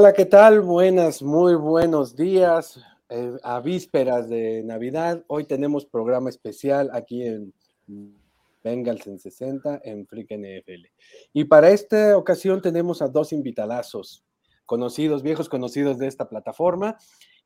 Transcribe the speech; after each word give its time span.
Hola, 0.00 0.12
¿qué 0.12 0.26
tal? 0.26 0.60
Buenas, 0.60 1.24
muy 1.24 1.56
buenos 1.56 2.14
días. 2.14 2.80
Eh, 3.08 3.36
a 3.42 3.58
vísperas 3.58 4.28
de 4.28 4.62
Navidad, 4.62 5.24
hoy 5.26 5.42
tenemos 5.42 5.86
programa 5.86 6.30
especial 6.30 6.88
aquí 6.92 7.24
en 7.24 7.52
Bengals 8.62 9.08
en 9.08 9.18
60 9.18 9.80
en 9.82 10.06
Flick 10.06 10.30
NFL. 10.30 10.86
Y 11.32 11.46
para 11.46 11.70
esta 11.70 12.16
ocasión 12.16 12.62
tenemos 12.62 13.02
a 13.02 13.08
dos 13.08 13.32
invitadazos, 13.32 14.22
conocidos, 14.66 15.24
viejos 15.24 15.48
conocidos 15.48 15.98
de 15.98 16.06
esta 16.06 16.28
plataforma. 16.28 16.96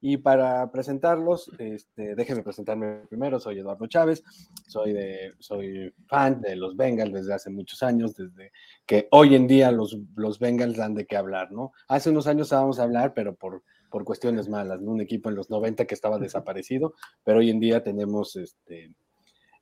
Y 0.05 0.17
para 0.17 0.69
presentarlos, 0.73 1.49
este, 1.61 2.17
déjenme 2.17 2.43
presentarme 2.43 3.07
primero, 3.09 3.39
soy 3.39 3.61
Eduardo 3.61 3.87
Chávez, 3.87 4.25
soy, 4.67 4.93
de, 4.93 5.33
soy 5.39 5.95
fan 6.09 6.41
de 6.41 6.57
los 6.57 6.77
Bengals 6.77 7.13
desde 7.13 7.33
hace 7.33 7.51
muchos 7.51 7.85
años, 7.85 8.13
desde 8.17 8.51
que 8.85 9.07
hoy 9.13 9.37
en 9.37 9.47
día 9.47 9.71
los, 9.71 9.97
los 10.17 10.41
Bengals 10.41 10.77
dan 10.77 10.95
de 10.95 11.07
qué 11.07 11.17
hablar, 11.17 11.53
¿no? 11.53 11.71
Hace 11.87 12.11
unos 12.11 12.27
años 12.27 12.49
estábamos 12.49 12.81
a 12.81 12.83
hablar, 12.83 13.15
pero 13.15 13.37
por, 13.37 13.63
por 13.91 14.03
cuestiones 14.03 14.49
malas, 14.49 14.81
¿no? 14.81 14.91
Un 14.91 15.03
equipo 15.03 15.29
en 15.29 15.37
los 15.37 15.51
90 15.51 15.85
que 15.85 15.95
estaba 15.95 16.19
desaparecido, 16.19 16.95
pero 17.23 17.39
hoy 17.39 17.51
en 17.51 17.61
día 17.61 17.85
tenemos, 17.85 18.35
este, 18.35 18.97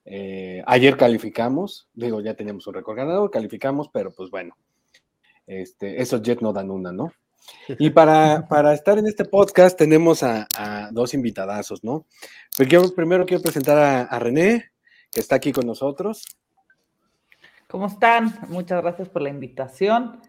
eh, 0.07 0.63
ayer 0.67 0.97
calificamos, 0.97 1.91
digo, 1.93 2.23
ya 2.23 2.33
teníamos 2.33 2.67
un 2.67 2.73
récord 2.73 2.97
ganador, 2.97 3.31
calificamos, 3.31 3.91
pero 3.93 4.11
pues 4.11 4.31
bueno, 4.31 4.57
este, 5.47 6.01
esos 6.01 6.23
Jets 6.23 6.41
no 6.41 6.55
dan 6.55 6.71
una, 6.71 6.93
¿no? 6.93 7.13
Y 7.79 7.91
para, 7.91 8.47
para 8.49 8.75
estar 8.75 8.99
en 8.99 9.07
este 9.07 9.25
podcast 9.25 9.79
tenemos 9.79 10.23
a, 10.23 10.47
dos 10.93 11.15
invitadazos, 11.15 11.85
¿no? 11.85 12.07
Pero 12.57 12.95
primero 12.95 13.25
quiero 13.25 13.43
presentar 13.43 14.09
a, 14.11 14.19
René, 14.19 14.73
que 15.11 15.21
está 15.21 15.37
aquí 15.37 15.53
con 15.53 15.67
nosotros. 15.67 16.25
¿Cómo 17.69 17.87
están? 17.87 18.35
Muchas 18.49 18.83
gracias 18.83 19.09
por 19.09 19.23
la 19.23 19.29
invitación. 19.29 20.21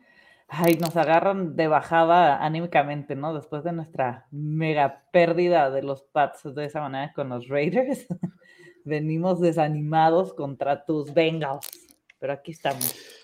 Ay, 0.47 0.75
nos 0.75 0.97
agarran 0.97 1.55
de 1.55 1.67
bajada 1.67 2.43
anímicamente, 2.43 3.15
¿no? 3.15 3.33
Después 3.33 3.63
de 3.63 3.71
nuestra 3.71 4.27
mega 4.31 5.03
pérdida 5.11 5.71
de 5.71 5.81
los 5.81 6.03
Pats 6.03 6.53
de 6.53 6.65
esa 6.65 6.81
manera 6.81 7.13
con 7.13 7.29
los 7.29 7.47
Raiders. 7.47 8.05
Venimos 8.83 9.39
desanimados 9.39 10.33
contra 10.33 10.85
tus 10.85 11.13
Bengals, 11.13 11.69
pero 12.19 12.33
aquí 12.33 12.51
estamos. 12.51 13.20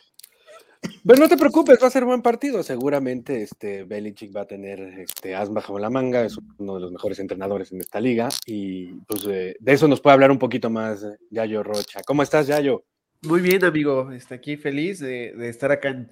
Pero 1.07 1.21
no 1.21 1.29
te 1.29 1.37
preocupes, 1.37 1.79
va 1.81 1.87
a 1.87 1.89
ser 1.89 2.03
buen 2.03 2.21
partido. 2.21 2.61
Seguramente 2.63 3.41
este 3.41 3.85
Belichick 3.85 4.35
va 4.35 4.41
a 4.41 4.45
tener 4.45 4.81
este 4.99 5.35
as 5.35 5.49
bajo 5.49 5.79
la 5.79 5.89
manga, 5.89 6.25
es 6.25 6.37
uno 6.57 6.75
de 6.75 6.81
los 6.81 6.91
mejores 6.91 7.17
entrenadores 7.19 7.71
en 7.71 7.79
esta 7.79 8.01
liga. 8.01 8.27
Y 8.45 8.91
pues 9.07 9.25
eh, 9.25 9.55
de 9.57 9.71
eso 9.71 9.87
nos 9.87 10.01
puede 10.01 10.15
hablar 10.15 10.31
un 10.31 10.37
poquito 10.37 10.69
más 10.69 11.07
Yayo 11.31 11.63
Rocha. 11.63 12.01
¿Cómo 12.05 12.23
estás, 12.23 12.47
Yayo? 12.47 12.83
Muy 13.21 13.39
bien, 13.39 13.63
amigo. 13.63 14.11
Está 14.11 14.35
aquí 14.35 14.57
feliz 14.57 14.99
de, 14.99 15.47
estar 15.47 15.71
acá 15.71 15.91
en, 15.91 16.11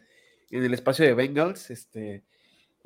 el 0.50 0.74
espacio 0.74 1.04
de 1.04 1.14
Bengals. 1.14 1.72
Este, 1.72 2.24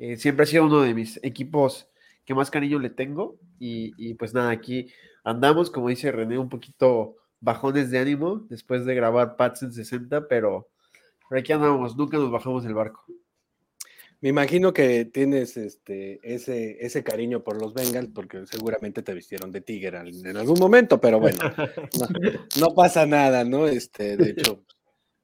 eh, 0.00 0.16
siempre 0.16 0.42
ha 0.42 0.46
sido 0.46 0.64
uno 0.64 0.82
de 0.82 0.94
mis 0.94 1.20
equipos 1.22 1.86
que 2.24 2.34
más 2.34 2.50
cariño 2.50 2.80
le 2.80 2.90
tengo. 2.90 3.38
Y, 3.60 3.92
y 3.96 4.14
pues 4.14 4.34
nada, 4.34 4.50
aquí 4.50 4.88
andamos, 5.22 5.70
como 5.70 5.88
dice 5.88 6.10
René, 6.10 6.38
un 6.38 6.48
poquito 6.48 7.18
bajones 7.38 7.88
de 7.92 8.00
ánimo 8.00 8.44
después 8.50 8.84
de 8.84 8.96
grabar 8.96 9.36
Pats 9.36 9.62
en 9.62 9.72
60, 9.72 10.26
pero 10.26 10.70
por 11.30 11.38
aquí 11.38 11.52
andamos, 11.52 11.96
nunca 11.96 12.18
nos 12.18 12.28
bajamos 12.28 12.64
del 12.64 12.74
barco. 12.74 13.04
Me 14.20 14.30
imagino 14.30 14.72
que 14.72 15.04
tienes 15.04 15.56
este, 15.56 16.18
ese, 16.24 16.84
ese 16.84 17.04
cariño 17.04 17.44
por 17.44 17.62
los 17.62 17.72
Bengals 17.72 18.10
porque 18.12 18.44
seguramente 18.48 19.04
te 19.04 19.14
vistieron 19.14 19.52
de 19.52 19.60
tigre 19.60 19.96
en 19.96 20.36
algún 20.36 20.58
momento, 20.58 21.00
pero 21.00 21.20
bueno, 21.20 21.38
no, 22.60 22.74
pasa 22.74 23.06
nada, 23.06 23.44
¿no? 23.44 23.68
Este, 23.68 24.16
de 24.16 24.30
hecho, 24.30 24.64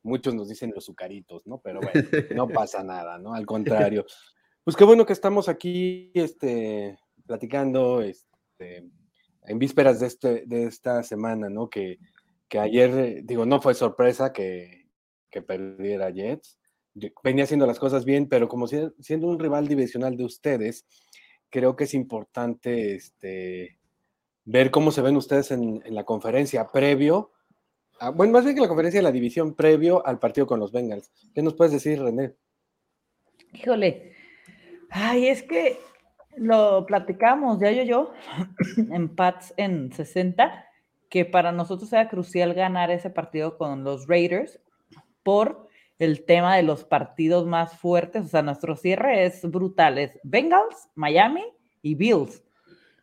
muchos 0.05 0.33
nos 0.33 0.49
dicen 0.49 0.71
los 0.73 0.85
sucaritos, 0.85 1.45
¿no? 1.45 1.59
Pero 1.59 1.81
bueno, 1.81 2.09
no 2.37 2.47
pasa 2.47 2.85
nada, 2.85 3.19
¿no? 3.19 3.35
Al 3.35 3.45
contrario. 3.45 4.07
Pues 4.63 4.77
qué 4.77 4.85
bueno 4.85 5.05
que 5.05 5.13
estamos 5.13 5.49
aquí 5.49 6.13
este, 6.15 6.97
platicando 7.27 8.01
este, 8.01 8.89
en 9.43 9.59
vísperas 9.59 9.99
de, 9.99 10.07
este, 10.07 10.45
de 10.47 10.67
esta 10.67 11.03
semana, 11.03 11.51
¿no? 11.51 11.69
Que, 11.69 11.99
que 12.49 12.61
ayer, 12.61 13.25
digo, 13.25 13.45
no 13.45 13.61
fue 13.61 13.75
sorpresa 13.75 14.33
que 14.33 14.86
que 15.37 15.43
perdiera 15.43 16.09
Jets. 16.09 16.59
Venía 17.23 17.45
haciendo 17.45 17.67
las 17.67 17.79
cosas 17.79 18.07
bien, 18.07 18.27
pero 18.27 18.49
como 18.49 18.67
siendo 18.67 19.27
un 19.27 19.39
rival 19.39 19.69
divisional 19.69 20.17
de 20.17 20.25
ustedes, 20.25 20.87
creo 21.51 21.77
que 21.77 21.85
es 21.85 21.93
importante 21.93 22.95
este, 22.95 23.79
ver 24.47 24.71
cómo 24.71 24.91
se 24.91 25.03
ven 25.03 25.15
ustedes 25.15 25.51
en, 25.51 25.83
la 25.89 26.05
conferencia 26.05 26.69
previo, 26.69 27.33
bueno, 28.15 28.33
más 28.33 28.45
bien 28.45 28.57
que 28.57 28.63
la 28.63 28.69
conferencia 28.69 28.99
de 29.01 29.05
la 29.05 29.13
división 29.13 29.55
previo 29.55 30.07
al 30.07 30.19
partido 30.19 30.47
con 30.47 30.59
los 30.59 30.73
Bengals. 30.73 31.11
¿Qué 31.35 31.43
nos 31.43 31.53
puedes 31.53 31.75
decir, 31.75 32.01
René? 32.03 32.35
Híjole, 33.53 34.13
ay, 34.89 35.29
es 35.29 35.43
que 35.43 35.79
lo 36.37 36.87
platicamos 36.87 37.61
ya 37.61 37.73
yo 37.73 37.83
yo 37.83 38.13
en 38.91 39.15
Pats 39.15 39.53
en 39.59 39.93
60, 39.93 40.67
que 41.11 41.27
para 41.27 41.53
nosotros 41.53 41.93
era 41.93 42.09
crucial 42.09 42.55
ganar 42.55 42.91
ese 42.91 43.11
partido 43.11 43.59
con 43.59 43.85
los 43.85 44.07
Raiders 44.07 44.61
por 45.27 45.67
el 45.99 46.25
tema 46.25 46.55
de 46.55 46.63
los 46.63 46.85
partidos 46.85 47.47
más 47.47 47.77
fuertes. 47.77 48.27
O 48.27 48.29
sea, 48.29 48.43
nuestro 48.43 48.77
cierre 48.77 49.27
es 49.27 49.43
brutal. 49.51 49.99
Es 49.99 50.21
Bengals, 50.23 50.89
Miami 50.95 51.43
y 51.83 51.97
Bills. 51.97 52.45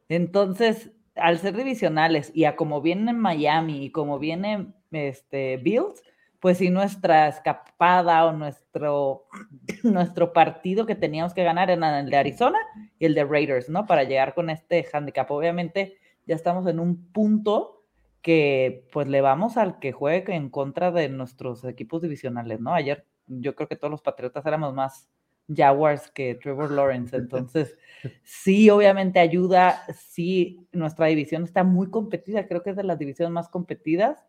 Entonces, 0.08 0.90
al 1.16 1.38
ser 1.40 1.58
divisionales 1.58 2.32
y 2.34 2.46
a 2.46 2.56
como 2.56 2.82
viene 2.82 3.12
Miami 3.12 3.84
y 3.84 3.92
como 3.92 4.20
viene 4.20 4.74
este, 4.92 5.58
Bills, 5.58 6.02
pues 6.40 6.60
si 6.60 6.70
nuestra 6.70 7.28
escapada 7.28 8.26
o 8.26 8.32
nuestro, 8.32 9.26
nuestro 9.84 10.32
partido 10.32 10.86
que 10.86 10.96
teníamos 10.96 11.34
que 11.34 11.44
ganar 11.44 11.70
era 11.70 12.00
el 12.00 12.10
de 12.10 12.16
Arizona 12.18 12.60
y 13.00 13.06
el 13.06 13.16
de 13.16 13.26
Raiders, 13.26 13.68
¿no? 13.68 13.86
Para 13.86 14.06
llegar 14.06 14.34
con 14.34 14.50
este 14.50 14.88
handicap. 14.94 15.30
Obviamente 15.30 15.98
ya 16.26 16.36
estamos 16.36 16.68
en 16.68 16.80
un 16.80 17.12
punto 17.12 17.83
que 18.24 18.88
pues 18.92 19.08
le 19.08 19.22
vamos 19.22 19.58
al 19.58 19.80
que 19.80 19.92
juegue 19.92 20.34
en 20.34 20.50
contra 20.50 20.92
de 20.92 21.10
nuestros 21.10 21.64
equipos 21.66 22.02
divisionales, 22.02 22.60
¿no? 22.62 22.74
Ayer 22.74 23.06
yo 23.28 23.54
creo 23.54 23.68
que 23.68 23.76
todos 23.76 23.92
los 23.92 24.02
Patriotas 24.02 24.46
éramos 24.46 24.74
más 24.74 25.10
Jaguars 25.54 26.10
que 26.10 26.36
Trevor 26.36 26.72
Lawrence, 26.72 27.16
entonces 27.16 27.78
sí, 28.24 28.70
obviamente 28.70 29.20
ayuda, 29.20 29.84
sí, 29.94 30.66
nuestra 30.72 31.08
división 31.08 31.44
está 31.44 31.66
muy 31.66 31.90
competida, 31.90 32.48
creo 32.48 32.64
que 32.64 32.70
es 32.70 32.78
de 32.78 32.86
las 32.86 32.98
divisiones 32.98 33.34
más 33.34 33.50
competidas 33.50 34.26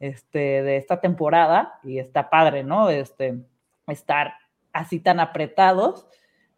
este, 0.00 0.62
de 0.62 0.76
esta 0.76 1.00
temporada 1.00 1.78
y 1.84 1.98
está 2.00 2.28
padre, 2.28 2.64
¿no? 2.64 2.90
Este, 2.90 3.38
estar 3.86 4.34
así 4.72 4.98
tan 4.98 5.20
apretados, 5.20 6.08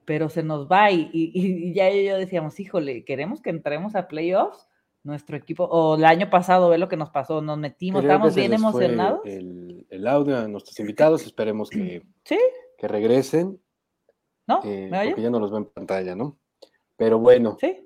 pero 0.07 0.31
se 0.31 0.43
nos 0.43 0.73
va 0.73 0.91
y, 0.91 1.11
y 1.13 1.75
ya 1.75 1.91
yo 1.91 2.17
decíamos, 2.17 2.59
híjole, 2.59 3.05
queremos 3.05 3.43
que 3.43 3.51
entremos 3.51 3.95
a 3.95 4.09
playoffs 4.09 4.68
nuestro 5.09 5.37
equipo, 5.37 5.65
o 5.65 5.97
el 5.97 6.05
año 6.05 6.31
pasado, 6.31 6.69
ve 6.69 6.79
lo 6.79 6.89
que 6.89 6.97
nos 6.97 7.11
pasó, 7.11 7.41
nos 7.41 7.59
metimos, 7.59 8.03
estamos 8.03 8.35
bien 8.35 8.53
emocionados. 8.53 9.21
El, 9.25 10.07
audio 10.07 10.39
a 10.39 10.47
nuestros 10.47 10.79
invitados, 10.79 11.25
esperemos 11.25 11.71
que, 11.71 12.03
que 12.25 12.89
regresen. 12.89 13.61
¿No? 14.47 14.61
Eh, 14.65 14.89
porque 14.91 15.23
ya 15.23 15.31
no 15.31 15.41
los 15.41 15.51
ven 15.51 15.65
en 15.65 15.71
pantalla, 15.71 16.15
¿no? 16.15 16.39
Pero 16.97 17.19
bueno. 17.19 17.57
Sí. 17.61 17.85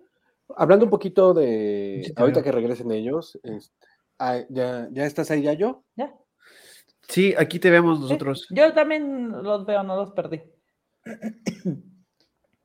Hablando 0.56 0.84
un 0.84 0.90
poquito 0.90 1.32
de, 1.32 2.12
ahorita 2.14 2.42
que 2.42 2.52
regresen 2.52 2.90
ellos, 2.92 3.38
este, 3.42 3.86
ah, 4.18 4.40
¿ya, 4.50 4.88
¿ya 4.92 5.06
estás 5.06 5.30
ahí 5.30 5.42
ya 5.42 5.54
yo? 5.54 5.84
Ya. 5.96 6.14
Sí, 7.08 7.34
aquí 7.38 7.58
te 7.58 7.70
vemos 7.70 8.00
nosotros. 8.00 8.46
Yo 8.50 8.72
también 8.74 9.30
los 9.30 9.64
veo, 9.64 9.82
no 9.82 9.96
los 9.96 10.10
perdí. 10.12 10.42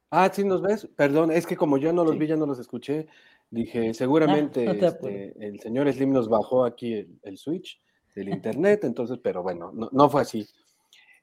Ah, 0.10 0.32
sí, 0.32 0.46
nos 0.46 0.62
ves. 0.62 0.88
Perdón, 0.96 1.32
es 1.32 1.46
que 1.46 1.58
como 1.58 1.78
yo 1.78 1.92
no 1.92 2.06
los 2.06 2.18
vi, 2.18 2.28
ya 2.28 2.38
no 2.38 2.46
los 2.46 2.60
escuché. 2.60 3.08
Dije, 3.50 3.94
seguramente 3.94 4.66
este, 4.66 5.34
el 5.40 5.60
señor 5.60 5.92
Slim 5.92 6.12
nos 6.12 6.28
bajó 6.28 6.66
aquí 6.66 7.08
el, 7.22 7.38
switch 7.38 7.82
del 8.14 8.30
internet, 8.30 8.84
entonces, 8.84 9.20
pero 9.24 9.42
bueno, 9.42 9.72
no, 9.74 10.10
fue 10.10 10.22
así. 10.22 10.46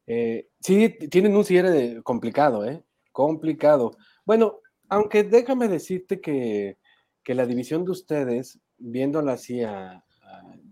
Eh, 0.07 0.49
sí, 0.59 0.89
tienen 1.11 1.37
un 1.37 1.45
cierre 1.45 2.03
complicado, 2.03 2.65
¿eh? 2.65 2.83
Complicado. 3.13 3.91
Bueno, 4.25 4.61
aunque 4.89 5.25
déjame 5.25 5.69
decirte 5.69 6.21
que, 6.21 6.79
la 7.27 7.47
división 7.47 7.85
de 7.85 7.91
ustedes, 7.91 8.59
viéndola 8.79 9.33
así 9.33 9.61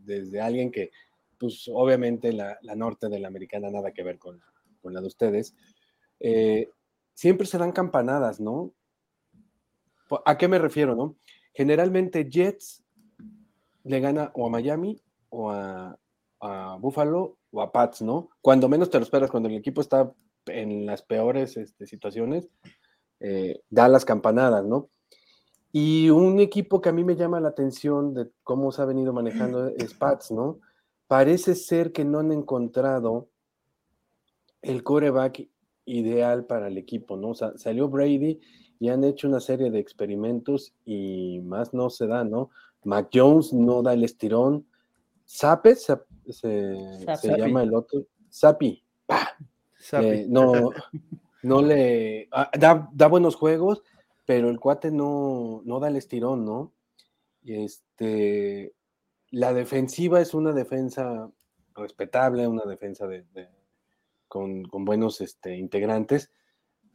desde 0.04 0.40
alguien 0.40 0.70
que, 0.70 0.90
pues 1.38 1.68
obviamente 1.72 2.32
la, 2.32 2.56
norte 2.76 3.08
de 3.08 3.18
la 3.18 3.28
americana 3.28 3.70
nada 3.70 3.92
que 3.92 4.02
ver 4.02 4.18
con, 4.18 4.40
la 4.84 5.00
de 5.00 5.06
ustedes, 5.06 5.54
eh, 6.20 6.70
siempre 7.14 7.46
se 7.46 7.58
dan 7.58 7.72
campanadas, 7.72 8.40
¿no? 8.40 8.72
¿A 10.24 10.38
qué 10.38 10.46
me 10.46 10.58
refiero, 10.58 10.94
no? 10.94 11.16
Generalmente 11.52 12.28
Jets 12.28 12.82
le 13.84 14.00
gana 14.00 14.30
o 14.34 14.46
a 14.46 14.50
Miami 14.50 15.00
o 15.30 15.50
a, 15.50 15.98
Buffalo 16.80 17.38
o 17.52 17.62
a 17.62 17.70
Pats, 17.70 18.02
¿no? 18.02 18.30
Cuando 18.40 18.68
menos 18.68 18.90
te 18.90 18.98
lo 18.98 19.04
esperas, 19.04 19.30
cuando 19.30 19.48
el 19.48 19.54
equipo 19.54 19.80
está 19.80 20.12
en 20.46 20.86
las 20.86 21.02
peores 21.02 21.56
este, 21.56 21.86
situaciones, 21.86 22.48
eh, 23.20 23.60
da 23.70 23.86
las 23.86 24.04
campanadas, 24.04 24.64
¿no? 24.64 24.88
Y 25.70 26.10
un 26.10 26.40
equipo 26.40 26.80
que 26.80 26.88
a 26.88 26.92
mí 26.92 27.04
me 27.04 27.14
llama 27.14 27.40
la 27.40 27.50
atención 27.50 28.12
de 28.12 28.28
cómo 28.42 28.72
se 28.72 28.82
ha 28.82 28.86
venido 28.86 29.12
manejando 29.12 29.68
es 29.68 29.94
Pats, 29.94 30.32
¿no? 30.32 30.58
Parece 31.06 31.54
ser 31.54 31.92
que 31.92 32.04
no 32.04 32.18
han 32.18 32.32
encontrado 32.32 33.28
el 34.62 34.82
coreback 34.82 35.48
ideal 35.84 36.44
para 36.46 36.68
el 36.68 36.76
equipo, 36.76 37.16
¿no? 37.16 37.30
O 37.30 37.34
sea, 37.34 37.56
salió 37.56 37.88
Brady 37.88 38.40
y 38.82 38.88
han 38.88 39.04
hecho 39.04 39.28
una 39.28 39.38
serie 39.38 39.70
de 39.70 39.78
experimentos 39.78 40.74
y 40.84 41.38
más 41.44 41.72
no 41.72 41.88
se 41.88 42.08
da, 42.08 42.24
¿no? 42.24 42.50
Mac 42.82 43.10
Jones 43.14 43.52
no 43.52 43.80
da 43.80 43.92
el 43.92 44.02
estirón. 44.02 44.66
Sape 45.24 45.76
se, 45.76 46.00
llama 47.22 47.62
el 47.62 47.72
otro. 47.74 48.02
Sapi. 48.28 48.82
Eh, 49.92 50.26
no, 50.28 50.70
no 51.44 51.62
le. 51.62 52.28
Ah, 52.32 52.50
da, 52.58 52.90
da, 52.92 53.06
buenos 53.06 53.36
juegos, 53.36 53.84
pero 54.26 54.50
el 54.50 54.58
cuate 54.58 54.90
no, 54.90 55.62
no 55.64 55.78
da 55.78 55.86
el 55.86 55.94
estirón, 55.94 56.44
¿no? 56.44 56.72
Este, 57.44 58.74
la 59.30 59.52
defensiva 59.52 60.20
es 60.20 60.34
una 60.34 60.52
defensa 60.52 61.30
respetable, 61.76 62.48
una 62.48 62.64
defensa 62.64 63.06
de, 63.06 63.24
con, 64.26 64.64
buenos 64.72 65.20
este, 65.20 65.56
integrantes, 65.56 66.32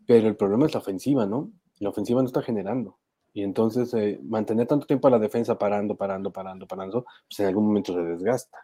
pero 0.06 0.28
el 0.28 0.36
problema 0.36 0.66
es 0.66 0.74
la 0.74 0.82
ofensiva, 0.82 1.26
¿no? 1.26 1.50
La 1.80 1.90
ofensiva 1.90 2.22
no 2.22 2.28
está 2.28 2.42
generando. 2.42 2.98
Y 3.34 3.44
entonces 3.44 3.94
eh, 3.94 4.20
mantener 4.24 4.68
tanto 4.68 4.88
tiempo 4.88 5.08
a 5.08 5.12
la 5.12 5.20
defensa 5.20 5.58
parando, 5.58 5.96
parando, 5.96 6.32
parando, 6.32 6.68
parando, 6.68 7.06
pues 7.28 7.40
en 7.40 7.48
algún 7.48 7.68
momento 7.68 7.94
se 7.94 8.02
desgasta. 8.02 8.58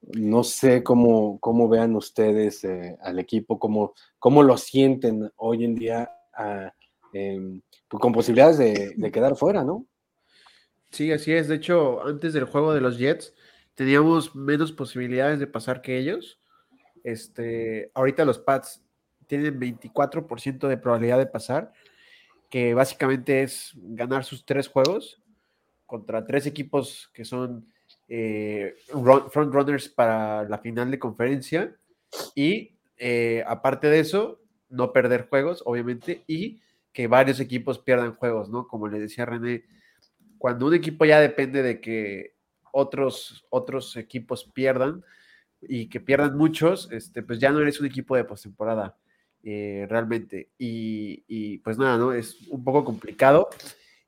No 0.00 0.44
sé 0.44 0.84
cómo, 0.84 1.40
cómo 1.40 1.68
vean 1.68 1.96
ustedes 1.96 2.62
eh, 2.64 2.96
al 3.02 3.18
equipo, 3.18 3.58
cómo, 3.58 3.94
cómo 4.18 4.42
lo 4.42 4.56
sienten 4.56 5.32
hoy 5.36 5.64
en 5.64 5.74
día 5.74 6.12
em, 7.12 7.60
pues 7.88 8.00
con 8.00 8.12
posibilidades 8.12 8.58
de, 8.58 8.94
de 8.96 9.10
quedar 9.10 9.34
fuera, 9.34 9.64
¿no? 9.64 9.86
Sí, 10.90 11.10
así 11.12 11.32
es. 11.32 11.48
De 11.48 11.56
hecho, 11.56 12.04
antes 12.06 12.32
del 12.32 12.44
juego 12.44 12.72
de 12.72 12.80
los 12.80 12.98
Jets, 12.98 13.34
teníamos 13.74 14.34
menos 14.34 14.72
posibilidades 14.72 15.38
de 15.38 15.46
pasar 15.46 15.82
que 15.82 15.98
ellos. 15.98 16.40
Este, 17.04 17.90
ahorita 17.94 18.24
los 18.24 18.38
Pats 18.38 18.82
tienen 19.26 19.60
24% 19.60 20.68
de 20.68 20.78
probabilidad 20.78 21.18
de 21.18 21.26
pasar, 21.26 21.72
que 22.50 22.74
básicamente 22.74 23.42
es 23.42 23.72
ganar 23.74 24.24
sus 24.24 24.44
tres 24.44 24.68
juegos 24.68 25.20
contra 25.86 26.24
tres 26.26 26.46
equipos 26.46 27.10
que 27.12 27.24
son 27.24 27.66
eh, 28.08 28.76
front 29.30 29.52
runners 29.52 29.88
para 29.88 30.44
la 30.48 30.58
final 30.58 30.90
de 30.90 30.98
conferencia 30.98 31.76
y 32.34 32.76
eh, 32.98 33.44
aparte 33.46 33.88
de 33.88 34.00
eso, 34.00 34.40
no 34.68 34.92
perder 34.92 35.28
juegos, 35.28 35.62
obviamente, 35.66 36.24
y 36.26 36.60
que 36.92 37.06
varios 37.08 37.40
equipos 37.40 37.78
pierdan 37.78 38.14
juegos, 38.14 38.48
¿no? 38.48 38.66
Como 38.66 38.88
le 38.88 38.98
decía 38.98 39.26
René, 39.26 39.64
cuando 40.38 40.66
un 40.66 40.74
equipo 40.74 41.04
ya 41.04 41.20
depende 41.20 41.62
de 41.62 41.80
que 41.80 42.34
otros, 42.72 43.46
otros 43.50 43.96
equipos 43.96 44.44
pierdan 44.44 45.04
y 45.60 45.88
que 45.88 46.00
pierdan 46.00 46.36
muchos, 46.36 46.90
este, 46.92 47.22
pues 47.22 47.38
ya 47.38 47.50
no 47.50 47.60
eres 47.60 47.80
un 47.80 47.86
equipo 47.86 48.16
de 48.16 48.24
postemporada 48.24 48.96
eh, 49.42 49.86
realmente. 49.88 50.50
Y, 50.58 51.58
pues 51.58 51.78
nada, 51.78 51.96
¿no? 51.96 52.12
Es 52.12 52.38
un 52.48 52.64
poco 52.64 52.84
complicado 52.84 53.48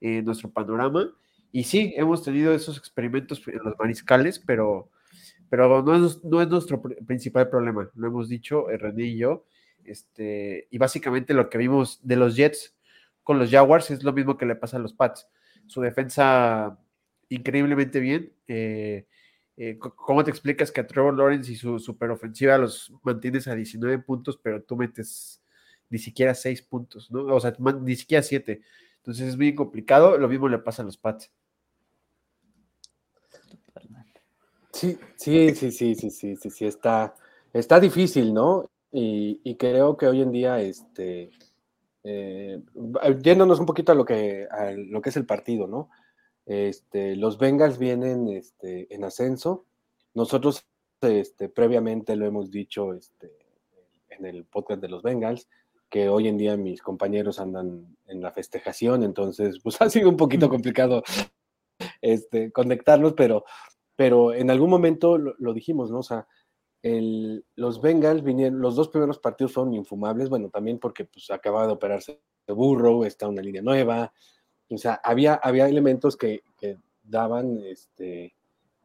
en 0.00 0.24
nuestro 0.24 0.50
panorama. 0.50 1.12
Y 1.52 1.64
sí, 1.64 1.94
hemos 1.96 2.22
tenido 2.22 2.52
esos 2.52 2.76
experimentos 2.76 3.42
en 3.46 3.60
los 3.64 3.78
mariscales, 3.78 4.38
pero, 4.38 4.90
pero 5.48 5.82
no, 5.82 6.06
es, 6.06 6.22
no 6.24 6.42
es 6.42 6.48
nuestro 6.48 6.82
principal 6.82 7.48
problema. 7.48 7.90
Lo 7.94 8.08
hemos 8.08 8.28
dicho, 8.28 8.70
eh, 8.70 8.76
René 8.76 9.04
y 9.04 9.18
yo. 9.18 9.44
Este, 9.84 10.68
y 10.70 10.78
básicamente 10.78 11.32
lo 11.32 11.48
que 11.48 11.58
vimos 11.58 12.00
de 12.02 12.16
los 12.16 12.36
Jets 12.36 12.76
con 13.22 13.38
los 13.38 13.50
Jaguars 13.50 13.90
es 13.90 14.02
lo 14.02 14.12
mismo 14.12 14.36
que 14.36 14.46
le 14.46 14.56
pasa 14.56 14.76
a 14.76 14.80
los 14.80 14.92
Pats. 14.92 15.28
Su 15.66 15.80
defensa 15.80 16.78
increíblemente 17.28 18.00
bien. 18.00 18.32
Eh, 18.46 19.06
eh, 19.60 19.76
¿Cómo 19.76 20.22
te 20.22 20.30
explicas 20.30 20.70
que 20.70 20.80
a 20.80 20.86
Trevor 20.86 21.16
Lawrence 21.18 21.50
y 21.50 21.56
su 21.56 21.80
superofensiva 21.80 22.56
los 22.58 22.92
mantienes 23.02 23.48
a 23.48 23.56
19 23.56 23.98
puntos, 23.98 24.38
pero 24.40 24.62
tú 24.62 24.76
metes 24.76 25.42
ni 25.90 25.98
siquiera 25.98 26.32
6 26.32 26.62
puntos, 26.62 27.10
¿no? 27.10 27.24
O 27.26 27.40
sea, 27.40 27.52
ni 27.58 27.96
siquiera 27.96 28.22
7. 28.22 28.62
Entonces 28.98 29.30
es 29.30 29.36
muy 29.36 29.56
complicado. 29.56 30.16
Lo 30.16 30.28
mismo 30.28 30.48
le 30.48 30.58
pasa 30.58 30.82
a 30.82 30.84
los 30.84 30.96
Pats. 30.96 31.32
Sí, 34.72 34.96
sí, 35.16 35.52
sí, 35.56 35.72
sí, 35.72 35.94
sí, 35.96 36.10
sí, 36.10 36.36
sí, 36.36 36.50
sí, 36.50 36.64
está, 36.64 37.16
está 37.52 37.80
difícil, 37.80 38.32
¿no? 38.32 38.70
Y, 38.92 39.56
creo 39.56 39.96
que 39.96 40.06
hoy 40.06 40.22
en 40.22 40.30
día, 40.30 40.60
este, 40.60 41.32
eh, 42.04 42.62
yéndonos 43.20 43.58
un 43.58 43.66
poquito 43.66 43.90
a 43.90 43.96
lo 43.96 44.04
que, 44.04 44.46
a 44.48 44.70
lo 44.70 45.02
que 45.02 45.08
es 45.08 45.16
el 45.16 45.26
partido, 45.26 45.66
¿no? 45.66 45.90
Este, 46.48 47.14
los 47.14 47.36
Bengals 47.36 47.76
vienen 47.76 48.26
este, 48.28 48.92
en 48.92 49.04
ascenso. 49.04 49.66
Nosotros 50.14 50.66
este, 51.02 51.50
previamente 51.50 52.16
lo 52.16 52.24
hemos 52.24 52.50
dicho 52.50 52.94
este, 52.94 53.36
en 54.08 54.24
el 54.24 54.46
podcast 54.46 54.80
de 54.80 54.88
los 54.88 55.02
Bengals, 55.02 55.46
que 55.90 56.08
hoy 56.08 56.26
en 56.26 56.38
día 56.38 56.56
mis 56.56 56.80
compañeros 56.80 57.38
andan 57.38 57.94
en 58.06 58.22
la 58.22 58.32
festejación, 58.32 59.02
entonces 59.02 59.60
pues 59.62 59.76
ha 59.82 59.90
sido 59.90 60.08
un 60.08 60.16
poquito 60.16 60.48
complicado 60.48 61.02
este, 62.00 62.50
conectarlos, 62.50 63.12
pero, 63.12 63.44
pero 63.94 64.32
en 64.32 64.50
algún 64.50 64.70
momento 64.70 65.18
lo, 65.18 65.52
dijimos, 65.52 65.90
¿no? 65.90 65.98
O 65.98 66.02
sea, 66.02 66.26
los 66.82 67.82
Bengals 67.82 68.22
vinieron, 68.22 68.58
los 68.58 68.74
dos 68.74 68.88
primeros 68.88 69.18
partidos 69.18 69.52
son 69.52 69.74
infumables, 69.74 70.30
bueno, 70.30 70.48
también 70.48 70.78
porque 70.78 71.04
pues 71.04 71.30
acababa 71.30 71.66
de 71.66 71.74
operarse 71.74 72.22
de 72.46 72.54
burro, 72.54 73.04
está 73.04 73.28
una 73.28 73.42
línea 73.42 73.60
nueva, 73.60 74.14
o 74.70 74.78
sea, 74.78 75.00
había, 75.02 75.34
había 75.34 75.68
elementos 75.68 76.16
que, 76.16 76.42
daban 77.02 77.58
este, 77.64 78.34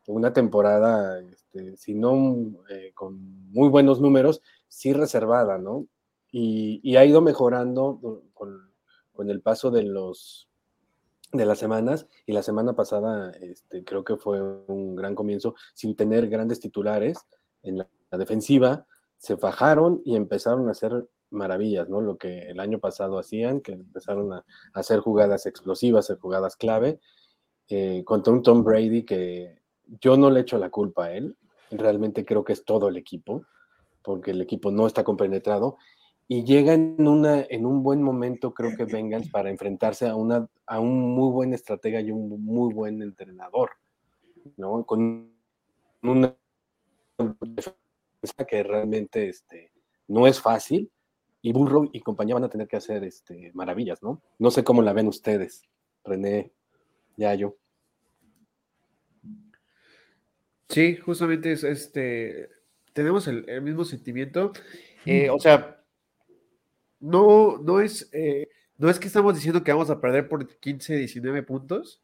una 0.08 0.32
temporada, 0.32 1.20
este, 1.20 1.76
si 1.76 1.94
no 1.94 2.54
eh, 2.70 2.94
con 2.94 3.52
muy 3.52 3.68
buenos 3.68 4.00
números, 4.00 4.42
sí 4.70 4.94
reservada, 4.94 5.58
¿no? 5.58 5.88
Y, 6.32 6.96
ha 6.96 7.04
ido 7.04 7.22
mejorando 7.22 8.00
con, 8.34 9.30
el 9.30 9.42
paso 9.42 9.72
de 9.72 9.84
los 9.84 10.50
de 11.32 11.46
las 11.46 11.58
semanas 11.58 12.08
y 12.26 12.34
la 12.34 12.44
semana 12.44 12.76
pasada 12.76 13.32
este, 13.42 13.84
creo 13.84 14.04
que 14.04 14.18
fue 14.18 14.42
un 14.42 14.96
gran 14.96 15.16
comienzo 15.16 15.56
sin 15.74 15.96
tener 15.96 16.30
grandes 16.30 16.60
titulares 16.60 17.26
en 17.64 17.80
la, 17.80 17.90
la 18.12 18.18
defensiva 18.18 18.86
se 19.18 19.38
fajaron 19.38 20.02
y 20.04 20.18
empezaron 20.18 20.68
a 20.68 20.72
hacer 20.72 21.08
maravillas, 21.34 21.90
¿no? 21.90 22.02
Lo 22.02 22.18
que 22.18 22.50
el 22.50 22.60
año 22.60 22.80
pasado 22.80 23.20
hacían, 23.20 23.62
que 23.62 23.74
empezaron 23.74 24.34
a, 24.34 24.46
hacer 24.74 25.00
jugadas 25.00 25.46
explosivas, 25.46 26.06
hacer 26.06 26.20
jugadas 26.20 26.56
clave, 26.56 27.00
eh, 27.70 28.04
contra 28.06 28.34
un 28.34 28.44
Tom 28.44 28.64
Brady 28.64 29.04
que 29.04 29.62
yo 30.02 30.18
no 30.18 30.30
le 30.30 30.42
echo 30.42 30.58
la 30.58 30.70
culpa 30.70 31.06
a 31.06 31.14
él, 31.14 31.36
realmente 31.72 32.26
creo 32.26 32.44
que 32.44 32.54
es 32.54 32.64
todo 32.64 32.88
el 32.88 32.98
equipo, 32.98 33.44
porque 34.02 34.32
el 34.32 34.42
equipo 34.42 34.72
no 34.72 34.88
está 34.88 35.04
compenetrado, 35.04 35.78
y 36.28 36.44
llega 36.44 36.74
en, 36.74 37.08
una, 37.08 37.42
en 37.50 37.66
un 37.66 37.84
buen 37.84 38.02
momento, 38.02 38.54
creo 38.54 38.76
que 38.78 38.86
vengan 38.86 39.24
para 39.30 39.50
enfrentarse 39.50 40.08
a, 40.08 40.16
una, 40.16 40.48
a 40.66 40.80
un 40.80 41.14
muy 41.14 41.32
buen 41.32 41.54
estratega 41.54 42.00
y 42.00 42.12
un 42.12 42.44
muy 42.44 42.74
buen 42.74 43.02
entrenador, 43.02 43.72
¿no? 44.58 44.86
Con 44.86 45.32
una 46.02 46.36
que 48.48 48.64
realmente 48.64 49.30
este, 49.30 49.72
no 50.08 50.28
es 50.28 50.42
fácil, 50.42 50.92
y 51.46 51.52
Burro 51.52 51.90
y 51.92 52.00
compañía 52.00 52.36
van 52.36 52.46
a 52.46 52.50
tener 52.50 52.70
que 52.70 52.78
hacer 52.78 53.04
este, 53.04 53.52
maravillas, 53.54 54.02
¿no? 54.02 54.24
No 54.40 54.50
sé 54.50 54.64
cómo 54.64 54.82
la 54.82 54.94
ven 54.94 55.10
ustedes, 55.10 55.64
René, 56.06 56.54
ya 57.18 57.36
yo. 57.36 57.58
Sí, 60.70 60.96
justamente 60.96 61.52
es 61.52 61.66
este, 61.66 62.50
tenemos 62.94 63.28
el, 63.28 63.62
mismo 63.62 63.84
sentimiento. 63.84 64.54
Eh, 65.06 65.30
o 65.30 65.38
sea, 65.38 65.84
no, 67.02 67.58
no 67.58 67.82
es, 67.82 68.10
eh, 68.14 68.48
no 68.78 68.90
es 68.90 68.98
que 68.98 69.08
estamos 69.08 69.36
diciendo 69.36 69.66
que 69.66 69.74
vamos 69.74 69.90
a 69.90 70.00
perder 70.00 70.30
por 70.30 70.48
15, 70.48 70.96
19 70.96 71.44
puntos, 71.44 72.02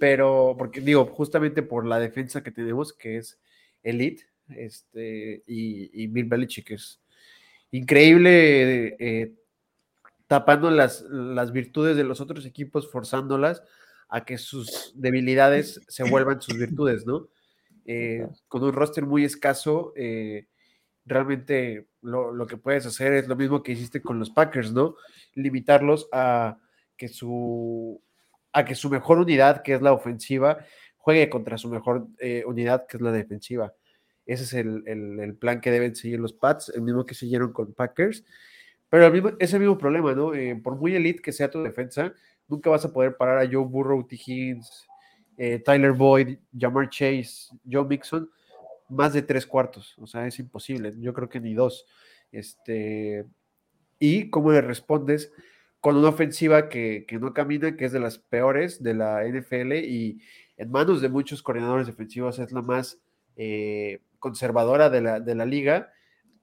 pero 0.00 0.56
porque 0.58 0.80
digo, 0.80 1.06
justamente 1.06 1.62
por 1.62 1.86
la 1.86 2.00
defensa 2.00 2.42
que 2.42 2.50
tenemos, 2.50 2.92
que 2.92 3.18
es 3.18 3.38
elite, 3.84 4.24
este, 4.48 5.44
y, 5.46 6.02
y 6.02 6.08
Bill 6.08 6.24
Belichick 6.24 6.72
es 6.72 7.00
increíble 7.70 8.96
eh, 8.98 9.34
tapando 10.26 10.70
las, 10.70 11.02
las 11.02 11.52
virtudes 11.52 11.96
de 11.96 12.04
los 12.04 12.20
otros 12.20 12.46
equipos, 12.46 12.90
forzándolas 12.90 13.62
a 14.08 14.24
que 14.24 14.38
sus 14.38 14.92
debilidades 14.94 15.80
se 15.88 16.04
vuelvan 16.04 16.40
sus 16.40 16.56
virtudes, 16.56 17.06
¿no? 17.06 17.28
Eh, 17.84 18.26
con 18.48 18.62
un 18.62 18.72
roster 18.72 19.04
muy 19.04 19.24
escaso, 19.24 19.92
eh, 19.96 20.46
realmente 21.04 21.88
lo, 22.02 22.46
que 22.46 22.56
puedes 22.56 22.84
hacer 22.86 23.12
es 23.14 23.28
lo 23.28 23.36
mismo 23.36 23.62
que 23.62 23.72
hiciste 23.72 24.02
con 24.02 24.18
los 24.18 24.30
Packers, 24.30 24.72
¿no? 24.72 24.96
Limitarlos 25.34 26.08
a 26.12 26.58
que 26.96 27.08
su, 27.08 28.02
a 28.52 28.64
que 28.64 28.74
su 28.74 28.90
mejor 28.90 29.18
unidad, 29.18 29.62
que 29.62 29.74
es 29.74 29.82
la 29.82 29.92
ofensiva, 29.92 30.58
juegue 30.96 31.30
contra 31.30 31.56
su 31.56 31.68
mejor 31.68 32.08
unidad, 32.46 32.86
que 32.86 32.98
es 32.98 33.02
la 33.02 33.12
defensiva. 33.12 33.72
Ese 34.28 34.44
es 34.44 34.52
el, 34.52 35.36
plan 35.40 35.62
que 35.62 35.70
deben 35.70 35.96
seguir 35.96 36.20
los 36.20 36.34
Pats, 36.34 36.68
el 36.74 36.82
mismo 36.82 37.06
que 37.06 37.14
siguieron 37.14 37.50
con 37.52 37.72
Packers. 37.72 38.24
Pero 38.90 39.06
el 39.06 39.12
mismo, 39.12 39.32
es 39.38 39.54
el 39.54 39.60
mismo 39.60 39.78
problema, 39.78 40.14
¿no? 40.14 40.34
Eh, 40.34 40.54
por 40.62 40.76
muy 40.76 40.94
elite 40.94 41.22
que 41.22 41.32
sea 41.32 41.50
tu 41.50 41.62
defensa, 41.62 42.12
nunca 42.46 42.68
vas 42.68 42.84
a 42.84 42.92
poder 42.92 43.16
parar 43.16 43.38
a 43.38 43.50
Joe 43.50 43.64
Burrow, 43.64 44.06
T. 44.06 44.16
Higgins, 44.16 44.86
eh, 45.38 45.58
Tyler 45.60 45.92
Boyd, 45.92 46.38
Jamar 46.56 46.90
Chase, 46.90 47.56
Joe 47.70 47.86
Mixon, 47.86 48.30
más 48.90 49.14
de 49.14 49.22
tres 49.22 49.46
cuartos. 49.46 49.96
O 49.98 50.06
sea, 50.06 50.26
es 50.26 50.38
imposible. 50.38 50.92
Yo 50.98 51.14
creo 51.14 51.30
que 51.30 51.40
ni 51.40 51.54
dos. 51.54 51.86
Este, 52.30 53.24
y 53.98 54.28
cómo 54.28 54.52
le 54.52 54.60
respondes 54.60 55.32
con 55.80 55.96
una 55.96 56.10
ofensiva 56.10 56.68
que, 56.68 57.06
no 57.18 57.32
camina, 57.32 57.76
que 57.76 57.86
es 57.86 57.92
de 57.92 58.00
las 58.00 58.18
peores 58.18 58.82
de 58.82 58.92
la 58.92 59.24
NFL 59.24 59.72
y 59.72 60.20
en 60.58 60.70
manos 60.70 61.00
de 61.00 61.08
muchos 61.08 61.42
coordinadores 61.42 61.86
defensivos 61.86 62.38
es 62.38 62.52
la 62.52 62.60
más 62.60 63.00
eh, 63.36 64.02
conservadora 64.18 64.90
de 64.90 65.00
la, 65.00 65.20
de 65.20 65.34
la 65.34 65.44
liga, 65.44 65.92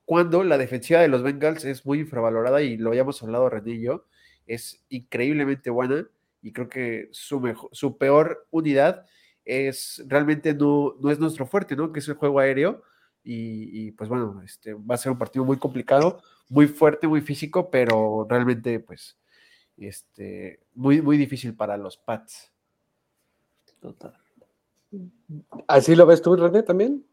cuando 0.06 0.44
la 0.44 0.58
defensiva 0.58 1.02
de 1.02 1.08
los 1.08 1.24
Bengals 1.24 1.66
es 1.66 1.86
muy 1.86 2.00
infravalorada 2.00 2.62
y 2.62 2.78
lo 2.78 2.90
habíamos 2.90 3.22
hablado 3.24 3.50
René 3.50 3.72
y 3.72 3.82
yo, 3.82 4.06
es 4.46 4.86
increíblemente 4.90 5.70
buena 5.70 6.08
y 6.42 6.52
creo 6.52 6.70
que 6.70 7.10
su, 7.12 7.40
mejor, 7.40 7.70
su 7.74 7.98
peor 7.98 8.48
unidad 8.52 9.06
es 9.44 10.04
realmente 10.08 10.54
no, 10.54 10.96
no 11.00 11.10
es 11.10 11.20
nuestro 11.20 11.46
fuerte, 11.46 11.76
¿no? 11.76 11.92
Que 11.92 12.00
es 12.00 12.08
el 12.08 12.16
juego 12.16 12.40
aéreo 12.40 12.84
y, 13.28 13.92
pues 13.94 14.08
bueno, 14.08 14.40
este, 14.44 14.76
va 14.76 14.94
a 14.94 15.00
ser 15.00 15.12
un 15.12 15.18
partido 15.18 15.44
muy 15.44 15.58
complicado, 15.58 16.22
muy 16.48 16.68
fuerte, 16.68 17.08
muy 17.08 17.22
físico, 17.22 17.72
pero 17.72 18.28
realmente 18.30 18.80
pues 18.80 19.18
este, 19.78 20.60
muy, 20.76 21.02
muy 21.02 21.18
difícil 21.18 21.56
para 21.56 21.76
los 21.78 21.98
Pats. 21.98 22.52
Total. 23.80 24.16
¿Así 25.68 25.96
lo 25.96 26.06
ves 26.06 26.22
tú, 26.22 26.36
René, 26.36 26.62
también? 26.62 27.04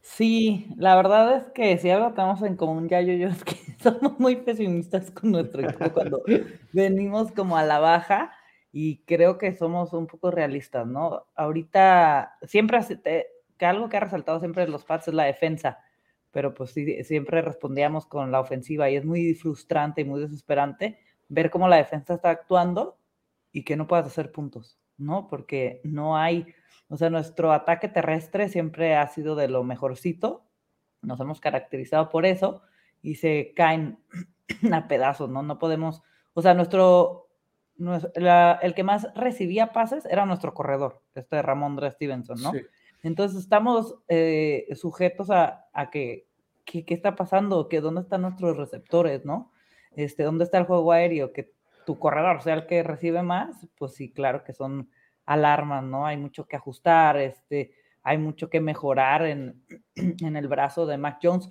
Sí, 0.00 0.66
la 0.76 0.96
verdad 0.96 1.36
es 1.36 1.48
que 1.50 1.76
si 1.78 1.90
algo 1.90 2.12
tenemos 2.14 2.42
en 2.42 2.56
común 2.56 2.88
ya 2.88 3.00
yo, 3.00 3.12
yo 3.14 3.28
es 3.28 3.44
que 3.44 3.54
somos 3.82 4.18
muy 4.18 4.36
pesimistas 4.36 5.10
con 5.10 5.32
nuestro 5.32 5.62
equipo 5.62 5.90
cuando 5.92 6.22
venimos 6.72 7.32
como 7.32 7.56
a 7.56 7.64
la 7.64 7.78
baja 7.78 8.32
y 8.72 8.98
creo 9.04 9.38
que 9.38 9.54
somos 9.54 9.92
un 9.92 10.06
poco 10.06 10.30
realistas, 10.30 10.86
¿no? 10.86 11.26
Ahorita 11.34 12.36
siempre 12.42 12.78
que 13.58 13.66
algo 13.66 13.88
que 13.88 13.96
ha 13.96 14.00
resaltado 14.00 14.38
siempre 14.40 14.62
en 14.64 14.70
los 14.70 14.84
Pats 14.84 15.08
es 15.08 15.14
la 15.14 15.24
defensa, 15.24 15.78
pero 16.30 16.54
pues 16.54 16.70
sí, 16.70 17.02
siempre 17.04 17.42
respondíamos 17.42 18.06
con 18.06 18.30
la 18.30 18.40
ofensiva 18.40 18.88
y 18.90 18.96
es 18.96 19.04
muy 19.04 19.34
frustrante 19.34 20.02
y 20.02 20.04
muy 20.04 20.20
desesperante 20.20 20.98
ver 21.28 21.50
cómo 21.50 21.68
la 21.68 21.76
defensa 21.76 22.14
está 22.14 22.30
actuando 22.30 22.98
y 23.52 23.64
que 23.64 23.76
no 23.76 23.86
puedas 23.86 24.06
hacer 24.06 24.30
puntos, 24.32 24.78
¿no? 24.96 25.26
Porque 25.28 25.80
no 25.84 26.16
hay, 26.16 26.46
o 26.88 26.96
sea, 26.96 27.10
nuestro 27.10 27.52
ataque 27.52 27.88
terrestre 27.88 28.48
siempre 28.48 28.96
ha 28.96 29.06
sido 29.08 29.36
de 29.36 29.48
lo 29.48 29.62
mejorcito, 29.64 30.44
nos 31.02 31.20
hemos 31.20 31.40
caracterizado 31.40 32.08
por 32.08 32.26
eso 32.26 32.62
y 33.02 33.16
se 33.16 33.52
caen 33.54 33.98
a 34.72 34.88
pedazos, 34.88 35.30
¿no? 35.30 35.42
No 35.42 35.58
podemos, 35.58 36.02
o 36.34 36.42
sea, 36.42 36.54
nuestro, 36.54 37.28
el 37.78 38.74
que 38.74 38.84
más 38.84 39.08
recibía 39.14 39.72
pases 39.72 40.06
era 40.06 40.26
nuestro 40.26 40.54
corredor, 40.54 41.02
este 41.14 41.36
de 41.36 41.42
Ramón 41.42 41.78
Stevenson, 41.90 42.40
¿no? 42.42 42.52
Entonces 43.02 43.38
estamos 43.38 43.94
eh, 44.08 44.66
sujetos 44.74 45.30
a, 45.30 45.66
que, 45.92 46.26
¿qué 46.64 46.84
está 46.88 47.14
pasando? 47.14 47.68
que 47.68 47.80
¿Dónde 47.80 48.00
están 48.00 48.22
nuestros 48.22 48.56
receptores, 48.56 49.24
no? 49.24 49.52
Este, 49.94 50.24
¿Dónde 50.24 50.44
está 50.44 50.58
el 50.58 50.64
juego 50.64 50.92
aéreo? 50.92 51.32
Que 51.32 51.52
tu 51.86 51.98
corredor 51.98 52.42
sea 52.42 52.54
el 52.54 52.66
que 52.66 52.82
recibe 52.82 53.22
más, 53.22 53.66
pues 53.78 53.94
sí, 53.94 54.10
claro 54.10 54.42
que 54.44 54.52
son 54.52 54.90
alarmas, 55.28 55.84
¿no? 55.84 56.06
Hay 56.06 56.16
mucho 56.16 56.46
que 56.46 56.56
ajustar, 56.56 57.18
este, 57.18 57.72
hay 58.02 58.16
mucho 58.16 58.48
que 58.48 58.60
mejorar 58.60 59.26
en, 59.26 59.62
en 59.94 60.36
el 60.36 60.48
brazo 60.48 60.86
de 60.86 60.96
Mac 60.96 61.18
Jones. 61.22 61.50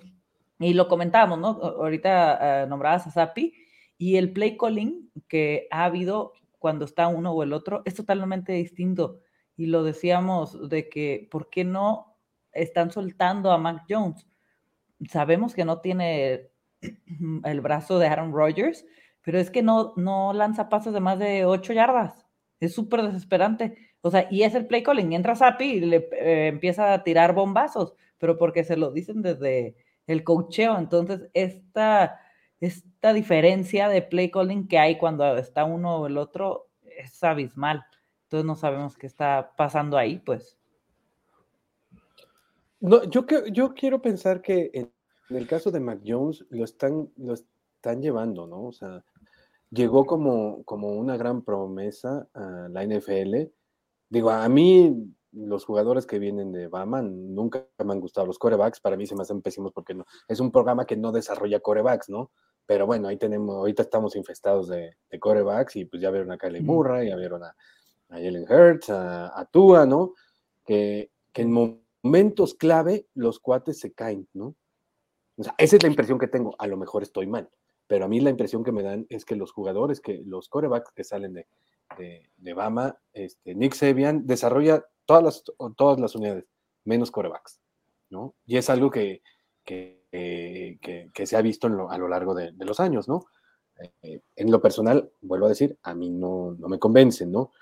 Y 0.58 0.74
lo 0.74 0.88
comentábamos, 0.88 1.38
¿no? 1.38 1.48
Ahorita 1.62 2.64
uh, 2.64 2.68
nombrabas 2.68 3.06
a 3.06 3.12
Zappi 3.12 3.54
y 3.96 4.16
el 4.16 4.32
play 4.32 4.56
calling 4.56 5.08
que 5.28 5.68
ha 5.70 5.84
habido 5.84 6.32
cuando 6.58 6.84
está 6.84 7.06
uno 7.06 7.30
o 7.30 7.42
el 7.44 7.52
otro 7.52 7.82
es 7.84 7.94
totalmente 7.94 8.52
distinto. 8.52 9.20
Y 9.56 9.66
lo 9.66 9.84
decíamos 9.84 10.68
de 10.68 10.88
que, 10.88 11.28
¿por 11.30 11.48
qué 11.48 11.62
no 11.62 12.16
están 12.50 12.90
soltando 12.90 13.52
a 13.52 13.58
Mac 13.58 13.84
Jones? 13.88 14.26
Sabemos 15.08 15.54
que 15.54 15.64
no 15.64 15.80
tiene 15.80 16.50
el 17.44 17.60
brazo 17.60 18.00
de 18.00 18.08
Aaron 18.08 18.32
Rodgers, 18.32 18.84
pero 19.22 19.38
es 19.38 19.52
que 19.52 19.62
no, 19.62 19.92
no 19.94 20.32
lanza 20.32 20.68
pasos 20.68 20.92
de 20.92 21.00
más 21.00 21.20
de 21.20 21.44
8 21.44 21.72
yardas. 21.72 22.27
Es 22.60 22.74
súper 22.74 23.02
desesperante. 23.02 23.76
O 24.00 24.10
sea, 24.10 24.28
y 24.30 24.42
es 24.42 24.54
el 24.54 24.66
play 24.66 24.82
calling. 24.82 25.12
Entra 25.12 25.34
Sapi 25.34 25.64
y 25.64 25.80
le 25.80 26.08
eh, 26.12 26.48
empieza 26.48 26.92
a 26.92 27.04
tirar 27.04 27.34
bombazos, 27.34 27.94
pero 28.18 28.38
porque 28.38 28.64
se 28.64 28.76
lo 28.76 28.90
dicen 28.90 29.22
desde 29.22 29.76
el 30.06 30.24
cocheo. 30.24 30.78
Entonces, 30.78 31.28
esta, 31.34 32.20
esta 32.60 33.12
diferencia 33.12 33.88
de 33.88 34.02
play 34.02 34.30
calling 34.30 34.68
que 34.68 34.78
hay 34.78 34.98
cuando 34.98 35.36
está 35.36 35.64
uno 35.64 35.96
o 35.96 36.06
el 36.06 36.18
otro 36.18 36.68
es 36.84 37.22
abismal. 37.22 37.84
Entonces, 38.24 38.46
no 38.46 38.56
sabemos 38.56 38.96
qué 38.96 39.06
está 39.06 39.52
pasando 39.56 39.96
ahí, 39.96 40.18
pues. 40.18 40.58
No, 42.80 43.04
yo, 43.04 43.26
yo 43.50 43.74
quiero 43.74 44.00
pensar 44.00 44.40
que 44.40 44.70
en 44.72 44.90
el 45.36 45.46
caso 45.46 45.70
de 45.70 45.80
Mac 45.80 46.00
Jones 46.06 46.44
lo 46.50 46.64
están, 46.64 47.10
lo 47.16 47.34
están 47.34 48.00
llevando, 48.00 48.46
¿no? 48.46 48.64
O 48.64 48.72
sea, 48.72 49.04
llegó 49.70 50.06
como, 50.06 50.62
como 50.64 50.92
una 50.92 51.16
gran 51.16 51.42
promesa 51.42 52.28
a 52.34 52.68
la 52.70 52.84
NFL. 52.84 53.50
Digo, 54.08 54.30
a 54.30 54.48
mí 54.48 55.14
los 55.32 55.64
jugadores 55.64 56.06
que 56.06 56.18
vienen 56.18 56.52
de 56.52 56.68
Bama 56.68 57.02
nunca 57.02 57.66
me 57.84 57.92
han 57.92 58.00
gustado. 58.00 58.26
Los 58.26 58.38
corebacks 58.38 58.80
para 58.80 58.96
mí 58.96 59.06
se 59.06 59.14
me 59.14 59.22
hacen 59.22 59.42
pésimos 59.42 59.72
porque 59.72 59.94
no, 59.94 60.06
es 60.26 60.40
un 60.40 60.50
programa 60.50 60.86
que 60.86 60.96
no 60.96 61.12
desarrolla 61.12 61.60
corebacks, 61.60 62.08
¿no? 62.08 62.30
Pero 62.66 62.86
bueno, 62.86 63.08
ahí 63.08 63.16
tenemos, 63.16 63.56
ahorita 63.56 63.82
estamos 63.82 64.14
infestados 64.16 64.68
de, 64.68 64.96
de 65.10 65.20
corebacks 65.20 65.76
y 65.76 65.84
pues 65.84 66.02
ya 66.02 66.10
vieron 66.10 66.32
a 66.32 66.38
Kyle 66.38 66.62
Murray, 66.62 67.08
ya 67.08 67.16
vieron 67.16 67.42
a, 67.42 67.54
a 68.08 68.14
Jalen 68.14 68.46
Hurts, 68.50 68.90
a, 68.90 69.38
a, 69.38 69.44
Tua, 69.46 69.86
¿no? 69.86 70.14
Que, 70.64 71.10
que 71.32 71.42
en 71.42 71.80
momentos 72.02 72.54
clave 72.54 73.06
los 73.14 73.38
cuates 73.40 73.80
se 73.80 73.92
caen, 73.92 74.28
¿no? 74.34 74.54
esa 75.56 75.76
es 75.76 75.82
la 75.82 75.88
impresión 75.88 76.18
que 76.18 76.26
tengo. 76.26 76.54
A 76.58 76.66
lo 76.66 76.76
mejor 76.76 77.02
estoy 77.02 77.26
mal, 77.26 77.48
pero 77.88 78.04
a 78.04 78.08
mí 78.08 78.20
la 78.20 78.30
impresión 78.30 78.62
que 78.62 78.70
me 78.70 78.82
dan 78.82 79.06
es 79.08 79.24
que 79.24 79.34
los 79.34 79.50
jugadores, 79.50 80.00
que 80.00 80.22
los 80.24 80.48
corebacks 80.48 80.92
que 80.92 81.04
salen 81.04 81.32
de, 81.32 81.46
de, 82.36 82.52
Bama, 82.52 82.98
este, 83.14 83.54
Nick 83.54 83.74
Sebian 83.74 84.26
desarrolla 84.26 84.84
todas 85.06 85.24
las, 85.24 85.44
todas 85.74 85.98
las 85.98 86.14
unidades, 86.14 86.44
menos 86.84 87.10
corebacks, 87.10 87.60
¿no? 88.10 88.34
Y 88.46 88.58
es 88.58 88.68
algo 88.68 88.90
que, 88.90 89.22
que, 89.64 90.78
que, 91.12 91.26
se 91.26 91.36
ha 91.36 91.42
visto 91.42 91.66
a 91.66 91.98
lo 91.98 92.08
largo 92.08 92.34
de, 92.34 92.52
los 92.58 92.78
años, 92.78 93.08
¿no? 93.08 93.24
Eh, 94.02 94.20
en 94.36 94.50
lo 94.50 94.60
personal, 94.60 95.10
vuelvo 95.22 95.46
a 95.46 95.50
decir, 95.50 95.78
a 95.82 95.94
mí 95.94 96.10
no, 96.10 96.54
no 96.58 96.68
me 96.68 96.78
convencen, 96.78 97.32
¿no? 97.32 97.52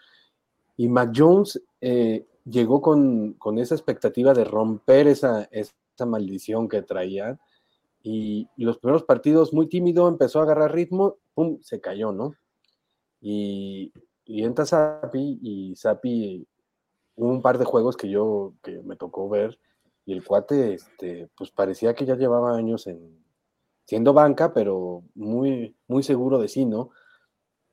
Y 0.76 0.88
Mac 0.88 1.12
Jones 1.14 1.62
eh, 1.80 2.26
llegó 2.44 2.82
con, 2.82 3.34
con, 3.34 3.58
esa 3.58 3.76
expectativa 3.76 4.34
de 4.34 4.44
romper 4.44 5.06
esa, 5.06 5.44
esa 5.52 5.72
maldición 6.04 6.68
que 6.68 6.82
traía 6.82 7.38
y 8.08 8.64
los 8.64 8.78
primeros 8.78 9.02
partidos 9.02 9.52
muy 9.52 9.68
tímido, 9.68 10.06
empezó 10.06 10.38
a 10.38 10.44
agarrar 10.44 10.72
ritmo, 10.72 11.16
pum, 11.34 11.58
se 11.62 11.80
cayó, 11.80 12.12
¿no? 12.12 12.34
Y, 13.20 13.92
y 14.24 14.44
entra 14.44 14.64
Sapi 14.64 15.40
y 15.42 15.74
Sapi, 15.74 16.46
un 17.16 17.42
par 17.42 17.58
de 17.58 17.64
juegos 17.64 17.96
que 17.96 18.08
yo, 18.08 18.52
que 18.62 18.80
me 18.82 18.94
tocó 18.94 19.28
ver, 19.28 19.58
y 20.04 20.12
el 20.12 20.24
cuate, 20.24 20.74
este, 20.74 21.28
pues 21.36 21.50
parecía 21.50 21.94
que 21.94 22.06
ya 22.06 22.14
llevaba 22.14 22.56
años 22.56 22.86
en, 22.86 23.24
siendo 23.86 24.12
banca, 24.12 24.54
pero 24.54 25.02
muy, 25.16 25.74
muy 25.88 26.04
seguro 26.04 26.38
de 26.38 26.46
sí, 26.46 26.64
¿no? 26.64 26.90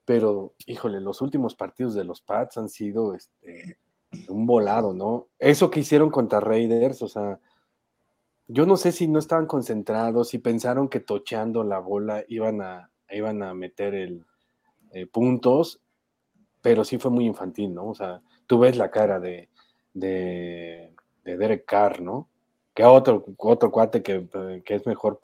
Pero, 0.04 0.56
híjole, 0.66 1.00
los 1.00 1.22
últimos 1.22 1.54
partidos 1.54 1.94
de 1.94 2.06
los 2.06 2.22
Pats 2.22 2.58
han 2.58 2.70
sido 2.70 3.14
este, 3.14 3.78
un 4.30 4.48
volado, 4.48 4.94
¿no? 4.94 5.28
Eso 5.38 5.70
que 5.70 5.82
hicieron 5.82 6.10
contra 6.10 6.40
Raiders, 6.40 7.04
o 7.04 7.08
sea, 7.08 7.40
yo 8.48 8.66
no 8.66 8.78
sé 8.78 8.92
si 8.92 9.08
no 9.08 9.20
estaban 9.20 9.46
concentrados, 9.46 10.30
si 10.30 10.38
pensaron 10.38 10.90
que 10.90 11.00
tocheando 11.00 11.64
la 11.64 11.80
bola 11.80 12.24
iban 12.28 12.62
a, 12.62 12.90
iban 13.10 13.44
a 13.44 13.54
meter 13.54 13.94
el 13.96 14.26
eh, 14.92 15.06
puntos, 15.08 15.82
pero 16.62 16.84
sí 16.84 16.98
fue 16.98 17.12
muy 17.12 17.26
infantil, 17.26 17.74
¿no? 17.74 17.90
O 17.90 17.96
sea, 17.96 18.22
tú 18.48 18.60
ves 18.60 18.78
la 18.78 18.92
cara 18.92 19.20
de, 19.20 19.50
de, 19.94 20.94
Derek 21.24 21.66
Carr, 21.66 22.02
¿no? 22.02 22.30
Que 22.74 22.84
otro, 22.84 23.26
otro 23.38 23.72
cuate 23.72 24.02
que, 24.02 24.28
es 24.66 24.86
mejor 24.86 25.20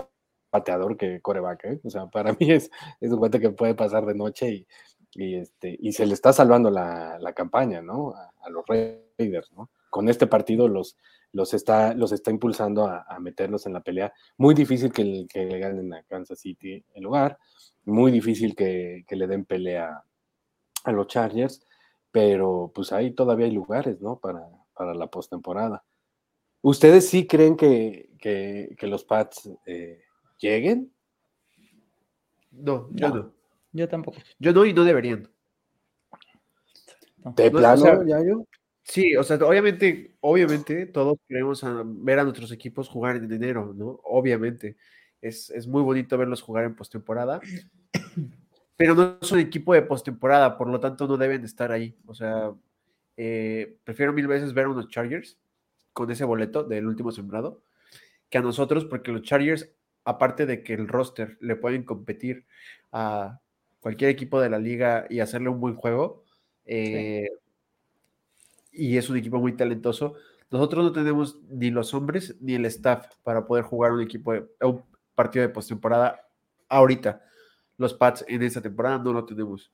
pateador 0.49 0.97
que 0.97 1.21
coreback, 1.21 1.65
¿eh? 1.65 1.81
O 1.83 1.89
sea, 1.89 2.07
para 2.07 2.33
mí 2.39 2.51
es, 2.51 2.71
es 2.99 3.11
un 3.11 3.19
cuate 3.19 3.39
que 3.39 3.51
puede 3.51 3.75
pasar 3.75 4.05
de 4.05 4.15
noche 4.15 4.65
y, 5.13 5.35
este, 5.35 5.77
y 5.79 5.93
se 5.93 6.05
le 6.05 6.13
está 6.13 6.33
salvando 6.33 6.69
la, 6.69 7.33
campaña, 7.35 7.81
¿no? 7.81 8.13
A, 8.15 8.49
los 8.49 8.65
Raiders, 8.67 9.51
¿no? 9.53 9.69
Con 9.89 10.09
este 10.09 10.27
partido 10.27 10.67
los, 10.67 10.97
los 11.31 11.53
está, 11.53 11.93
los 11.93 12.11
está 12.11 12.31
impulsando 12.31 12.85
a, 12.85 13.17
meterlos 13.19 13.65
en 13.65 13.73
la 13.73 13.81
pelea. 13.81 14.13
Muy 14.37 14.53
difícil 14.53 14.91
que, 14.91 15.25
que, 15.29 15.45
le 15.45 15.59
ganen 15.59 15.93
a 15.93 16.03
Kansas 16.03 16.39
City 16.39 16.83
el 16.93 17.03
lugar, 17.03 17.37
muy 17.85 18.11
difícil 18.11 18.55
que, 18.55 19.05
le 19.09 19.27
den 19.27 19.45
pelea 19.45 20.03
a 20.83 20.91
los 20.91 21.07
Chargers, 21.07 21.65
pero 22.11 22.71
pues 22.73 22.91
ahí 22.91 23.11
todavía 23.11 23.45
hay 23.45 23.51
lugares, 23.51 24.01
¿no? 24.01 24.17
Para, 24.19 24.47
para 24.73 24.93
la 24.93 25.07
postemporada. 25.07 25.83
¿Ustedes 26.61 27.07
sí 27.09 27.25
creen 27.27 27.55
que, 27.55 28.77
los 28.81 29.03
Pats 29.03 29.49
eh, 29.65 30.01
lleguen? 30.39 30.91
No, 32.51 32.89
yo 32.91 33.09
no. 33.09 33.33
Yo 33.71 33.87
tampoco. 33.87 34.17
Yo 34.39 34.51
no 34.51 34.65
y 34.65 34.73
no 34.73 34.83
deberían. 34.83 35.29
¿De 37.35 37.51
plano, 37.51 38.03
ya 38.05 38.23
yo? 38.23 38.45
Sí, 38.89 39.15
o 39.15 39.23
sea, 39.23 39.37
obviamente, 39.37 40.15
obviamente 40.19 40.87
todos 40.87 41.19
queremos 41.27 41.63
ver 42.03 42.17
a 42.17 42.23
nuestros 42.23 42.51
equipos 42.51 42.89
jugar 42.89 43.17
en 43.17 43.31
enero, 43.31 43.71
¿no? 43.75 43.99
Obviamente. 44.03 44.77
Es, 45.21 45.49
es 45.51 45.67
muy 45.67 45.83
bonito 45.83 46.17
verlos 46.17 46.41
jugar 46.41 46.65
en 46.65 46.75
postemporada. 46.75 47.39
Pero 48.77 48.95
no 48.95 49.17
es 49.21 49.31
un 49.31 49.39
equipo 49.39 49.73
de 49.73 49.83
postemporada, 49.83 50.57
por 50.57 50.69
lo 50.69 50.79
tanto 50.79 51.07
no 51.07 51.17
deben 51.17 51.43
estar 51.43 51.71
ahí. 51.71 51.95
O 52.07 52.15
sea, 52.15 52.51
eh, 53.15 53.77
prefiero 53.83 54.11
mil 54.11 54.25
veces 54.25 54.53
ver 54.53 54.65
a 54.65 54.69
unos 54.69 54.89
Chargers 54.89 55.37
con 55.93 56.09
ese 56.09 56.23
boleto 56.23 56.63
del 56.63 56.87
último 56.87 57.11
sembrado 57.11 57.61
que 58.29 58.39
a 58.39 58.41
nosotros, 58.41 58.85
porque 58.85 59.11
los 59.11 59.21
Chargers, 59.21 59.69
aparte 60.03 60.45
de 60.45 60.63
que 60.63 60.73
el 60.73 60.87
roster 60.87 61.37
le 61.41 61.55
pueden 61.55 61.83
competir 61.83 62.45
a 62.91 63.39
cualquier 63.81 64.09
equipo 64.09 64.41
de 64.41 64.49
la 64.49 64.59
liga 64.59 65.05
y 65.09 65.19
hacerle 65.19 65.49
un 65.49 65.59
buen 65.59 65.75
juego, 65.75 66.23
eh, 66.65 67.27
y 68.71 68.97
es 68.97 69.09
un 69.09 69.17
equipo 69.17 69.39
muy 69.39 69.55
talentoso, 69.55 70.15
nosotros 70.51 70.83
no 70.83 70.91
tenemos 70.91 71.39
ni 71.49 71.69
los 71.69 71.93
hombres 71.93 72.35
ni 72.41 72.55
el 72.55 72.65
staff 72.65 73.07
para 73.23 73.45
poder 73.45 73.63
jugar 73.63 73.91
un 73.91 74.01
equipo 74.01 74.33
de, 74.33 74.47
un 74.61 74.83
partido 75.13 75.47
de 75.47 75.53
postemporada 75.53 76.19
ahorita. 76.67 77.21
Los 77.77 77.93
Pats 77.93 78.25
en 78.27 78.41
esta 78.43 78.61
temporada 78.61 78.97
no 78.97 79.13
lo 79.13 79.25
tenemos. 79.25 79.71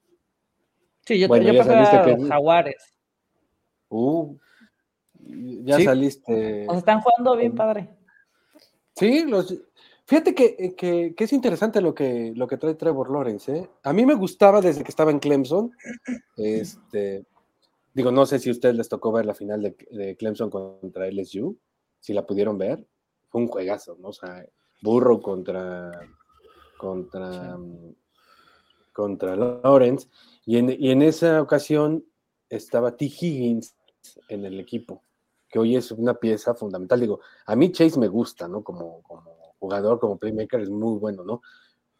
Sí, 1.06 1.20
yo, 1.20 1.28
bueno, 1.28 1.52
yo 1.52 1.62
a 1.62 2.12
los 2.12 2.28
Jaguares. 2.28 2.94
Uh, 3.90 4.36
ya 5.18 5.80
saliste. 5.80 6.66
Nos 6.66 6.78
están 6.78 7.02
jugando 7.02 7.38
bien, 7.38 7.56
padre. 7.56 7.90
Sí, 8.96 9.25
los, 9.25 9.56
fíjate 10.06 10.34
que, 10.36 10.75
que, 10.75 11.14
que, 11.16 11.24
es 11.24 11.34
interesante 11.34 11.82
lo 11.82 11.94
que, 11.94 12.34
lo 12.36 12.48
que 12.48 12.58
trae 12.58 12.75
Trevor 12.75 13.12
Lawrence. 13.12 13.56
¿eh? 13.56 13.70
A 13.84 13.94
mí 13.94 14.06
me 14.06 14.14
gustaba 14.14 14.62
desde 14.62 14.84
que 14.84 14.90
estaba 14.90 15.12
en 15.12 15.20
Clemson. 15.20 15.72
Este, 16.38 17.25
digo, 17.96 18.12
no 18.12 18.25
sé 18.25 18.38
si 18.38 18.50
a 18.50 18.52
ustedes 18.52 18.75
les 18.75 18.90
tocó 18.90 19.12
ver 19.12 19.25
la 19.25 19.34
final 19.34 19.62
de, 19.62 19.75
de, 19.90 20.16
Clemson 20.18 20.50
contra 20.52 21.08
LSU, 21.08 21.58
si 22.00 22.14
la 22.14 22.25
pudieron 22.25 22.58
ver. 22.58 22.86
Fue 23.30 23.42
un 23.42 23.48
juegazo, 23.48 23.98
¿no? 24.00 24.10
O 24.10 24.14
sea, 24.14 24.46
burro 24.82 25.22
contra, 25.22 25.92
contra, 26.78 27.58
contra 28.94 29.36
Lawrence. 29.36 30.08
Y 30.46 30.58
en, 30.58 30.70
y 30.78 30.92
en 30.92 31.02
esa 31.02 31.42
ocasión 31.42 32.06
estaba 32.50 32.96
T. 32.96 33.06
Higgins 33.06 33.75
en 34.28 34.46
el 34.46 34.60
equipo 34.60 35.02
que 35.50 35.60
hoy 35.60 35.78
es 35.78 35.90
una 35.92 36.16
pieza 36.16 36.54
fundamental. 36.54 37.00
Digo, 37.00 37.22
a 37.46 37.56
mí 37.56 37.72
Chase 37.72 37.98
me 37.98 38.10
gusta, 38.10 38.46
¿no? 38.46 38.62
Como, 38.62 39.02
como 39.04 39.32
jugador, 39.58 40.02
como 40.02 40.18
playmaker, 40.18 40.60
es 40.60 40.70
muy 40.70 41.00
bueno, 41.00 41.24
¿no? 41.24 41.42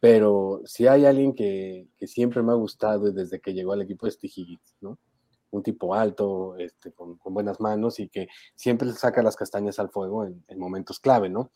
Pero 0.02 0.62
si 0.66 0.88
hay 0.88 1.06
alguien 1.06 1.34
que, 1.34 1.88
que 1.98 2.06
siempre 2.06 2.44
me 2.44 2.52
ha 2.52 2.56
gustado 2.56 3.14
desde 3.14 3.40
que 3.40 3.54
llegó 3.54 3.72
al 3.72 3.82
equipo 3.82 4.08
es 4.08 4.20
T. 4.20 4.28
Higgins, 4.28 4.76
¿no? 4.82 5.00
Un 5.56 5.64
tipo 5.64 5.96
alto, 5.96 6.56
este, 6.58 6.92
con, 6.92 7.18
con, 7.18 7.34
buenas 7.34 7.60
manos 7.60 8.00
y 8.00 8.10
que 8.10 8.28
siempre 8.56 8.92
saca 8.92 9.24
las 9.24 9.36
castañas 9.36 9.80
al 9.80 9.90
fuego 9.90 10.26
en, 10.26 10.44
en 10.48 10.60
momentos 10.60 11.00
clave, 11.00 11.30
¿no? 11.30 11.52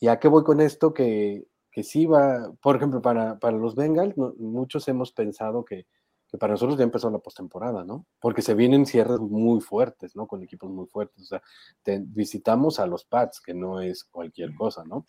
¿Y 0.00 0.08
a 0.08 0.18
qué 0.18 0.28
voy 0.28 0.42
con 0.44 0.60
esto? 0.60 0.92
Que, 0.92 1.46
que 1.74 1.82
sí 1.82 2.06
va, 2.06 2.52
por 2.62 2.76
ejemplo, 2.76 3.02
para, 3.02 3.38
para 3.40 3.56
los 3.56 3.74
Bengals, 3.74 4.16
¿no? 4.16 4.32
muchos 4.38 4.86
hemos 4.86 5.10
pensado 5.10 5.64
que, 5.64 5.86
que 6.28 6.38
para 6.38 6.52
nosotros 6.52 6.78
ya 6.78 6.84
empezó 6.84 7.10
la 7.10 7.18
postemporada, 7.18 7.84
¿no? 7.84 8.06
Porque 8.20 8.42
se 8.42 8.54
vienen 8.54 8.86
cierres 8.86 9.18
muy 9.18 9.60
fuertes, 9.60 10.14
¿no? 10.14 10.28
Con 10.28 10.42
equipos 10.42 10.70
muy 10.70 10.86
fuertes. 10.86 11.22
O 11.22 11.26
sea, 11.26 11.42
visitamos 12.06 12.78
a 12.78 12.86
los 12.86 13.04
Pats, 13.04 13.40
que 13.40 13.54
no 13.54 13.80
es 13.80 14.04
cualquier 14.04 14.54
cosa, 14.54 14.84
¿no? 14.84 15.04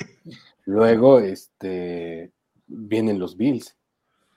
Luego, 0.65 1.19
este, 1.19 2.31
vienen 2.65 3.19
los 3.19 3.37
Bills, 3.37 3.77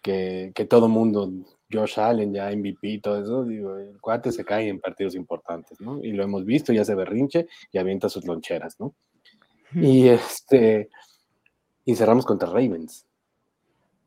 que, 0.02 0.52
que 0.54 0.66
todo 0.66 0.88
mundo, 0.88 1.30
Josh 1.70 2.00
Allen, 2.00 2.32
ya 2.32 2.50
MVP, 2.50 3.00
todo 3.02 3.20
eso, 3.20 3.44
digo, 3.44 3.76
el 3.76 4.00
cuate 4.00 4.32
se 4.32 4.44
cae 4.44 4.68
en 4.68 4.80
partidos 4.80 5.14
importantes, 5.14 5.80
¿no? 5.80 6.02
Y 6.02 6.12
lo 6.12 6.24
hemos 6.24 6.44
visto, 6.44 6.72
ya 6.72 6.84
se 6.84 6.94
berrinche 6.94 7.46
y 7.72 7.78
avienta 7.78 8.08
sus 8.08 8.26
loncheras, 8.26 8.80
¿no? 8.80 8.94
Y 9.74 10.08
este, 10.08 10.88
y 11.84 11.94
cerramos 11.94 12.24
contra 12.24 12.48
Ravens, 12.48 13.06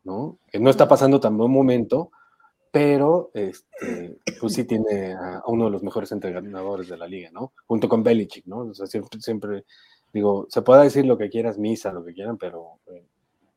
¿no? 0.03 0.39
Que 0.51 0.59
no 0.59 0.69
está 0.69 0.87
pasando 0.87 1.19
tan 1.19 1.37
buen 1.37 1.51
momento, 1.51 2.11
pero 2.71 3.29
este, 3.33 4.17
pues 4.39 4.53
sí 4.53 4.63
tiene 4.63 5.13
a, 5.13 5.43
uno 5.45 5.65
de 5.65 5.71
los 5.71 5.83
mejores 5.83 6.11
entrenadores 6.11 6.87
de 6.87 6.97
la 6.97 7.07
liga, 7.07 7.29
¿no? 7.31 7.53
Junto 7.67 7.87
con 7.87 8.01
Belichick, 8.01 8.47
¿no? 8.47 8.59
O 8.59 8.73
sea, 8.73 8.87
siempre, 8.87 9.19
siempre 9.21 9.65
digo, 10.13 10.47
se 10.49 10.61
puede 10.61 10.83
decir 10.83 11.05
lo 11.05 11.17
que 11.17 11.29
quieras, 11.29 11.57
misa, 11.57 11.91
lo 11.91 12.03
que 12.03 12.13
quieran, 12.13 12.37
pero 12.37 12.79
eh, 12.87 13.05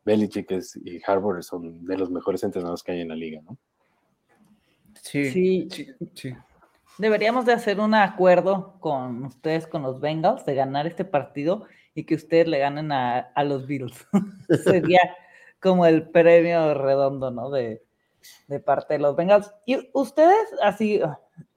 Belichick 0.05 0.51
es, 0.51 0.77
y 0.77 1.01
Harvard 1.07 1.43
son 1.43 1.85
de 1.85 1.97
los 1.97 2.11
mejores 2.11 2.43
entrenadores 2.45 2.83
que 2.83 2.93
hay 2.93 3.01
en 3.01 3.09
la 3.09 3.17
liga, 3.17 3.41
¿no? 3.43 3.57
Sí, 5.05 5.31
sí, 5.31 5.69
sí, 6.15 6.35
Deberíamos 6.97 7.45
de 7.45 7.53
hacer 7.53 7.79
un 7.79 7.95
acuerdo 7.95 8.79
con 8.81 9.25
ustedes, 9.25 9.67
con 9.67 9.83
los 9.83 10.01
Bengals, 10.01 10.47
de 10.47 10.55
ganar 10.55 10.87
este 10.87 11.05
partido 11.05 11.67
y 11.95 12.05
que 12.05 12.15
ustedes 12.15 12.49
le 12.49 12.59
ganen 12.59 12.91
a, 12.91 13.19
a 13.19 13.45
los 13.45 13.67
Bills. 13.67 14.07
Sería 14.65 15.01
como 15.61 15.85
el 15.85 16.09
premio 16.09 16.73
redondo, 16.73 17.31
¿no? 17.31 17.51
De, 17.51 17.85
de 18.49 18.61
parte 18.61 18.95
de 18.95 19.01
los 19.01 19.15
Bengals. 19.15 19.53
Y 19.67 19.91
ustedes, 19.93 20.47
así, 20.63 21.01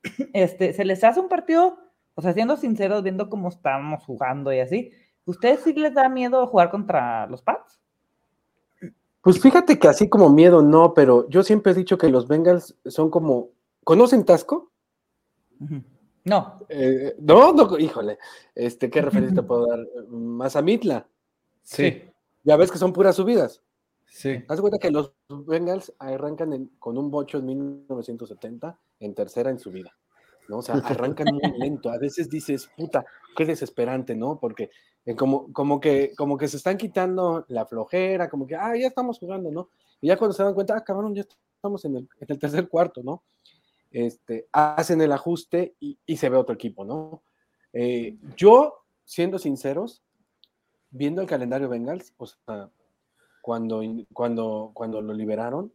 este, 0.33 0.73
se 0.73 0.83
les 0.83 1.03
hace 1.03 1.19
un 1.19 1.29
partido, 1.29 1.79
o 2.15 2.21
sea, 2.21 2.33
siendo 2.33 2.57
sinceros, 2.57 3.01
viendo 3.01 3.29
cómo 3.29 3.47
estamos 3.47 4.03
jugando 4.03 4.51
y 4.51 4.60
así, 4.60 4.91
¿ustedes 5.25 5.62
sí 5.62 5.73
les 5.73 5.93
da 5.93 6.10
miedo 6.10 6.45
jugar 6.47 6.69
contra 6.69 7.27
los 7.27 7.41
Pats? 7.41 7.79
Pues 9.27 9.41
fíjate 9.41 9.77
que 9.77 9.89
así 9.89 10.07
como 10.07 10.29
miedo 10.29 10.61
no, 10.61 10.93
pero 10.93 11.27
yo 11.27 11.43
siempre 11.43 11.73
he 11.73 11.75
dicho 11.75 11.97
que 11.97 12.07
los 12.07 12.29
Bengals 12.29 12.77
son 12.85 13.09
como, 13.09 13.49
¿conocen 13.83 14.23
Tasco? 14.23 14.71
No. 16.23 16.59
Eh, 16.69 17.13
no, 17.19 17.51
no, 17.51 17.77
híjole, 17.77 18.19
este, 18.55 18.89
¿qué 18.89 19.01
referencia 19.01 19.35
te 19.35 19.45
puedo 19.45 19.67
dar? 19.67 19.85
Mazamitla. 20.07 21.09
Sí. 21.61 22.03
Ya 22.45 22.55
ves 22.55 22.71
que 22.71 22.77
son 22.77 22.93
puras 22.93 23.17
subidas. 23.17 23.61
Sí. 24.05 24.45
Haz 24.47 24.61
cuenta 24.61 24.79
que 24.79 24.91
los 24.91 25.11
Bengals 25.27 25.93
arrancan 25.99 26.71
con 26.79 26.97
un 26.97 27.11
bocho 27.11 27.39
en 27.39 27.47
1970 27.47 28.79
en 29.01 29.13
tercera 29.13 29.49
en 29.49 29.59
su 29.59 29.71
vida, 29.71 29.91
¿no? 30.49 30.57
O 30.57 30.62
sea, 30.62 30.75
arrancan 30.75 31.33
muy 31.33 31.60
lento. 31.60 31.89
A 31.89 31.97
veces 31.97 32.29
dices, 32.29 32.69
puta, 32.75 33.05
qué 33.36 33.45
desesperante, 33.45 34.15
¿no? 34.15 34.39
Porque 34.39 34.69
eh, 35.05 35.15
como, 35.15 35.51
como, 35.53 35.79
que, 35.79 36.13
como 36.17 36.38
que 36.38 36.47
se 36.47 36.57
están 36.57 36.77
quitando 36.77 37.45
la 37.47 37.65
flojera, 37.65 38.29
como 38.29 38.45
que, 38.45 38.55
ah, 38.55 38.75
ya 38.75 38.88
estamos 38.88 39.19
jugando, 39.19 39.51
¿no? 39.51 39.69
Y 40.01 40.07
ya 40.07 40.17
cuando 40.17 40.33
se 40.33 40.43
dan 40.43 40.53
cuenta, 40.53 40.75
ah, 40.75 40.83
cabrón, 40.83 41.15
ya 41.15 41.23
estamos 41.55 41.86
en 41.86 42.07
el, 42.19 42.39
tercer 42.39 42.67
cuarto, 42.67 43.01
¿no? 43.03 43.23
Este, 43.91 44.47
hacen 44.51 45.01
el 45.01 45.12
ajuste 45.12 45.75
y, 45.79 45.97
y 46.05 46.17
se 46.17 46.29
ve 46.29 46.38
otro 46.38 46.55
equipo, 46.55 46.83
¿no? 46.83 47.23
Eh, 47.73 48.17
yo, 48.36 48.86
siendo 49.05 49.39
sinceros, 49.39 50.03
viendo 50.89 51.21
el 51.21 51.27
calendario 51.27 51.69
Bengals, 51.69 52.13
o 52.17 52.25
sea, 52.25 52.69
cuando, 53.41 53.81
cuando, 54.13 54.71
cuando 54.73 55.01
lo 55.01 55.13
liberaron, 55.13 55.71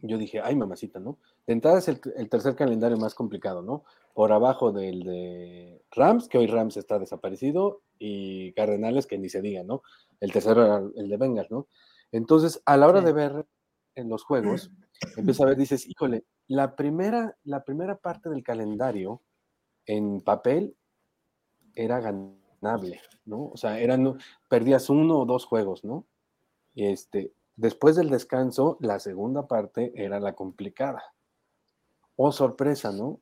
yo 0.00 0.18
dije, 0.18 0.40
ay, 0.40 0.56
mamacita, 0.56 0.98
¿no? 0.98 1.18
De 1.46 1.52
entrada 1.52 1.78
es 1.78 1.88
el, 1.88 2.00
tercer 2.28 2.54
calendario 2.54 2.96
más 2.96 3.14
complicado, 3.14 3.62
¿no? 3.62 3.84
Por 4.14 4.32
abajo 4.32 4.72
del 4.72 5.02
de 5.02 5.82
Rams, 5.90 6.28
que 6.28 6.38
hoy 6.38 6.46
Rams 6.46 6.76
está 6.76 6.98
desaparecido, 6.98 7.82
y 7.98 8.52
Cardenales, 8.52 9.06
que 9.06 9.18
ni 9.18 9.28
se 9.28 9.42
diga, 9.42 9.64
¿no? 9.64 9.82
El 10.20 10.32
tercero 10.32 10.92
el 10.94 11.08
de 11.08 11.16
Bengals, 11.16 11.50
¿no? 11.50 11.66
Entonces, 12.12 12.62
a 12.64 12.76
la 12.76 12.86
hora 12.86 13.00
de 13.00 13.12
ver 13.12 13.46
en 13.94 14.08
los 14.08 14.22
juegos, 14.24 14.70
empieza 15.16 15.42
a 15.42 15.46
ver, 15.46 15.56
dices, 15.56 15.88
híjole, 15.88 16.24
la 16.46 16.76
primera, 16.76 17.36
la 17.44 17.64
primera 17.64 17.96
parte 17.96 18.28
del 18.28 18.42
calendario 18.44 19.22
en 19.86 20.20
papel 20.20 20.76
era 21.74 22.00
ganable, 22.00 23.00
¿no? 23.24 23.46
O 23.46 23.56
sea, 23.56 23.80
eran, 23.80 24.18
perdías 24.48 24.90
uno 24.90 25.20
o 25.20 25.26
dos 25.26 25.44
juegos, 25.44 25.84
¿no? 25.84 26.06
Este, 26.74 27.32
después 27.56 27.96
del 27.96 28.10
descanso, 28.10 28.76
la 28.80 29.00
segunda 29.00 29.46
parte 29.46 29.92
era 29.96 30.20
la 30.20 30.34
complicada. 30.34 31.02
Oh, 32.24 32.30
sorpresa, 32.30 32.92
¿no? 32.92 33.20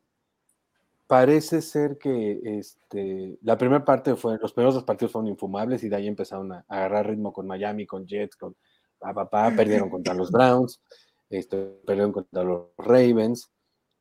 Parece 1.06 1.62
ser 1.62 1.96
que 1.96 2.38
este, 2.44 3.38
la 3.40 3.56
primera 3.56 3.82
parte 3.82 4.14
fue, 4.14 4.36
los 4.36 4.52
primeros 4.52 4.74
dos 4.74 4.84
partidos 4.84 5.12
fueron 5.12 5.28
infumables 5.28 5.82
y 5.82 5.88
de 5.88 5.96
ahí 5.96 6.06
empezaron 6.06 6.52
a, 6.52 6.66
agarrar 6.68 7.08
ritmo 7.08 7.32
con 7.32 7.46
Miami, 7.46 7.86
con 7.86 8.06
Jets, 8.06 8.36
con 8.36 8.54
papá, 8.98 9.54
perdieron 9.56 9.88
contra 9.88 10.12
los 10.12 10.30
Browns, 10.30 10.82
este, 11.30 11.56
perdieron 11.86 12.12
contra 12.12 12.44
los 12.44 12.66
Ravens 12.76 13.50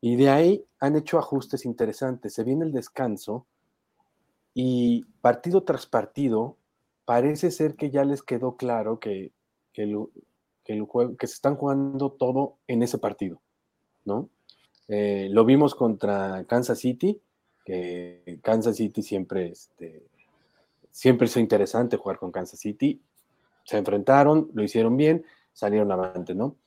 y 0.02 0.18
de 0.18 0.30
ahí 0.30 0.66
han 0.82 0.98
hecho 0.98 1.18
ajustes 1.18 1.64
interesantes. 1.64 2.34
Se 2.34 2.44
viene 2.44 2.66
el 2.66 2.74
descanso 2.74 3.48
y 4.54 5.06
partido 5.22 5.64
tras 5.64 5.86
partido 5.86 6.58
parece 7.06 7.52
ser 7.52 7.78
que 7.78 7.90
ya 7.90 8.04
les 8.04 8.22
quedó 8.22 8.58
claro 8.58 9.00
que 9.00 9.32
el, 9.76 10.10
que 10.66 11.28
se 11.28 11.34
están 11.36 11.56
jugando 11.56 12.12
todo 12.12 12.58
en 12.68 12.84
ese 12.84 12.98
partido, 12.98 13.42
¿no? 14.04 14.30
Eh, 14.90 15.30
lo 15.32 15.46
vimos 15.46 15.76
contra 15.76 16.44
Kansas 16.46 16.80
City, 16.80 17.22
que 17.64 18.40
Kansas 18.42 18.76
City 18.76 19.02
siempre, 19.02 19.50
este, 19.52 20.04
siempre 20.92 21.28
es 21.28 21.38
interesante 21.38 21.96
jugar 21.96 22.18
con 22.18 22.32
Kansas 22.32 22.60
City. 22.60 23.02
Se 23.64 23.78
enfrentaron, 23.78 24.50
lo 24.54 24.64
hicieron 24.64 24.98
bien, 24.98 25.24
salieron 25.54 25.92
avante, 25.92 26.36
¿no? 26.36 26.58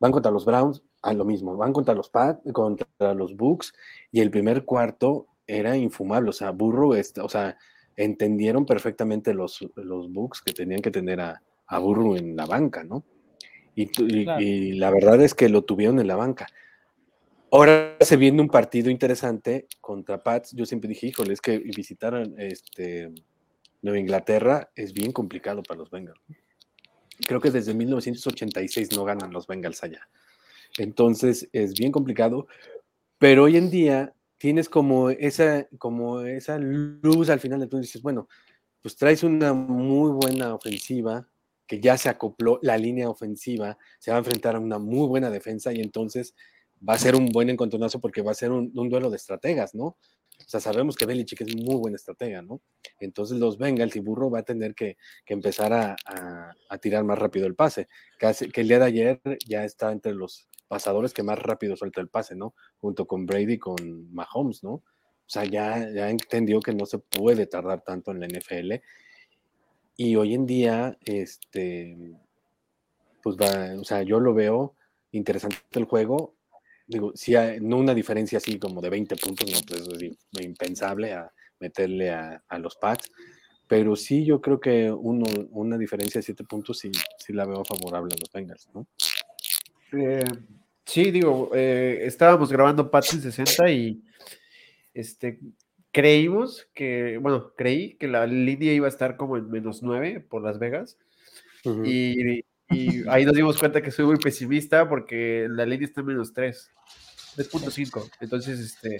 Van 0.00 0.10
contra 0.10 0.32
los 0.32 0.44
Browns, 0.44 0.82
a 1.02 1.12
lo 1.12 1.24
mismo, 1.24 1.56
van 1.56 1.72
contra 1.72 1.94
los 1.94 2.08
Pats, 2.08 2.40
contra 2.52 3.14
los 3.14 3.36
Bucks, 3.36 3.72
y 4.10 4.20
el 4.20 4.30
primer 4.30 4.64
cuarto 4.64 5.26
era 5.46 5.76
infumable, 5.76 6.30
o 6.30 6.32
sea, 6.32 6.50
burro, 6.50 6.94
este, 6.94 7.20
o 7.20 7.28
sea, 7.28 7.56
entendieron 7.96 8.66
perfectamente 8.66 9.32
los, 9.32 9.66
los 9.76 10.12
bugs 10.12 10.42
que 10.42 10.52
tenían 10.52 10.82
que 10.82 10.90
tener 10.90 11.20
a, 11.20 11.42
a 11.66 11.78
Burrow 11.78 12.16
en 12.16 12.36
la 12.36 12.46
banca, 12.46 12.84
¿no? 12.84 13.04
Y, 13.74 13.90
y, 14.02 14.72
la 14.72 14.90
verdad 14.90 15.20
es 15.20 15.34
que 15.34 15.50
lo 15.50 15.64
tuvieron 15.64 16.00
en 16.00 16.06
la 16.06 16.16
banca. 16.16 16.46
Ahora 17.52 17.96
se 18.00 18.16
viene 18.16 18.42
un 18.42 18.48
partido 18.48 18.90
interesante 18.90 19.68
contra 19.80 20.22
Pats. 20.22 20.52
Yo 20.52 20.66
siempre 20.66 20.88
dije, 20.88 21.06
híjole, 21.06 21.32
es 21.32 21.40
que 21.40 21.58
visitar 21.58 22.14
este, 22.38 23.12
Nueva 23.82 23.98
Inglaterra 23.98 24.70
es 24.74 24.92
bien 24.92 25.12
complicado 25.12 25.62
para 25.62 25.78
los 25.78 25.90
Bengals. 25.90 26.20
Creo 27.26 27.40
que 27.40 27.50
desde 27.50 27.72
1986 27.72 28.96
no 28.96 29.04
ganan 29.04 29.32
los 29.32 29.46
Bengals 29.46 29.82
allá. 29.82 30.08
Entonces 30.76 31.48
es 31.52 31.72
bien 31.72 31.92
complicado, 31.92 32.46
pero 33.18 33.44
hoy 33.44 33.56
en 33.56 33.70
día 33.70 34.12
tienes 34.38 34.68
como 34.68 35.10
esa, 35.10 35.66
como 35.78 36.20
esa 36.20 36.58
luz 36.58 37.30
al 37.30 37.40
final 37.40 37.66
tú 37.68 37.78
dices, 37.78 38.02
bueno, 38.02 38.28
pues 38.82 38.96
traes 38.96 39.22
una 39.22 39.54
muy 39.54 40.10
buena 40.10 40.54
ofensiva 40.54 41.26
que 41.66 41.80
ya 41.80 41.96
se 41.96 42.08
acopló 42.08 42.58
la 42.62 42.76
línea 42.76 43.08
ofensiva, 43.08 43.78
se 43.98 44.10
va 44.10 44.18
a 44.18 44.20
enfrentar 44.20 44.56
a 44.56 44.60
una 44.60 44.78
muy 44.78 45.08
buena 45.08 45.30
defensa 45.30 45.72
y 45.72 45.80
entonces 45.80 46.34
va 46.86 46.94
a 46.94 46.98
ser 46.98 47.16
un 47.16 47.26
buen 47.26 47.50
encontronazo 47.50 48.00
porque 48.00 48.22
va 48.22 48.32
a 48.32 48.34
ser 48.34 48.50
un, 48.50 48.72
duelo 48.72 49.10
de 49.10 49.16
estrategas, 49.16 49.74
¿no? 49.74 49.96
O 50.38 50.48
sea, 50.48 50.60
sabemos 50.60 50.96
que 50.96 51.06
Belichick 51.06 51.40
es 51.40 51.56
muy 51.56 51.76
buena 51.76 51.96
estratega, 51.96 52.42
¿no? 52.42 52.60
Entonces 53.00 53.38
los 53.38 53.56
Bengals 53.56 53.96
y 53.96 54.00
Burro 54.00 54.30
va 54.30 54.40
a 54.40 54.44
tener 54.44 54.74
que, 54.74 54.96
empezar 55.26 55.72
a, 55.72 55.96
tirar 56.80 57.04
más 57.04 57.18
rápido 57.18 57.46
el 57.46 57.54
pase. 57.54 57.88
Que, 58.18 58.32
que, 58.52 58.60
el 58.60 58.68
día 58.68 58.78
de 58.78 58.84
ayer 58.84 59.20
ya 59.46 59.64
está 59.64 59.92
entre 59.92 60.14
los 60.14 60.48
pasadores 60.68 61.14
que 61.14 61.22
más 61.22 61.38
rápido 61.38 61.76
suelta 61.76 62.00
el 62.00 62.08
pase, 62.08 62.36
¿no? 62.36 62.54
Junto 62.78 63.06
con 63.06 63.24
Brady 63.24 63.54
y 63.54 63.58
con 63.58 64.12
Mahomes, 64.12 64.62
¿no? 64.62 64.72
O 65.26 65.28
sea, 65.28 65.44
ya, 65.44 65.88
ya 65.90 66.08
entendió 66.10 66.60
que 66.60 66.72
no 66.72 66.86
se 66.86 66.98
puede 66.98 67.46
tardar 67.46 67.82
tanto 67.82 68.12
en 68.12 68.20
la 68.20 68.28
NFL. 68.28 68.74
Y 69.96 70.14
hoy 70.14 70.34
en 70.34 70.46
día, 70.46 70.96
este, 71.04 72.14
pues 73.22 73.36
va, 73.36 73.80
o 73.80 73.84
sea, 73.84 74.02
yo 74.02 74.20
lo 74.20 74.34
veo 74.34 74.74
interesante 75.10 75.56
el 75.72 75.84
juego 75.84 76.35
digo, 76.86 77.12
si 77.14 77.34
hay, 77.34 77.60
no 77.60 77.78
una 77.78 77.94
diferencia 77.94 78.38
así 78.38 78.58
como 78.58 78.80
de 78.80 78.90
20 78.90 79.16
puntos, 79.16 79.50
no, 79.50 79.58
pues 79.66 80.02
es 80.02 80.44
impensable 80.44 81.12
a 81.12 81.32
meterle 81.60 82.10
a, 82.10 82.42
los 82.58 82.76
Pats, 82.76 83.10
pero 83.66 83.96
sí 83.96 84.24
yo 84.24 84.40
creo 84.40 84.60
que 84.60 84.90
uno, 84.90 85.26
una 85.50 85.78
diferencia 85.78 86.18
de 86.18 86.24
7 86.24 86.44
puntos 86.44 86.78
sí, 86.78 86.90
sí 87.18 87.32
la 87.32 87.46
veo 87.46 87.64
favorable 87.64 88.14
a 88.14 88.20
los 88.20 88.30
Bengals, 88.32 88.68
¿no? 88.74 88.86
Eh, 89.92 90.24
sí, 90.84 91.10
digo, 91.10 91.50
eh, 91.54 92.00
estábamos 92.02 92.50
grabando 92.52 92.90
Pats 92.90 93.14
en 93.14 93.22
60 93.22 93.70
y 93.70 94.02
este, 94.94 95.40
creímos 95.92 96.68
que, 96.74 97.18
bueno, 97.18 97.52
creí 97.56 97.96
que 97.96 98.06
la 98.06 98.26
línea 98.26 98.72
iba 98.72 98.86
a 98.86 98.90
estar 98.90 99.16
como 99.16 99.36
en 99.36 99.50
menos 99.50 99.82
9 99.82 100.20
por 100.20 100.42
Las 100.42 100.58
Vegas. 100.58 100.98
y, 101.84 102.44
y, 102.70 103.08
ahí 103.08 103.24
nos 103.24 103.34
dimos 103.34 103.58
cuenta 103.58 103.82
que 103.82 103.90
soy 103.90 104.06
muy 104.06 104.16
pesimista 104.16 104.88
porque 104.88 105.46
la 105.50 105.64
línea 105.64 105.86
está 105.86 106.00
en 106.00 106.08
menos 106.08 106.32
3. 106.32 106.70
3.5. 107.36 108.10
Entonces, 108.20 108.58
este, 108.58 108.98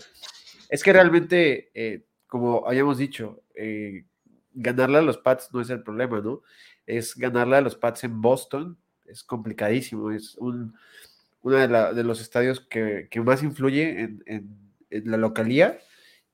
es 0.69 0.83
que 0.83 0.93
realmente, 0.93 1.71
eh, 1.75 2.05
como 2.27 2.67
habíamos 2.69 2.99
dicho, 2.99 3.43
eh, 3.55 4.05
ganarle 4.53 4.99
a 4.99 5.03
los 5.03 5.19
Pats 5.19 5.51
no 5.53 5.61
es 5.61 5.71
el 5.71 5.83
problema, 5.83 6.21
¿no? 6.21 6.43
Es 6.87 7.17
ganarle 7.17 7.57
a 7.57 7.61
los 7.61 7.77
Pats 7.77 8.05
en 8.05 8.21
Boston, 8.21 8.79
es 9.07 9.23
complicadísimo, 9.23 10.11
es 10.11 10.37
un, 10.37 10.75
uno 11.43 11.57
de, 11.57 12.05
los 12.05 12.21
estadios 12.21 12.61
que, 12.61 13.09
más 13.25 13.43
influye 13.43 14.19
en, 14.27 14.71
la 14.91 15.17
localía, 15.17 15.79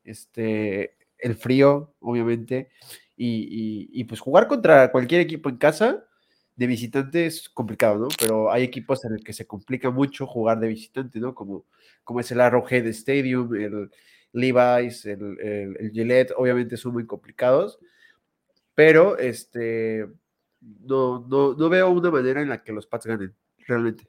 este, 0.04 0.96
el 1.18 1.36
frío, 1.36 1.94
obviamente, 2.00 2.70
y, 3.16 3.88
y, 3.92 4.04
pues 4.04 4.20
jugar 4.20 4.48
contra 4.48 4.90
cualquier 4.90 5.20
equipo 5.20 5.48
en 5.48 5.56
casa 5.56 6.04
de 6.54 6.66
visitante 6.66 7.26
es 7.26 7.48
complicado, 7.48 7.98
¿no? 7.98 8.08
Pero 8.18 8.50
hay 8.50 8.62
equipos 8.62 9.04
en 9.04 9.14
el 9.14 9.24
que 9.24 9.32
se 9.32 9.46
complica 9.46 9.90
mucho 9.90 10.26
jugar 10.26 10.60
de 10.60 10.68
visitante, 10.68 11.18
¿no? 11.18 11.34
Como, 11.34 11.66
como 12.04 12.20
es 12.20 12.30
el 12.30 12.40
Arrowhead 12.40 12.86
Stadium, 12.88 13.54
el 13.54 13.90
Levi's, 14.32 15.04
el, 15.06 15.38
el, 15.40 15.90
Gillette, 15.92 16.32
obviamente 16.36 16.76
son 16.76 16.92
muy 16.92 17.06
complicados, 17.06 17.78
pero 18.74 19.18
este, 19.18 20.08
no, 20.60 21.26
no, 21.28 21.68
veo 21.68 21.90
una 21.90 22.10
manera 22.10 22.42
en 22.42 22.48
la 22.48 22.62
que 22.62 22.72
los 22.72 22.86
Pats 22.86 23.06
ganen, 23.06 23.34
realmente. 23.66 24.08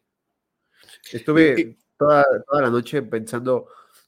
Estuve 1.11 1.77
toda, 1.97 2.25
la 2.53 2.69
noche 2.69 3.01
pensando 3.03 3.67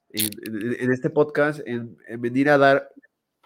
en, 0.10 0.91
este 0.91 1.10
podcast, 1.10 1.62
en, 1.65 1.98
en 2.08 2.21
venir 2.21 2.50
a 2.50 2.58
dar 2.58 2.89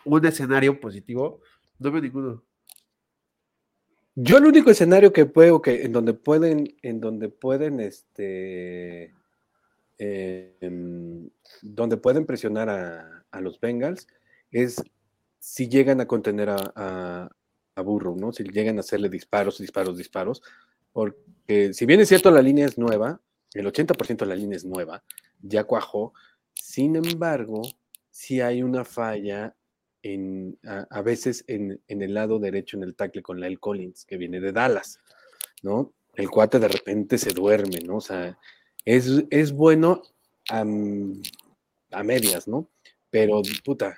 un 0.06 0.26
escenario 0.26 0.80
positivo, 0.80 1.42
no 1.78 1.92
veo 1.92 2.02
ninguno. 2.02 2.49
Yo 4.16 4.38
el 4.38 4.46
único 4.46 4.70
escenario 4.72 5.14
que 5.14 5.26
puedo, 5.26 5.62
que 5.62 5.84
en 5.84 5.94
donde 5.94 6.14
pueden, 6.14 6.76
en 6.82 7.00
donde 7.00 7.30
pueden, 7.30 7.80
este, 7.80 9.14
em, 9.98 11.30
donde 11.62 11.98
pueden 11.98 12.26
presionar 12.26 12.70
a, 12.70 13.42
los 13.42 13.60
Bengals 13.60 14.08
es 14.52 14.82
si 15.40 15.70
llegan 15.70 16.02
a 16.02 16.08
contener 16.08 16.50
a, 16.50 16.74
a, 16.76 17.30
¿no? 18.18 18.34
Si 18.34 18.44
llegan 18.44 18.78
a 18.78 18.82
hacerle 18.82 19.08
disparos, 19.08 19.60
disparos, 19.60 19.98
disparos, 19.98 20.42
porque 20.92 21.74
si 21.74 21.86
bien 21.86 22.02
es 22.02 22.10
cierto 22.10 22.30
la 22.32 22.42
línea 22.42 22.66
es 22.66 22.78
nueva, 22.78 23.22
el 23.54 23.66
80% 23.66 24.18
de 24.18 24.26
la 24.26 24.36
línea 24.36 24.58
es 24.58 24.66
nueva, 24.66 25.04
ya 25.42 25.64
cuajó, 25.64 26.14
sin 26.54 26.98
embargo, 26.98 27.62
si 28.12 28.42
hay 28.42 28.64
una 28.64 28.84
falla 28.84 29.56
a, 30.64 31.02
veces 31.02 31.44
en, 31.48 31.82
el 31.88 32.14
lado 32.14 32.40
derecho 32.40 32.78
en 32.78 32.84
el 32.84 32.96
tackle 32.96 33.22
con 33.22 33.40
Lyle 33.40 33.60
Collins, 33.60 34.06
que 34.06 34.18
viene 34.18 34.40
de 34.40 34.52
Dallas, 34.52 35.00
¿no? 35.62 35.94
El 36.16 36.30
cuate 36.30 36.60
de 36.60 36.68
repente 36.68 37.18
se 37.18 37.32
duerme, 37.32 37.80
¿no? 37.80 37.98
O 37.98 38.02
sea, 38.02 38.38
es, 38.86 39.24
es 39.30 39.52
bueno 39.52 40.02
a, 40.50 40.62
a 40.62 42.04
medias, 42.04 42.48
¿no? 42.48 42.70
Pero, 43.10 43.42
puta, 43.64 43.98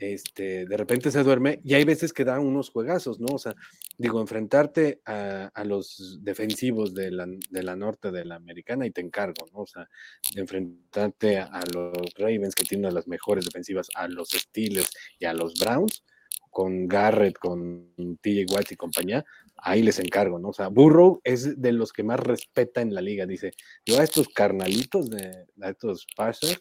este, 0.00 0.64
de 0.64 0.76
repente 0.78 1.10
se 1.10 1.22
duerme 1.22 1.60
y 1.62 1.74
hay 1.74 1.84
veces 1.84 2.12
que 2.14 2.24
da 2.24 2.40
unos 2.40 2.70
juegazos, 2.70 3.20
¿no? 3.20 3.34
O 3.34 3.38
sea, 3.38 3.54
digo, 3.98 4.20
enfrentarte 4.20 5.02
a, 5.04 5.50
los 5.64 6.20
defensivos 6.22 6.94
de 6.94 7.10
la, 7.10 7.26
de 7.26 7.62
la, 7.62 7.76
norte 7.76 8.10
de 8.10 8.24
la 8.24 8.36
americana 8.36 8.86
y 8.86 8.90
te 8.90 9.02
encargo, 9.02 9.46
¿no? 9.52 9.60
O 9.60 9.66
sea, 9.66 9.86
enfrentarte 10.34 11.38
a, 11.38 11.60
los 11.72 11.92
Ravens 12.16 12.54
que 12.54 12.64
tienen 12.64 12.94
las 12.94 13.06
mejores 13.06 13.44
defensivas, 13.44 13.90
a 13.94 14.08
los 14.08 14.30
Steelers 14.30 14.90
y 15.18 15.26
a 15.26 15.34
los 15.34 15.52
Browns, 15.60 16.02
con 16.48 16.88
Garrett, 16.88 17.38
con 17.38 17.92
TJ 18.22 18.46
Watt 18.50 18.72
y 18.72 18.76
compañía, 18.76 19.24
ahí 19.58 19.82
les 19.82 19.98
encargo, 19.98 20.38
¿no? 20.38 20.48
O 20.48 20.52
sea, 20.54 20.68
Burrow 20.68 21.20
es 21.24 21.60
de 21.60 21.72
los 21.72 21.92
que 21.92 22.02
más 22.02 22.18
respeta 22.18 22.80
en 22.80 22.94
la 22.94 23.02
liga, 23.02 23.26
dice, 23.26 23.52
yo 23.84 24.00
a 24.00 24.04
estos 24.04 24.28
carnalitos 24.28 25.10
de 25.10 25.44
a 25.60 25.68
estos 25.68 26.06
passers 26.16 26.58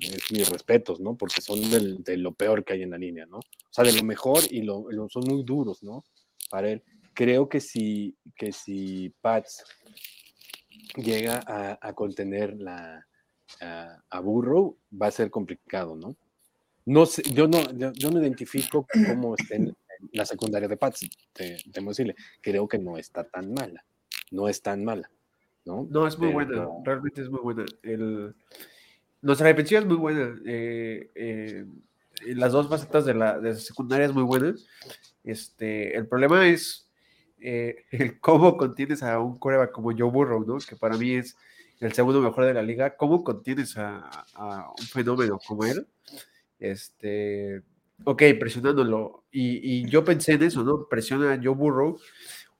es 0.00 0.32
mis 0.32 0.48
respetos, 0.48 1.00
¿no? 1.00 1.16
Porque 1.16 1.40
son 1.40 1.60
de 2.02 2.16
lo 2.16 2.32
peor 2.32 2.64
que 2.64 2.74
hay 2.74 2.82
en 2.82 2.90
la 2.90 2.98
línea, 2.98 3.26
¿no? 3.26 3.38
O 3.38 3.70
sea, 3.70 3.84
de 3.84 3.92
lo 3.92 4.04
mejor 4.04 4.40
y 4.50 4.62
lo, 4.62 4.86
son 5.08 5.24
muy 5.26 5.42
duros, 5.42 5.82
¿no? 5.82 6.04
Para 6.50 6.70
él. 6.70 6.82
Creo 7.12 7.48
que 7.48 7.60
si, 7.60 8.16
que 8.36 8.52
si 8.52 9.14
Pats 9.20 9.64
llega 10.96 11.42
a, 11.80 11.92
contener 11.92 12.56
la, 12.56 13.06
a, 13.60 14.20
Burrow, 14.20 14.76
va 15.00 15.08
a 15.08 15.12
ser 15.12 15.30
complicado, 15.30 15.96
¿no? 15.96 16.16
No 16.86 17.06
sé, 17.06 17.22
yo 17.32 17.48
no, 17.48 17.62
yo, 17.72 18.10
no 18.10 18.20
identifico 18.20 18.86
cómo 19.08 19.36
está 19.36 19.54
en 19.54 19.74
la 20.12 20.26
secundaria 20.26 20.68
de 20.68 20.76
Pats, 20.76 21.08
te, 21.32 21.56
tengo 21.72 21.90
decirle, 21.90 22.14
creo 22.40 22.68
que 22.68 22.78
no 22.78 22.98
está 22.98 23.24
tan 23.24 23.54
mala, 23.54 23.84
no 24.32 24.48
es 24.48 24.60
tan 24.60 24.84
mala, 24.84 25.10
¿no? 25.64 25.86
No, 25.88 26.06
es 26.06 26.18
muy 26.18 26.32
buena, 26.32 26.68
realmente 26.84 27.22
es 27.22 27.30
muy 27.30 27.40
buena. 27.40 27.64
El, 27.82 28.34
nuestra 29.24 29.48
defensiva 29.48 29.80
es 29.80 29.86
muy 29.86 29.96
buena. 29.96 30.38
Eh, 30.44 31.10
eh, 31.14 31.64
las 32.26 32.52
dos 32.52 32.68
facetas 32.68 33.06
de 33.06 33.14
la, 33.14 33.38
de 33.40 33.54
secundaria 33.54 34.06
es 34.06 34.12
muy 34.12 34.22
buenas. 34.22 34.66
Este, 35.24 35.96
el 35.96 36.06
problema 36.06 36.46
es 36.46 36.88
eh, 37.40 37.84
el 37.90 38.20
cómo 38.20 38.56
contienes 38.56 39.02
a 39.02 39.18
un 39.18 39.38
coreback 39.38 39.72
como 39.72 39.96
Joe 39.96 40.10
Burrow, 40.10 40.44
¿no? 40.46 40.58
que 40.58 40.76
para 40.76 40.96
mí 40.98 41.14
es 41.14 41.36
el 41.80 41.92
segundo 41.94 42.20
mejor 42.20 42.44
de 42.44 42.54
la 42.54 42.62
liga. 42.62 42.96
¿Cómo 42.96 43.24
contienes 43.24 43.76
a, 43.78 44.26
un 44.78 44.86
fenómeno 44.86 45.38
como 45.46 45.64
él? 45.64 45.86
Este, 46.58 47.62
ok, 48.04 48.22
presionándolo. 48.38 49.24
Y, 49.32 49.80
y, 49.80 49.88
yo 49.88 50.04
pensé 50.04 50.34
en 50.34 50.42
eso, 50.42 50.62
¿no? 50.62 50.86
Presiona 50.86 51.32
a 51.32 51.40
Joe 51.42 51.54
Burrow 51.54 51.98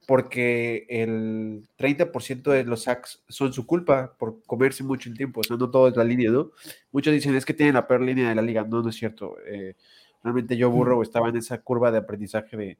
porque 0.06 0.86
el 0.88 1.66
30% 1.78 2.50
de 2.50 2.64
los 2.64 2.82
sacks 2.84 3.22
son 3.28 3.52
su 3.52 3.66
culpa 3.66 4.16
por 4.18 4.42
comerse 4.44 4.84
mucho 4.84 5.08
el 5.08 5.16
tiempo, 5.16 5.40
o 5.40 5.44
sea, 5.44 5.56
no 5.56 5.70
todo 5.70 5.88
es 5.88 5.96
la 5.96 6.04
línea, 6.04 6.30
¿no? 6.30 6.50
Muchos 6.92 7.12
dicen, 7.12 7.34
es 7.34 7.44
que 7.44 7.54
tienen 7.54 7.74
la 7.74 7.86
peor 7.86 8.02
línea 8.02 8.28
de 8.28 8.34
la 8.34 8.42
liga, 8.42 8.64
no, 8.64 8.82
no 8.82 8.90
es 8.90 8.96
cierto. 8.96 9.36
Eh, 9.46 9.74
realmente 10.22 10.56
yo 10.56 10.70
burro 10.70 11.02
estaba 11.02 11.28
en 11.28 11.36
esa 11.36 11.58
curva 11.62 11.90
de 11.90 11.98
aprendizaje 11.98 12.78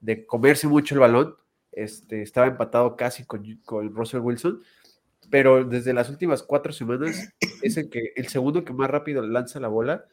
de, 0.00 0.26
comerse 0.26 0.66
mucho 0.66 0.94
el 0.94 1.00
balón, 1.00 1.36
este, 1.70 2.22
estaba 2.22 2.48
empatado 2.48 2.96
casi 2.96 3.24
con, 3.24 3.44
con 3.64 3.94
Russell 3.94 4.20
Wilson, 4.20 4.62
pero 5.30 5.64
desde 5.64 5.94
las 5.94 6.10
últimas 6.10 6.42
cuatro 6.42 6.72
semanas 6.72 7.32
es 7.62 7.76
el, 7.76 7.88
que, 7.88 8.12
el 8.16 8.28
segundo 8.28 8.64
que 8.64 8.72
más 8.72 8.90
rápido 8.90 9.22
lanza 9.26 9.60
la 9.60 9.68
bola. 9.68 10.04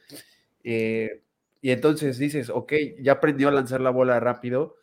Eh, 0.64 1.22
Y 1.62 1.72
entonces 1.72 2.18
dices, 2.18 2.50
ok, 2.50 2.74
ya 3.02 3.14
aprendió 3.14 3.50
a 3.50 3.52
lanzar 3.52 3.82
la 3.82 3.90
bola 3.90 4.20
rápido, 4.20 4.78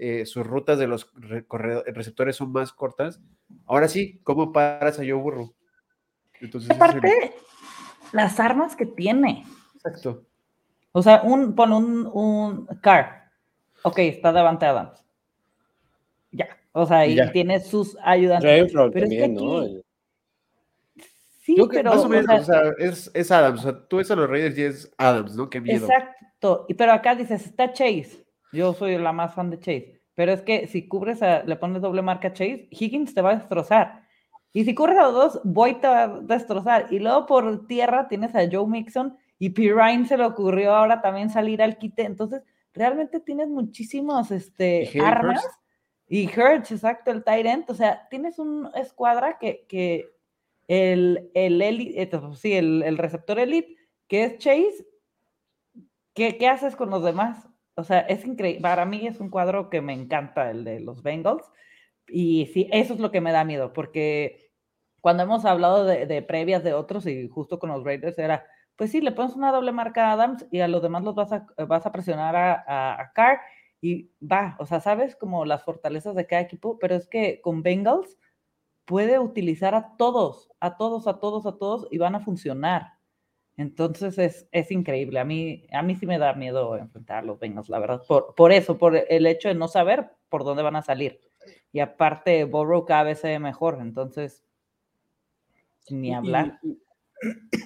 eh, 0.00 0.26
sus 0.26 0.46
rutas 0.46 0.78
de 0.78 0.86
los 0.86 1.12
receptores 1.16 2.36
son 2.36 2.52
más 2.52 2.72
cortas. 2.72 3.20
Ahora 3.66 3.88
sí, 3.88 4.20
¿cómo 4.22 4.52
paras 4.52 4.98
a 4.98 5.02
Joe 5.02 5.14
Burrow? 5.14 5.52
Entonces, 6.40 6.70
Aparte, 6.70 7.34
las 8.12 8.38
armas 8.38 8.76
que 8.76 8.86
tiene. 8.86 9.44
Exacto. 9.74 10.22
O 10.92 11.02
sea, 11.02 11.22
un, 11.22 11.54
pon 11.56 11.72
un, 11.72 12.10
un 12.12 12.66
car. 12.80 13.30
Ok, 13.82 13.98
está 13.98 14.30
Davante 14.30 14.66
Adams. 14.66 15.04
Ya. 16.30 16.48
O 16.72 16.86
sea, 16.86 17.04
y 17.04 17.18
tiene 17.32 17.58
sus 17.58 17.96
ayudantes. 18.02 18.72
pero 18.72 18.90
también, 18.90 19.12
es 19.12 19.18
que 19.20 19.28
¿no? 19.28 19.64
Sí, 21.40 21.56
pero. 21.70 21.90
Más 21.90 22.04
o 22.04 22.08
menos, 22.08 22.40
o 22.40 22.44
sea, 22.44 22.62
es, 22.78 23.10
es, 23.14 23.30
Adams. 23.32 23.60
O 23.60 23.62
sea, 23.64 23.88
tú 23.88 23.96
ves 23.96 24.10
a 24.12 24.16
los 24.16 24.30
Raiders 24.30 24.58
y 24.58 24.62
es 24.62 24.94
Adams, 24.96 25.34
¿no? 25.34 25.50
Qué 25.50 25.60
miedo. 25.60 25.86
Exacto. 25.86 26.66
Y 26.68 26.74
pero 26.74 26.92
acá 26.92 27.16
dices, 27.16 27.46
está 27.46 27.72
Chase. 27.72 28.27
Yo 28.52 28.74
soy 28.74 28.98
la 28.98 29.12
más 29.12 29.34
fan 29.34 29.50
de 29.50 29.58
Chase. 29.58 30.00
Pero 30.14 30.32
es 30.32 30.42
que 30.42 30.66
si 30.66 30.88
cubres 30.88 31.22
a, 31.22 31.44
le 31.44 31.56
pones 31.56 31.80
doble 31.82 32.02
marca 32.02 32.28
a 32.28 32.32
Chase, 32.32 32.68
Higgins 32.70 33.14
te 33.14 33.22
va 33.22 33.30
a 33.30 33.36
destrozar. 33.36 34.02
Y 34.52 34.64
si 34.64 34.74
cubres 34.74 34.98
a 34.98 35.04
los 35.04 35.14
dos, 35.14 35.40
Boyd 35.44 35.76
te 35.76 35.86
va 35.86 36.02
a 36.02 36.08
destrozar. 36.20 36.86
Y 36.90 36.98
luego 36.98 37.26
por 37.26 37.66
tierra 37.66 38.08
tienes 38.08 38.34
a 38.34 38.48
Joe 38.50 38.66
Mixon 38.66 39.16
y 39.38 39.50
Pirine 39.50 40.06
se 40.06 40.16
le 40.16 40.24
ocurrió 40.24 40.74
ahora 40.74 41.00
también 41.00 41.30
salir 41.30 41.62
al 41.62 41.78
quite. 41.78 42.02
Entonces, 42.02 42.42
realmente 42.72 43.20
tienes 43.20 43.48
muchísimos 43.48 44.30
este, 44.30 44.90
armas. 45.00 45.46
Y 46.08 46.26
Hurts, 46.26 46.72
exacto, 46.72 47.10
el 47.10 47.22
tight 47.22 47.68
O 47.68 47.74
sea, 47.74 48.08
tienes 48.08 48.38
un 48.38 48.70
escuadra 48.74 49.38
que, 49.38 49.66
que 49.68 50.10
el, 50.66 51.30
el, 51.34 51.60
eh, 51.62 52.10
sí, 52.34 52.54
el, 52.54 52.82
el, 52.82 52.98
receptor 52.98 53.38
elite, 53.38 53.76
que 54.06 54.24
es 54.24 54.38
Chase, 54.38 54.86
¿qué, 56.14 56.36
¿qué, 56.38 56.48
haces 56.48 56.76
con 56.76 56.90
los 56.90 57.02
demás? 57.02 57.46
O 57.78 57.84
sea, 57.84 58.00
es 58.00 58.26
increíble. 58.26 58.60
Para 58.60 58.84
mí 58.84 59.06
es 59.06 59.20
un 59.20 59.30
cuadro 59.30 59.70
que 59.70 59.80
me 59.80 59.92
encanta, 59.92 60.50
el 60.50 60.64
de 60.64 60.80
los 60.80 61.02
Bengals. 61.04 61.44
Y 62.08 62.46
sí, 62.52 62.68
eso 62.72 62.94
es 62.94 63.00
lo 63.00 63.12
que 63.12 63.20
me 63.20 63.30
da 63.30 63.44
miedo, 63.44 63.72
porque 63.72 64.50
cuando 65.00 65.22
hemos 65.22 65.44
hablado 65.44 65.84
de, 65.84 66.22
previas 66.22 66.64
de 66.64 66.74
otros 66.74 67.06
y 67.06 67.28
justo 67.28 67.58
con 67.60 67.70
los 67.70 67.84
Raiders 67.84 68.18
era, 68.18 68.44
pues 68.76 68.90
sí, 68.90 69.00
le 69.00 69.12
pones 69.12 69.36
una 69.36 69.52
doble 69.52 69.72
marca 69.72 70.08
a 70.08 70.12
Adams 70.14 70.46
y 70.50 70.60
a 70.60 70.68
los 70.68 70.82
demás 70.82 71.04
los 71.04 71.14
vas 71.14 71.32
a, 71.32 71.46
vas 71.68 71.86
a 71.86 71.92
presionar 71.92 72.34
a, 72.34 73.00
a, 73.00 73.12
Carr 73.12 73.40
y 73.80 74.10
va, 74.20 74.56
o 74.58 74.66
sea, 74.66 74.80
sabes 74.80 75.14
como 75.14 75.44
las 75.44 75.64
fortalezas 75.64 76.16
de 76.16 76.26
cada 76.26 76.42
equipo, 76.42 76.78
pero 76.80 76.96
es 76.96 77.06
que 77.06 77.40
con 77.42 77.62
Bengals 77.62 78.18
puede 78.86 79.18
utilizar 79.20 79.74
a 79.76 79.96
todos, 79.96 80.50
a 80.60 80.76
todos, 80.76 81.06
a 81.06 81.20
todos, 81.20 81.46
a 81.46 81.58
todos 81.58 81.86
y 81.90 81.98
van 81.98 82.16
a 82.16 82.20
funcionar. 82.20 82.97
Entonces 83.58 84.16
es, 84.18 84.48
es 84.52 84.70
increíble. 84.70 85.18
A 85.18 85.24
mí, 85.24 85.66
a 85.72 85.82
mí 85.82 85.96
sí 85.96 86.06
me 86.06 86.16
da 86.16 86.32
miedo 86.32 86.76
enfrentar 86.76 87.18
a 87.18 87.22
los 87.22 87.40
Bengals, 87.40 87.68
la 87.68 87.80
verdad, 87.80 88.02
por, 88.06 88.34
por 88.36 88.52
eso, 88.52 88.78
por 88.78 88.96
el 88.96 89.26
hecho 89.26 89.48
de 89.48 89.56
no 89.56 89.66
saber 89.66 90.12
por 90.28 90.44
dónde 90.44 90.62
van 90.62 90.76
a 90.76 90.82
salir. 90.82 91.20
Y 91.72 91.80
aparte, 91.80 92.44
Burrow 92.44 92.86
cada 92.86 93.02
vez 93.02 93.18
se 93.18 93.28
ve 93.28 93.40
mejor, 93.40 93.78
entonces, 93.80 94.44
ni 95.90 96.14
hablar. 96.14 96.60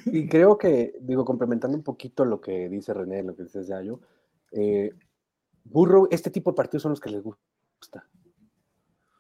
Y, 0.07 0.29
creo 0.29 0.57
que, 0.57 0.95
digo, 1.03 1.27
complementando 1.27 1.77
un 1.77 1.85
poquito 1.85 2.25
lo 2.25 2.41
que 2.41 2.71
dice 2.71 2.95
René, 2.95 3.23
lo 3.23 3.37
que 3.37 3.43
dice 3.43 3.63
Yayo, 3.63 4.01
eh, 4.53 4.93
Burrow, 5.65 6.09
este 6.11 6.31
tipo 6.31 6.53
de 6.53 6.57
partidos 6.57 6.85
son 6.85 6.93
los 6.93 7.01
que 7.01 7.11
les 7.11 7.23
gusta. 7.23 8.09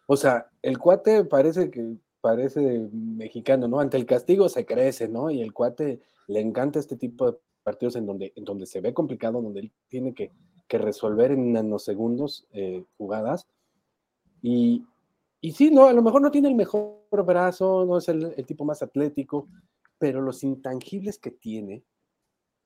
O 0.06 0.16
sea, 0.16 0.48
el 0.62 0.78
cuate 0.78 1.24
parece 1.24 1.70
que 1.70 1.96
parece 2.22 2.88
mexicano, 2.92 3.68
¿no? 3.68 3.78
Ante 3.78 3.98
el 3.98 4.06
castigo 4.06 4.48
se 4.48 4.64
crece, 4.64 5.06
¿no? 5.06 5.30
Y 5.30 5.42
el 5.42 5.52
cuate 5.52 6.00
le 6.28 6.40
encanta 6.40 6.78
este 6.78 6.96
tipo 6.96 7.30
de 7.30 7.38
partidos 7.62 7.96
en 7.96 8.06
donde, 8.06 8.32
en 8.36 8.44
donde 8.44 8.66
se 8.66 8.80
ve 8.80 8.92
complicado, 8.92 9.40
donde 9.40 9.60
él 9.60 9.72
tiene 9.88 10.14
que, 10.14 10.32
resolver 10.68 11.32
en 11.32 11.52
nanosegundos 11.52 12.46
eh, 12.50 12.82
jugadas. 12.96 13.46
Y, 14.40 14.86
y 15.42 15.52
sí, 15.52 15.70
no, 15.70 15.84
a 15.84 15.92
lo 15.92 16.00
mejor 16.00 16.22
no 16.22 16.30
tiene 16.30 16.48
el 16.48 16.54
mejor 16.54 17.02
brazo, 17.26 17.84
no 17.84 17.98
es 17.98 18.08
el, 18.08 18.34
tipo 18.46 18.64
más 18.64 18.80
atlético, 18.80 19.48
pero 19.98 20.22
los 20.22 20.42
intangibles 20.42 21.18
que 21.18 21.30
tiene 21.30 21.82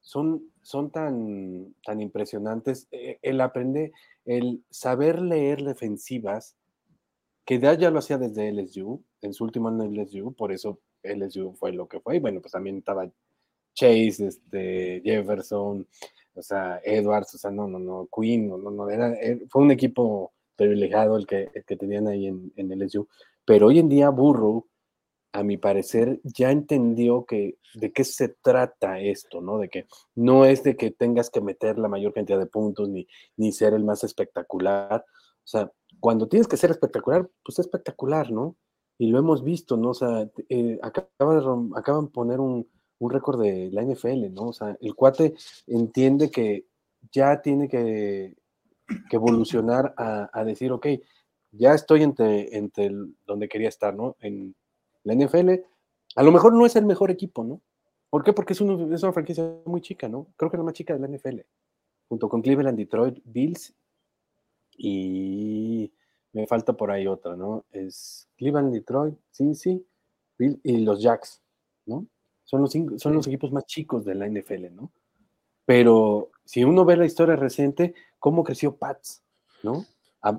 son, 0.01 0.53
son 0.63 0.93
tan, 0.93 1.75
tan 1.85 2.01
impresionantes. 2.01 2.87
Eh, 2.93 3.19
el 3.23 3.41
aprender, 3.41 3.91
el 4.25 4.63
saber 4.71 5.21
leer 5.21 5.65
defensivas, 5.65 6.57
que 7.45 7.59
ya 7.59 7.91
lo 7.91 7.99
hacía 7.99 8.19
desde 8.19 8.53
LSU, 8.53 9.03
en 9.21 9.35
su 9.35 9.43
último 9.43 9.67
año 9.67 9.83
en 9.83 9.97
LSU, 10.01 10.33
por 10.35 10.53
eso 10.53 10.79
LSU 11.03 11.55
fue 11.55 11.73
lo 11.73 11.89
que 11.89 11.99
fue. 11.99 12.17
Y 12.17 12.21
bueno, 12.21 12.41
pues 12.41 12.53
también 12.53 12.79
estaba 12.79 13.11
Chase, 13.77 14.27
este, 14.27 15.03
Jefferson, 15.05 15.87
o 16.35 16.43
sea, 16.43 16.81
Edwards, 16.83 17.35
o 17.35 17.39
sea, 17.39 17.51
no, 17.51 17.69
no, 17.69 17.79
no, 17.79 18.09
Queen, 18.15 18.49
no, 18.49 18.59
no, 18.59 18.91
era, 18.91 19.13
eh, 19.15 19.41
fue 19.49 19.63
un 19.63 19.71
equipo 19.71 20.33
privilegiado 20.57 21.17
el 21.17 21.27
que, 21.27 21.51
que 21.67 21.77
tenían 21.77 22.09
ahí 22.09 22.27
en, 22.27 22.53
en 22.57 22.71
LSU. 22.71 23.07
Pero 23.45 23.69
hoy 23.69 23.79
en 23.79 23.89
día 23.89 24.09
Burrow, 24.09 24.67
a 25.33 25.43
mi 25.43 25.59
parecer, 25.59 26.21
ya 26.25 26.51
entendió 26.51 27.27
que 27.27 27.59
de 27.75 27.93
qué 27.93 28.05
se 28.05 28.31
trata 28.43 28.99
esto, 28.99 29.43
¿no? 29.43 29.59
De 29.59 29.69
que 29.69 29.87
no 30.15 30.47
es 30.47 30.63
de 30.63 30.77
que 30.77 30.91
tengas 30.91 31.29
que 31.29 31.43
meter 31.43 31.79
la 31.79 31.89
mayor 31.89 32.15
cantidad 32.15 32.39
de 32.39 32.47
puntos 32.47 32.89
ni, 32.89 33.07
ni 33.37 33.53
ser 33.53 33.75
el 33.75 33.85
más 33.85 34.03
espectacular. 34.03 35.05
O 35.45 35.47
sea, 35.47 35.71
cuando 36.01 36.27
tienes 36.27 36.49
que 36.49 36.57
ser 36.57 36.71
espectacular, 36.71 37.29
pues 37.45 37.59
espectacular, 37.59 38.31
¿no? 38.31 38.57
Y 38.99 39.11
lo 39.11 39.19
hemos 39.19 39.45
visto, 39.45 39.77
¿no? 39.77 39.91
O 39.91 39.95
sea, 39.95 40.27
eh, 40.49 40.79
acaban, 40.83 42.07
de 42.07 42.11
poner 42.11 42.41
un, 42.41 42.67
récord 43.01 43.41
de 43.41 43.71
la 43.73 43.83
NFL, 43.83 44.33
¿no? 44.33 44.49
O 44.49 44.53
sea, 44.53 44.77
el 44.81 44.95
cuate 44.95 45.35
entiende 45.67 46.31
que 46.31 46.67
ya 47.13 47.41
tiene 47.43 47.69
que, 47.69 48.35
evolucionar 49.11 49.95
a, 49.97 50.45
decir, 50.45 50.71
ok, 50.73 50.87
ya 51.51 51.75
estoy 51.75 52.03
entre, 52.03 52.57
entre 52.57 52.93
donde 53.27 53.49
quería 53.49 53.69
estar, 53.69 53.95
¿no? 53.95 54.17
En 54.21 54.55
la 55.03 55.15
NFL, 55.15 55.51
a 56.15 56.23
lo 56.23 56.33
mejor 56.33 56.55
no 56.55 56.67
es 56.67 56.77
el 56.77 56.87
mejor 56.87 57.11
equipo, 57.11 57.45
¿no? 57.45 57.61
¿Por 58.11 58.23
qué? 58.23 58.33
Porque 58.33 58.53
es, 58.53 58.61
es 58.61 59.03
una 59.03 59.13
franquicia 59.13 59.45
muy 59.65 59.81
chica, 59.81 60.09
¿no? 60.09 60.29
Creo 60.37 60.51
que 60.51 60.57
la 60.57 60.63
más 60.63 60.75
chica 60.75 60.95
de 60.95 61.01
la 61.01 61.09
NFL, 61.09 61.41
junto 62.09 62.29
con 62.29 62.43
Cleveland, 62.43 62.79
Detroit, 62.79 63.19
Bills 63.25 63.75
y 64.79 65.93
me 66.33 66.47
falta 66.47 66.75
por 66.75 66.91
ahí 66.91 67.07
otra, 67.07 67.37
¿no? 67.37 67.65
Es 67.71 68.29
Cleveland, 68.37 68.73
Detroit, 68.73 69.17
sí, 69.31 69.55
sí, 69.55 69.87
y 70.39 70.85
los 70.85 71.03
Jacks, 71.03 71.43
¿no? 71.87 72.07
Son 72.47 72.63
los, 72.63 72.73
son 72.73 73.13
los 73.13 73.27
equipos 73.27 73.53
más 73.53 73.67
chicos 73.67 74.05
de 74.05 74.15
la 74.15 74.27
NFL, 74.27 74.75
¿no? 74.75 74.91
Pero 75.67 76.31
si 76.45 76.65
uno 76.65 76.85
ve 76.85 76.97
la 76.97 77.05
historia 77.05 77.37
reciente, 77.37 77.95
¿cómo 78.19 78.45
creció 78.45 78.77
Pats, 78.77 79.23
¿no? 79.63 79.85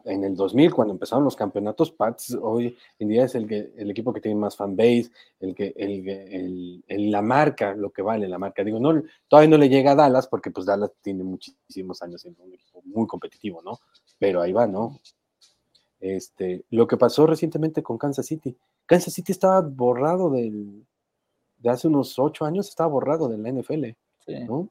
En 0.05 0.23
el 0.23 0.35
2000, 0.35 0.73
cuando 0.73 0.93
empezaron 0.93 1.23
los 1.23 1.35
campeonatos, 1.35 1.91
Pats 1.91 2.37
hoy 2.41 2.77
en 2.99 3.09
día 3.09 3.25
es 3.25 3.35
el, 3.35 3.47
que, 3.47 3.71
el 3.77 3.91
equipo 3.91 4.11
que 4.11 4.19
tiene 4.19 4.37
más 4.39 4.55
fanbase, 4.55 5.11
el 5.39 5.53
que, 5.53 5.73
el, 5.77 6.83
el, 6.87 7.11
la 7.11 7.21
marca, 7.21 7.73
lo 7.73 7.91
que 7.91 8.01
vale 8.01 8.27
la 8.27 8.37
marca. 8.37 8.63
Digo, 8.63 8.79
no, 8.79 9.01
todavía 9.27 9.49
no 9.49 9.57
le 9.57 9.69
llega 9.69 9.91
a 9.91 9.95
Dallas 9.95 10.27
porque 10.27 10.51
pues 10.51 10.65
Dallas 10.65 10.91
tiene 11.01 11.23
muchísimos 11.23 12.01
años 12.01 12.21
siendo 12.21 12.43
un 12.43 12.53
equipo 12.53 12.81
muy 12.83 13.07
competitivo, 13.07 13.61
¿no? 13.61 13.79
Pero 14.17 14.41
ahí 14.41 14.51
va, 14.51 14.67
¿no? 14.67 14.99
Este, 15.99 16.65
lo 16.69 16.87
que 16.87 16.97
pasó 16.97 17.25
recientemente 17.25 17.81
con 17.81 17.97
Kansas 17.97 18.25
City. 18.25 18.57
Kansas 18.85 19.13
City 19.13 19.31
estaba 19.31 19.61
borrado 19.61 20.29
del, 20.29 20.85
de 21.57 21.69
hace 21.69 21.87
unos 21.87 22.17
ocho 22.19 22.45
años, 22.45 22.69
estaba 22.69 22.89
borrado 22.89 23.27
de 23.27 23.37
la 23.37 23.51
NFL, 23.51 23.85
¿no? 24.47 24.69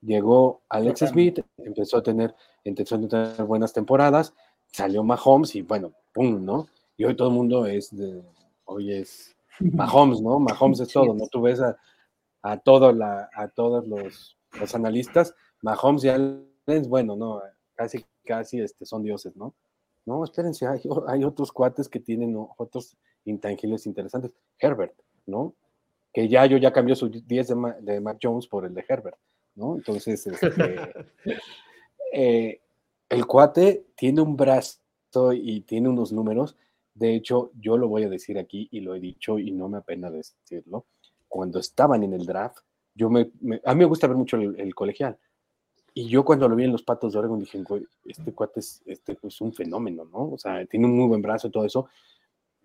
Llegó 0.00 0.62
Alex 0.68 1.00
Smith, 1.00 1.40
empezó 1.56 1.98
a 1.98 2.02
tener, 2.02 2.34
empezó 2.62 2.94
a 2.94 3.00
tener 3.00 3.44
buenas 3.44 3.72
temporadas, 3.72 4.32
salió 4.66 5.02
Mahomes 5.02 5.54
y 5.56 5.62
bueno, 5.62 5.92
pum, 6.12 6.44
¿no? 6.44 6.68
Y 6.96 7.04
hoy 7.04 7.16
todo 7.16 7.28
el 7.28 7.34
mundo 7.34 7.66
es 7.66 7.94
de, 7.96 8.22
hoy 8.64 8.92
es 8.92 9.36
Mahomes, 9.60 10.20
¿no? 10.20 10.38
Mahomes 10.38 10.80
es 10.80 10.92
todo, 10.92 11.14
¿no? 11.14 11.26
Tú 11.26 11.42
ves 11.42 11.60
a, 11.60 11.76
a, 12.42 12.58
todo 12.58 12.92
la, 12.92 13.28
a 13.34 13.48
todos 13.48 13.86
los, 13.88 14.36
los 14.60 14.74
analistas, 14.74 15.34
Mahomes 15.62 16.04
y 16.04 16.08
Allen, 16.08 16.48
bueno, 16.88 17.16
no, 17.16 17.42
casi, 17.74 18.04
casi 18.24 18.60
este, 18.60 18.84
son 18.84 19.02
dioses, 19.02 19.34
¿no? 19.36 19.54
No, 20.08 20.24
espérense, 20.24 20.66
hay, 20.66 21.22
otros 21.22 21.52
cuates 21.52 21.86
que 21.86 22.00
tienen 22.00 22.34
otros 22.56 22.96
intangibles 23.26 23.84
interesantes. 23.84 24.32
Herbert, 24.58 24.94
¿no? 25.26 25.54
Que 26.12 26.28
ya 26.28 26.46
yo 26.46 26.56
ya 26.56 26.72
cambió 26.72 26.96
su 26.96 27.08
10 27.08 27.48
de, 27.48 27.74
de 27.80 28.00
Mac 28.00 28.18
Jones 28.22 28.46
por 28.46 28.64
el 28.64 28.74
de 28.74 28.84
Herbert, 28.88 29.18
¿no? 29.54 29.76
Entonces, 29.76 30.26
este, 30.26 30.46
eh, 32.12 32.60
el 33.08 33.26
cuate 33.26 33.86
tiene 33.96 34.20
un 34.20 34.36
brazo 34.36 34.80
y 35.32 35.60
tiene 35.62 35.88
unos 35.88 36.12
números. 36.12 36.56
De 36.94 37.14
hecho, 37.14 37.52
yo 37.58 37.76
lo 37.76 37.88
voy 37.88 38.04
a 38.04 38.08
decir 38.08 38.38
aquí 38.38 38.68
y 38.70 38.80
lo 38.80 38.94
he 38.94 39.00
dicho 39.00 39.38
y 39.38 39.50
no 39.52 39.68
me 39.68 39.78
apena 39.78 40.10
decirlo. 40.10 40.86
Cuando 41.28 41.58
estaban 41.58 42.02
en 42.02 42.14
el 42.14 42.26
draft, 42.26 42.58
yo 42.94 43.10
me, 43.10 43.30
a 43.64 43.74
mí 43.74 43.80
me 43.80 43.84
gusta 43.84 44.06
ver 44.06 44.16
mucho 44.16 44.36
el 44.36 44.74
colegial. 44.74 45.18
Y 45.98 46.06
yo 46.06 46.24
cuando 46.24 46.48
lo 46.48 46.54
vi 46.54 46.62
en 46.62 46.70
los 46.70 46.84
Patos 46.84 47.12
de 47.12 47.18
Oregon 47.18 47.40
dije, 47.40 47.60
este 48.04 48.32
cuate 48.32 48.60
es, 48.60 48.80
este, 48.86 49.18
es 49.20 49.40
un 49.40 49.52
fenómeno, 49.52 50.04
¿no? 50.04 50.30
O 50.30 50.38
sea, 50.38 50.64
tiene 50.66 50.86
un 50.86 50.96
muy 50.96 51.08
buen 51.08 51.22
brazo 51.22 51.48
y 51.48 51.50
todo 51.50 51.64
eso. 51.64 51.88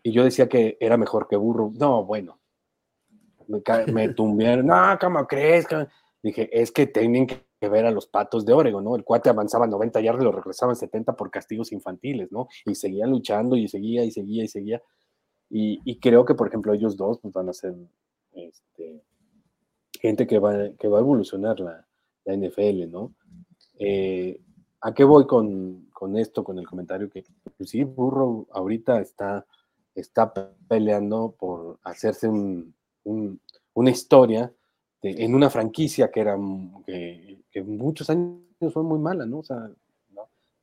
Y 0.03 0.11
yo 0.11 0.23
decía 0.23 0.47
que 0.47 0.77
era 0.79 0.97
mejor 0.97 1.27
que 1.27 1.35
Burro. 1.35 1.71
No, 1.73 2.05
bueno. 2.05 2.39
Me, 3.87 4.07
me 4.07 4.63
no, 4.63 4.97
¿cómo 4.99 5.27
crees? 5.27 5.67
Dije, 6.21 6.49
es 6.51 6.71
que 6.71 6.87
tienen 6.87 7.27
que 7.27 7.43
ver 7.69 7.85
a 7.85 7.91
los 7.91 8.07
patos 8.07 8.45
de 8.45 8.53
Oregon, 8.53 8.83
¿no? 8.83 8.95
El 8.95 9.03
cuate 9.03 9.29
avanzaba 9.29 9.67
90 9.67 10.01
yardas 10.01 10.21
y 10.21 10.25
lo 10.25 10.31
regresaban 10.31 10.75
70 10.75 11.15
por 11.15 11.29
castigos 11.29 11.71
infantiles, 11.71 12.31
¿no? 12.31 12.47
Y 12.65 12.75
seguía 12.75 13.05
luchando 13.07 13.55
y 13.55 13.67
seguía 13.67 14.03
y 14.03 14.11
seguía 14.11 14.43
y 14.43 14.47
seguía. 14.47 14.81
Y, 15.49 15.99
creo 15.99 16.25
que, 16.25 16.33
por 16.33 16.47
ejemplo, 16.47 16.73
ellos 16.73 16.97
dos 16.97 17.19
pues, 17.19 17.31
van 17.31 17.47
a 17.47 17.53
ser 17.53 17.75
este, 18.31 19.03
gente 20.01 20.25
que 20.25 20.39
va, 20.39 20.69
que 20.79 20.87
va 20.87 20.97
a 20.97 21.01
evolucionar 21.01 21.59
la, 21.59 21.85
NFL, 22.25 22.89
¿no? 22.89 23.13
Eh, 23.77 24.39
¿A 24.81 24.93
qué 24.93 25.03
voy 25.03 25.27
con, 25.27 25.89
esto, 26.15 26.43
con 26.43 26.57
el 26.57 26.67
comentario 26.67 27.09
que 27.09 27.23
pues 27.57 27.69
sí, 27.69 27.83
Burro 27.83 28.47
ahorita 28.51 28.99
está, 29.01 29.45
está 29.93 30.33
peleando 30.67 31.35
por 31.37 31.79
hacerse 31.83 32.29
una 33.03 33.89
historia 33.89 34.51
en 35.01 35.35
una 35.35 35.49
franquicia 35.49 36.09
que 36.09 36.21
era 36.21 36.37
que, 36.85 37.61
muchos 37.63 38.09
años 38.09 38.39
fue 38.71 38.83
muy 38.83 38.99
mala, 38.99 39.25
¿no? 39.25 39.39
O 39.39 39.43
sea, 39.43 39.69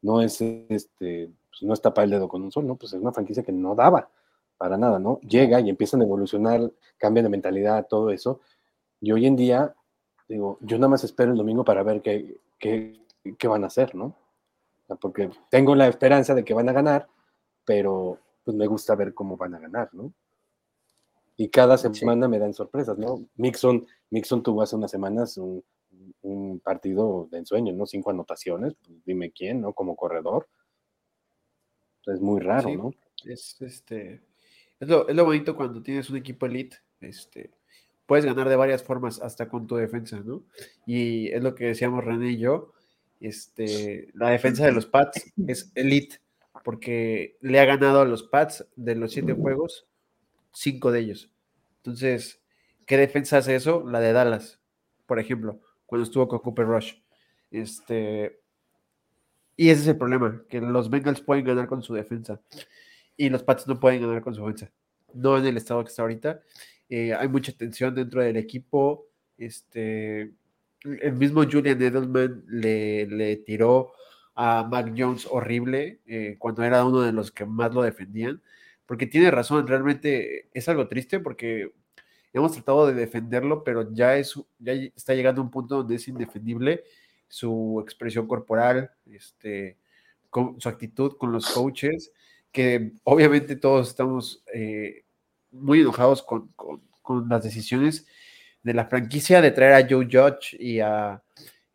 no, 0.02 0.22
es 0.22 0.40
este, 0.40 1.30
pues 1.50 1.62
no 1.62 1.74
está 1.74 1.92
para 1.92 2.04
el 2.04 2.10
dedo 2.10 2.28
con 2.28 2.42
un 2.42 2.50
sol, 2.50 2.66
¿no? 2.66 2.76
Pues 2.76 2.92
es 2.92 3.00
una 3.00 3.12
franquicia 3.12 3.42
que 3.42 3.52
no 3.52 3.74
daba 3.74 4.08
para 4.56 4.76
nada, 4.76 4.98
¿no? 4.98 5.20
Llega 5.20 5.60
y 5.60 5.68
empiezan 5.68 6.00
a 6.00 6.04
evolucionar, 6.04 6.70
cambian 6.96 7.24
de 7.24 7.30
mentalidad, 7.30 7.86
todo 7.86 8.10
eso. 8.10 8.40
Y 9.00 9.12
hoy 9.12 9.26
en 9.26 9.36
día, 9.36 9.74
digo, 10.28 10.58
yo 10.60 10.78
nada 10.78 10.88
más 10.88 11.04
espero 11.04 11.32
el 11.32 11.38
domingo 11.38 11.64
para 11.64 11.82
ver 11.82 12.00
qué, 12.02 12.38
qué, 12.58 13.00
qué 13.38 13.48
van 13.48 13.64
a 13.64 13.68
hacer, 13.68 13.94
¿no? 13.94 14.14
porque 14.96 15.30
tengo 15.48 15.74
la 15.74 15.88
esperanza 15.88 16.34
de 16.34 16.44
que 16.44 16.54
van 16.54 16.68
a 16.68 16.72
ganar, 16.72 17.08
pero 17.64 18.18
pues 18.44 18.56
me 18.56 18.66
gusta 18.66 18.94
ver 18.94 19.14
cómo 19.14 19.36
van 19.36 19.54
a 19.54 19.58
ganar, 19.58 19.90
¿no? 19.92 20.12
Y 21.40 21.48
cada 21.48 21.78
semana 21.78 22.28
me 22.28 22.38
dan 22.38 22.52
sorpresas, 22.52 22.98
¿no? 22.98 23.26
Mixon, 23.36 23.86
Mixon 24.10 24.42
tuvo 24.42 24.60
hace 24.60 24.76
unas 24.76 24.90
semanas 24.90 25.38
un, 25.38 25.64
partido 26.62 27.28
de 27.30 27.38
ensueño, 27.38 27.72
¿no? 27.72 27.86
Cinco 27.86 28.10
anotaciones, 28.10 28.74
pues, 28.74 29.02
dime 29.06 29.32
quién, 29.32 29.62
¿no? 29.62 29.72
Como 29.72 29.96
corredor. 29.96 30.50
Es 32.04 32.20
muy 32.20 32.40
raro, 32.40 32.68
¿no? 32.74 32.90
Es 33.24 33.56
este. 33.62 34.20
Es 34.78 34.86
lo, 34.86 35.08
es 35.08 35.16
lo, 35.16 35.24
bonito 35.24 35.56
cuando 35.56 35.82
tienes 35.82 36.10
un 36.10 36.18
equipo 36.18 36.44
elite. 36.44 36.76
Este, 37.00 37.50
puedes 38.04 38.26
ganar 38.26 38.50
de 38.50 38.56
varias 38.56 38.82
formas, 38.82 39.18
hasta 39.22 39.48
con 39.48 39.66
tu 39.66 39.76
defensa, 39.76 40.20
¿no? 40.20 40.42
Y 40.84 41.28
es 41.28 41.42
lo 41.42 41.54
que 41.54 41.68
decíamos 41.68 42.04
René 42.04 42.32
y 42.32 42.38
yo 42.38 42.74
este, 43.18 44.08
la 44.12 44.28
defensa 44.28 44.66
de 44.66 44.72
los 44.72 44.84
Pats 44.84 45.32
es 45.46 45.72
elite, 45.74 46.20
porque 46.64 47.38
le 47.40 47.60
ha 47.60 47.64
ganado 47.64 48.02
a 48.02 48.04
los 48.04 48.24
Pats 48.24 48.66
de 48.76 48.94
los 48.94 49.12
siete 49.12 49.32
juegos, 49.32 49.86
cinco 50.52 50.92
de 50.92 51.00
ellos. 51.00 51.30
Entonces, 51.78 52.42
¿qué 52.86 52.96
defensa 52.96 53.38
hace 53.38 53.54
eso? 53.54 53.84
La 53.88 54.00
de 54.00 54.12
Dallas, 54.12 54.60
por 55.06 55.18
ejemplo, 55.18 55.60
cuando 55.86 56.04
estuvo 56.04 56.28
con 56.28 56.40
Cooper 56.40 56.66
Rush. 56.66 56.94
Este, 57.50 58.40
y 59.56 59.70
ese 59.70 59.82
es 59.82 59.88
el 59.88 59.98
problema, 59.98 60.42
que 60.48 60.60
los 60.60 60.88
Bengals 60.88 61.20
pueden 61.20 61.44
ganar 61.44 61.66
con 61.66 61.82
su 61.82 61.94
defensa 61.94 62.40
y 63.20 63.28
los 63.28 63.42
Pats 63.42 63.68
no 63.68 63.78
pueden 63.78 64.00
ganar 64.00 64.22
con 64.22 64.34
su 64.34 64.40
defensa. 64.40 64.72
No 65.12 65.36
en 65.36 65.44
el 65.44 65.58
estado 65.58 65.84
que 65.84 65.90
está 65.90 66.00
ahorita. 66.00 66.40
Eh, 66.88 67.12
hay 67.12 67.28
mucha 67.28 67.52
tensión 67.52 67.94
dentro 67.94 68.22
del 68.22 68.38
equipo. 68.38 69.08
Este, 69.36 70.32
el 70.82 71.12
mismo 71.12 71.44
Julian 71.44 71.82
Edelman 71.82 72.44
le, 72.46 73.36
tiró 73.44 73.92
a 74.34 74.64
Mac 74.64 74.94
Jones 74.96 75.28
horrible 75.30 76.00
eh, 76.06 76.36
cuando 76.38 76.62
era 76.62 76.82
uno 76.82 77.02
de 77.02 77.12
los 77.12 77.30
que 77.30 77.44
más 77.44 77.74
lo 77.74 77.82
defendían, 77.82 78.40
porque 78.90 79.06
tiene 79.06 79.30
razón, 79.30 79.68
realmente 79.68 80.48
es 80.52 80.68
algo 80.68 80.88
triste 80.88 81.20
porque 81.20 81.70
hemos 82.32 82.50
tratado 82.50 82.88
de 82.88 82.94
defenderlo, 82.94 83.62
pero 83.62 83.94
ya, 83.94 84.16
es, 84.16 84.34
ya 84.58 84.72
está 84.72 85.14
llegando 85.14 85.40
a 85.40 85.44
un 85.44 85.50
punto 85.52 85.76
donde 85.76 85.94
es 85.94 86.08
indefendible 86.08 86.82
su 87.28 87.80
expresión 87.84 88.26
corporal, 88.26 88.90
este, 89.06 89.76
con, 90.28 90.60
su 90.60 90.68
actitud 90.68 91.12
con 91.18 91.30
los 91.30 91.48
coaches, 91.50 92.10
que 92.50 92.94
obviamente 93.04 93.54
todos 93.54 93.90
estamos 93.90 94.42
eh, 94.52 95.04
muy 95.52 95.82
enojados 95.82 96.24
con, 96.24 96.48
con 96.56 97.28
las 97.28 97.44
decisiones 97.44 98.08
de 98.64 98.74
la 98.74 98.86
franquicia 98.86 99.40
de 99.40 99.52
traer 99.52 99.84
a 99.84 99.88
Joe 99.88 100.08
Judge 100.10 100.56
y 100.58 100.80
a 100.80 101.22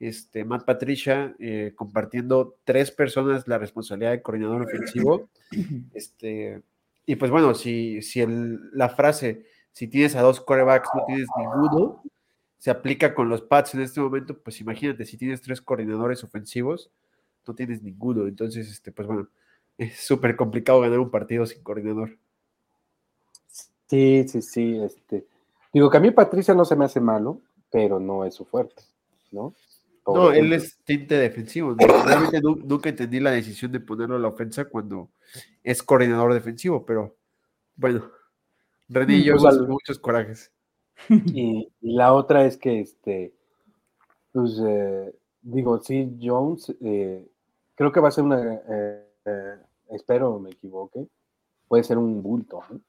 este, 0.02 0.44
Matt 0.44 0.66
Patricia, 0.66 1.34
eh, 1.40 1.72
compartiendo 1.78 2.58
tres 2.66 2.92
personas 2.92 3.48
la 3.48 3.58
responsabilidad 3.58 4.12
de 4.12 4.22
coordinador 4.22 4.64
ofensivo. 4.64 5.30
Este, 5.94 6.62
y 7.06 7.16
pues 7.16 7.32
bueno, 7.32 7.54
si, 7.54 8.02
si 8.02 8.24
la 8.74 8.90
frase, 8.90 9.46
si 9.72 9.88
tienes 9.88 10.16
a 10.16 10.22
dos 10.22 10.42
corebacks, 10.42 10.90
no 10.96 11.06
tienes 11.06 11.28
ninguno, 11.38 12.04
se 12.58 12.72
aplica 12.72 13.14
con 13.14 13.30
los 13.30 13.42
Pats 13.42 13.76
en 13.76 13.82
este 13.82 14.02
momento, 14.02 14.42
pues 14.42 14.60
imagínate, 14.62 15.06
si 15.06 15.18
tienes 15.18 15.42
tres 15.42 15.62
coordinadores 15.62 16.24
ofensivos, 16.24 16.92
no 17.48 17.54
tienes 17.54 17.84
ninguno. 17.84 18.28
Entonces, 18.28 18.72
este, 18.72 18.92
pues 18.92 19.08
bueno, 19.08 19.30
es 19.78 19.98
súper 20.00 20.36
complicado 20.36 20.82
ganar 20.82 21.00
un 21.00 21.12
partido 21.12 21.46
sin 21.46 21.62
coordinador. 21.62 22.18
Sí, 23.88 24.26
sí, 24.28 24.42
sí, 24.42 24.80
este 24.80 25.28
Digo 25.76 25.90
que 25.90 25.98
a 25.98 26.00
mí 26.00 26.10
Patricia 26.10 26.54
no 26.54 26.64
se 26.64 26.78
me 26.78 26.86
hace 26.86 27.02
malo, 27.02 27.42
pero 27.70 28.00
no 28.00 28.24
es 28.24 28.34
su 28.34 28.46
fuerte, 28.46 28.82
¿no? 29.32 29.54
No, 30.06 30.32
él 30.32 30.54
es 30.54 30.78
tinte 30.84 31.16
defensivo. 31.16 31.76
Realmente 31.78 32.42
nunca 32.42 32.90
entendí 32.90 33.20
la 33.20 33.32
decisión 33.32 33.72
de 33.72 33.80
ponerlo 33.80 34.16
a 34.16 34.20
la 34.20 34.28
ofensa 34.28 34.66
cuando 34.66 35.10
es 35.64 35.82
coordinador 35.82 36.34
defensivo, 36.34 36.86
pero 36.86 37.16
bueno, 37.76 38.12
René 38.88 39.16
y 39.18 39.24
yo 39.24 39.36
pues 39.38 39.58
muchos 39.62 40.00
corajes. 40.00 40.52
Y, 41.10 41.68
la 41.82 42.14
otra 42.14 42.46
es 42.46 42.58
que, 42.58 42.80
este, 42.80 43.34
pues, 44.32 44.62
eh, 44.66 45.14
digo, 45.42 45.82
sí, 45.82 46.18
Jones, 46.22 46.74
eh, 46.82 47.28
creo 47.76 47.92
que 47.92 48.00
va 48.00 48.08
a 48.08 48.12
ser 48.12 48.24
una, 48.24 48.62
eh, 48.70 49.60
espero 49.90 50.40
me 50.40 50.52
equivoque, 50.52 51.06
puede 51.68 51.84
ser 51.84 51.98
un 51.98 52.24
bulto, 52.24 52.62
¿no? 52.70 52.80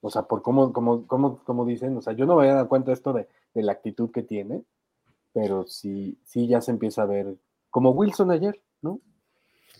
O 0.00 0.10
sea, 0.10 0.22
por 0.22 0.42
cómo, 0.42 0.72
cómo, 0.72 1.06
cómo, 1.06 1.42
cómo 1.44 1.64
dicen, 1.64 1.96
o 1.96 2.02
sea, 2.02 2.12
yo 2.12 2.26
no 2.26 2.36
me 2.36 2.42
había 2.42 2.56
dado 2.56 2.68
cuenta 2.68 2.90
de 2.90 2.94
esto 2.94 3.14
de, 3.14 3.26
la 3.54 3.72
actitud 3.72 4.10
que 4.10 4.22
tiene, 4.22 4.62
pero 5.34 5.66
sí, 5.66 6.16
sí 6.24 6.46
ya 6.46 6.62
se 6.62 6.70
empieza 6.70 7.02
a 7.02 7.06
ver, 7.06 7.36
como 7.68 7.90
Wilson 7.90 8.30
ayer, 8.30 8.58
¿no? 8.80 9.00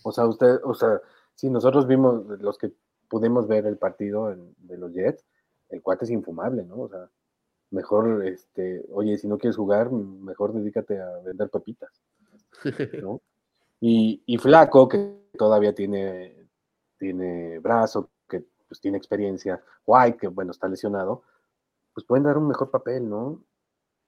O 0.03 0.11
sea, 0.11 0.27
usted, 0.27 0.59
o 0.63 0.75
sea, 0.75 1.01
si 1.33 1.49
nosotros 1.49 1.87
vimos, 1.87 2.27
los 2.39 2.57
que 2.57 2.71
pudimos 3.09 3.47
ver 3.47 3.65
el 3.65 3.77
partido 3.77 4.35
de 4.57 4.77
los 4.77 4.93
Jets, 4.93 5.25
el 5.69 5.81
cuate 5.81 6.05
es 6.05 6.11
infumable, 6.11 6.63
¿no? 6.63 6.81
O 6.81 6.89
sea, 6.89 7.09
mejor, 7.71 8.25
este, 8.27 8.85
oye, 8.91 9.17
si 9.17 9.27
no 9.27 9.37
quieres 9.37 9.55
jugar, 9.55 9.91
mejor 9.91 10.53
dedícate 10.53 11.01
a 11.01 11.17
vender 11.19 11.49
papitas, 11.49 11.89
¿no? 13.01 13.21
Y, 13.81 14.23
y 14.25 14.37
Flaco, 14.37 14.87
que 14.87 15.27
todavía 15.37 15.75
tiene, 15.75 16.47
tiene 16.97 17.59
brazo, 17.59 18.09
pues 18.67 18.79
tiene 18.79 18.97
experiencia, 18.97 19.61
White, 19.85 20.17
que 20.17 20.27
bueno, 20.27 20.51
está 20.51 20.67
lesionado, 20.67 21.23
pues 21.93 22.05
pueden 22.05 22.23
dar 22.23 22.37
un 22.37 22.47
mejor 22.47 22.71
papel, 22.71 23.07
¿no? 23.07 23.43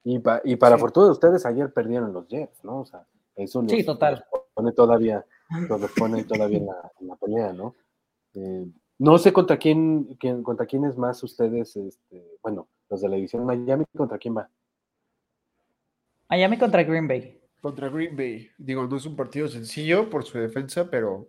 Y, 0.08 0.22
y 0.44 0.56
para 0.56 0.78
fortuna 0.78 1.06
de 1.06 1.12
ustedes, 1.12 1.44
ayer 1.44 1.70
perdieron 1.70 2.14
los 2.14 2.26
Jets, 2.28 2.64
¿no? 2.64 2.80
O 2.80 2.86
sea, 2.86 3.06
eso 3.36 3.62
sí, 3.68 3.84
total. 3.84 4.24
pone 4.54 4.72
todavía, 4.72 5.22
los 5.68 5.90
pone 5.92 6.24
todavía 6.24 6.60
en 7.00 7.08
la, 7.08 7.16
pelea, 7.16 7.52
¿no? 7.52 7.74
Eh, 8.32 8.66
no 8.96 9.18
sé 9.18 9.34
contra 9.34 9.58
quién, 9.58 10.16
quién, 10.18 10.42
contra 10.42 10.64
quién 10.64 10.86
es 10.86 10.96
más 10.96 11.22
ustedes, 11.22 11.76
este, 11.76 12.24
bueno, 12.42 12.68
los 12.88 13.02
de 13.02 13.08
la 13.10 13.16
división 13.16 13.44
Miami, 13.44 13.84
¿contra 13.94 14.16
quién 14.16 14.34
va? 14.34 14.48
Miami 16.30 16.56
contra 16.56 16.84
Green 16.84 17.06
Bay. 17.06 17.38
Contra 17.60 17.90
Green 17.90 18.16
Bay. 18.16 18.48
Digo, 18.56 18.86
no 18.86 18.96
es 18.96 19.04
un 19.04 19.14
partido 19.14 19.46
sencillo 19.46 20.08
por 20.08 20.24
su 20.24 20.38
defensa, 20.38 20.88
pero 20.90 21.28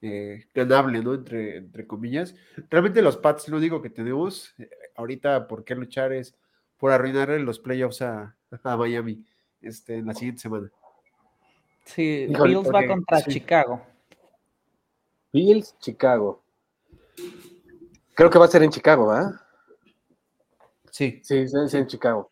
eh, 0.00 0.46
ganable, 0.54 1.02
¿no? 1.02 1.12
Entre, 1.12 1.58
entre 1.58 1.86
comillas. 1.86 2.34
Realmente 2.70 3.02
los 3.02 3.18
Pats, 3.18 3.46
lo 3.50 3.58
único 3.58 3.82
que 3.82 3.90
tenemos 3.90 4.54
eh, 4.58 4.70
ahorita 4.94 5.46
por 5.46 5.64
qué 5.64 5.74
luchar 5.74 6.14
es 6.14 6.34
por 6.78 6.92
arruinar 6.92 7.28
los 7.40 7.58
playoffs 7.58 8.02
a, 8.02 8.36
Miami 8.62 9.24
este, 9.60 9.96
en 9.96 10.06
la 10.06 10.14
siguiente 10.14 10.42
semana. 10.42 10.70
Sí, 11.84 12.26
Bills 12.26 12.68
va 12.72 12.86
contra 12.86 13.22
Chicago. 13.22 13.80
Bills, 15.32 15.76
Chicago. 15.78 16.42
Creo 18.14 18.30
que 18.30 18.38
va 18.38 18.46
a 18.46 18.48
ser 18.48 18.62
en 18.62 18.70
Chicago, 18.70 19.10
¿ah? 19.12 19.40
Sí. 20.90 21.20
Sí, 21.22 21.36
es 21.38 21.74
en 21.74 21.86
Chicago. 21.86 22.30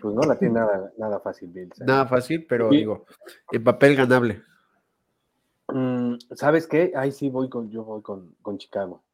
Pues 0.00 0.14
no 0.14 0.22
la 0.22 0.38
tiene 0.38 0.54
nada, 0.54 0.92
nada 0.96 1.20
fácil, 1.20 1.50
Bills. 1.50 1.80
¿eh? 1.80 1.84
Nada 1.86 2.06
fácil, 2.06 2.46
pero 2.46 2.70
digo, 2.70 3.04
en 3.52 3.62
papel 3.62 3.94
ganable. 3.94 4.42
Mm, 5.68 6.14
¿Sabes 6.34 6.66
qué? 6.66 6.92
Ahí 6.96 7.12
sí 7.12 7.30
voy 7.30 7.48
con, 7.48 7.70
yo 7.70 7.84
voy 7.84 8.02
con, 8.02 8.58
Chicago. 8.58 9.04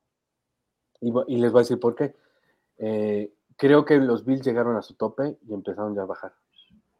Y, 1.01 1.37
les 1.37 1.53
voy 1.53 1.61
a 1.61 1.63
decir 1.63 1.79
por 1.79 1.95
qué. 1.95 2.15
Eh, 2.79 3.33
creo 3.59 3.85
que 3.85 3.99
los 3.99 4.25
Bills 4.25 4.47
llegaron 4.47 4.77
a 4.77 4.83
su 4.83 4.95
tope 4.95 5.37
y 5.47 5.53
empezaron 5.53 5.95
ya 5.95 6.03
a 6.03 6.07
bajar. 6.07 6.33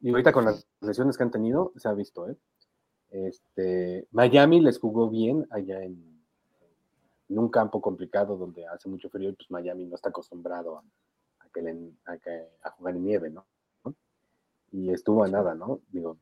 Y 0.01 0.11
ahorita 0.11 0.33
con 0.33 0.45
las 0.45 0.67
lesiones 0.81 1.17
que 1.17 1.23
han 1.23 1.31
tenido, 1.31 1.73
se 1.77 1.89
ha 1.89 1.95
visto, 1.95 2.29
¿eh? 2.29 2.37
Este, 3.11 4.07
Miami 4.11 4.61
les 4.61 4.79
jugó 4.79 5.09
bien 5.09 5.47
allá 5.51 5.83
en, 5.83 6.19
un 7.31 7.49
campo 7.51 7.81
complicado 7.81 8.37
donde 8.37 8.67
hace 8.67 8.89
mucho 8.89 9.11
frío 9.11 9.31
y 9.31 9.35
pues 9.35 9.51
Miami 9.51 9.85
no 9.85 9.95
está 9.95 10.09
acostumbrado 10.09 10.79
a, 10.79 10.83
a, 11.43 12.71
jugar 12.71 12.97
en 12.97 13.05
nieve, 13.05 13.31
¿no? 13.31 13.47
Y 14.73 14.91
estuvo 14.91 15.25
a 15.25 15.29
nada, 15.29 15.55
¿no? 15.55 15.81
Digo, 15.91 16.19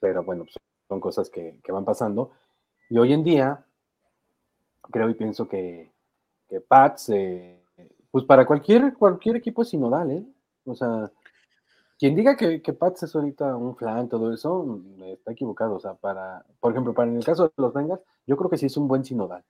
pero 0.00 0.24
bueno, 0.24 0.44
pues, 0.44 0.56
son 0.88 1.00
cosas 1.00 1.30
que, 1.30 1.60
van 1.68 1.84
pasando. 1.84 2.32
Y 2.88 2.98
hoy 2.98 3.12
en 3.12 3.24
día, 3.24 3.66
creo 4.82 5.10
y 5.10 5.14
pienso 5.14 5.48
que, 5.48 5.92
que 6.48 6.60
Pats, 6.60 7.08
eh, 7.10 7.63
pues 8.14 8.24
para 8.26 8.46
cualquier, 8.46 8.94
cualquier 8.94 9.34
equipo 9.34 9.62
es 9.62 9.70
sinodal, 9.70 10.08
¿eh? 10.12 10.24
O 10.66 10.76
sea, 10.76 11.10
quien 11.98 12.14
diga 12.14 12.36
que, 12.36 12.62
que 12.62 12.72
Pats 12.72 13.02
es 13.02 13.16
ahorita 13.16 13.56
un 13.56 13.74
flan, 13.74 14.08
todo 14.08 14.32
eso, 14.32 14.62
mm, 14.62 15.02
está 15.02 15.32
equivocado. 15.32 15.74
O 15.74 15.80
sea, 15.80 15.94
para, 15.94 16.46
por 16.60 16.70
ejemplo, 16.70 16.94
para 16.94 17.10
en 17.10 17.16
el 17.16 17.24
caso 17.24 17.48
de 17.48 17.52
los 17.56 17.74
Bengals, 17.74 18.02
yo 18.24 18.36
creo 18.36 18.48
que 18.48 18.56
sí 18.56 18.66
es 18.66 18.76
un 18.76 18.86
buen 18.86 19.04
sinodal. 19.04 19.42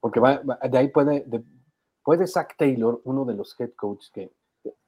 Porque 0.00 0.18
va, 0.18 0.42
de 0.68 0.78
ahí 0.78 0.88
puede, 0.88 1.24
puede 2.02 2.26
Zach 2.26 2.56
Taylor, 2.58 3.00
uno 3.04 3.24
de 3.24 3.34
los 3.34 3.54
head 3.60 3.70
coaches 3.76 4.10
que, 4.12 4.32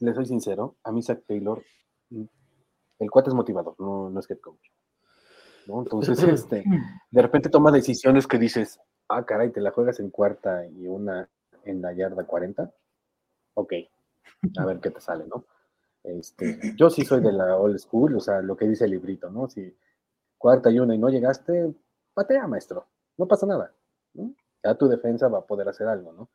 le 0.01 0.12
soy 0.12 0.27
sincero, 0.27 0.75
a 0.83 0.91
mí 0.91 1.05
Zach 1.05 1.23
Taylor, 1.25 1.62
mm, 2.11 2.25
el 2.99 3.11
cuate 3.12 3.31
es 3.31 3.35
motivador, 3.35 3.77
no, 3.79 4.11
no 4.11 4.19
es 4.19 4.29
head 4.29 4.41
coach. 4.41 4.66
Entonces, 5.69 6.19
este, 6.25 6.64
de 7.12 7.23
repente 7.23 7.49
toma 7.49 7.71
decisiones 7.71 8.27
que 8.27 8.39
dices, 8.39 8.81
ah, 9.09 9.25
caray, 9.25 9.53
te 9.53 9.61
la 9.61 9.71
juegas 9.71 10.01
en 10.01 10.11
cuarta 10.11 10.66
y 10.66 10.89
una 10.89 11.29
en 11.71 11.83
la 11.83 11.93
yarda 11.93 12.25
40. 12.25 12.73
Ok, 13.55 13.73
a 14.57 14.66
ver 14.66 14.81
qué 14.81 14.91
te 14.91 15.01
sale, 15.01 15.27
¿no? 15.27 15.45
Este, 16.05 16.75
yo 16.77 16.91
sí 16.91 17.05
soy 17.05 17.21
de 17.21 17.33
la 17.33 17.57
old 17.57 17.79
school, 17.79 18.16
o 18.16 18.21
sea, 18.21 18.41
lo 18.41 18.57
que 18.57 18.69
dice 18.69 18.85
el 18.85 18.93
librito, 18.93 19.31
¿no? 19.31 19.49
Si 19.49 19.77
cuarta 20.37 20.71
y 20.71 20.79
una 20.79 20.95
y 20.95 20.99
no 20.99 21.09
llegaste, 21.09 21.75
patea, 22.14 22.47
maestro, 22.47 22.87
no 23.16 23.27
pasa 23.27 23.47
nada. 23.47 23.75
Ya 24.64 24.75
tu 24.75 24.89
defensa 24.89 25.29
va 25.29 25.39
a 25.39 25.47
poder 25.47 25.69
hacer 25.69 25.89
algo, 25.89 26.12
¿no? 26.12 26.31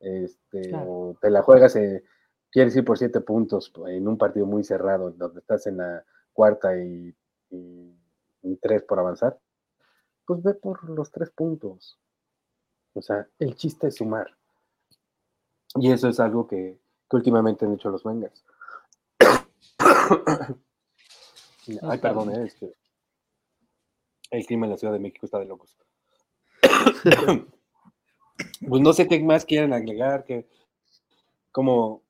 Este, 0.00 0.72
o 0.74 1.16
te 1.20 1.30
la 1.30 1.42
juegas, 1.42 1.74
eh, 1.76 2.04
quieres 2.50 2.76
ir 2.76 2.84
por 2.84 2.98
siete 2.98 3.20
puntos 3.20 3.72
en 3.86 4.06
un 4.06 4.18
partido 4.18 4.46
muy 4.46 4.64
cerrado, 4.64 5.10
donde 5.10 5.40
estás 5.40 5.66
en 5.66 5.78
la 5.78 6.04
cuarta 6.32 6.76
y, 6.76 7.14
tres 8.60 8.82
por 8.82 8.98
avanzar, 8.98 9.38
pues 10.24 10.42
ve 10.42 10.54
por 10.54 10.88
los 10.88 11.10
tres 11.10 11.30
puntos. 11.30 11.98
O 12.94 13.02
sea, 13.02 13.28
el 13.38 13.54
chiste 13.56 13.88
es 13.88 13.96
sumar. 13.96 14.28
Y 15.78 15.90
eso 15.90 16.08
es 16.08 16.20
algo 16.20 16.46
que, 16.46 16.78
últimamente 17.10 17.64
han 17.64 17.74
hecho 17.74 17.90
los 17.90 18.04
Bengals. 18.04 18.44
Ay, 21.82 21.98
perdón, 21.98 22.30
eh, 22.30 22.44
es 22.44 22.54
que 22.54 22.72
el 24.30 24.46
clima 24.46 24.66
en 24.66 24.72
la 24.72 24.78
Ciudad 24.78 24.92
de 24.92 24.98
México 24.98 25.26
está 25.26 25.38
de 25.38 25.46
locos. 25.46 25.76
pues 28.68 28.82
no 28.82 28.92
sé 28.92 29.08
qué 29.08 29.22
más 29.22 29.44
quieren 29.44 29.72
agregar, 29.72 30.24
que 30.24 30.46
como, 31.52 32.02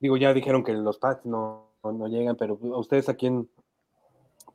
digo, 0.00 0.16
ya 0.16 0.34
dijeron 0.34 0.64
que 0.64 0.72
los 0.72 0.98
Pats 0.98 1.24
no, 1.24 1.68
no, 1.84 2.08
llegan, 2.08 2.36
pero 2.36 2.58
a 2.74 2.78
ustedes 2.78 3.08
a 3.08 3.14
quién, 3.14 3.48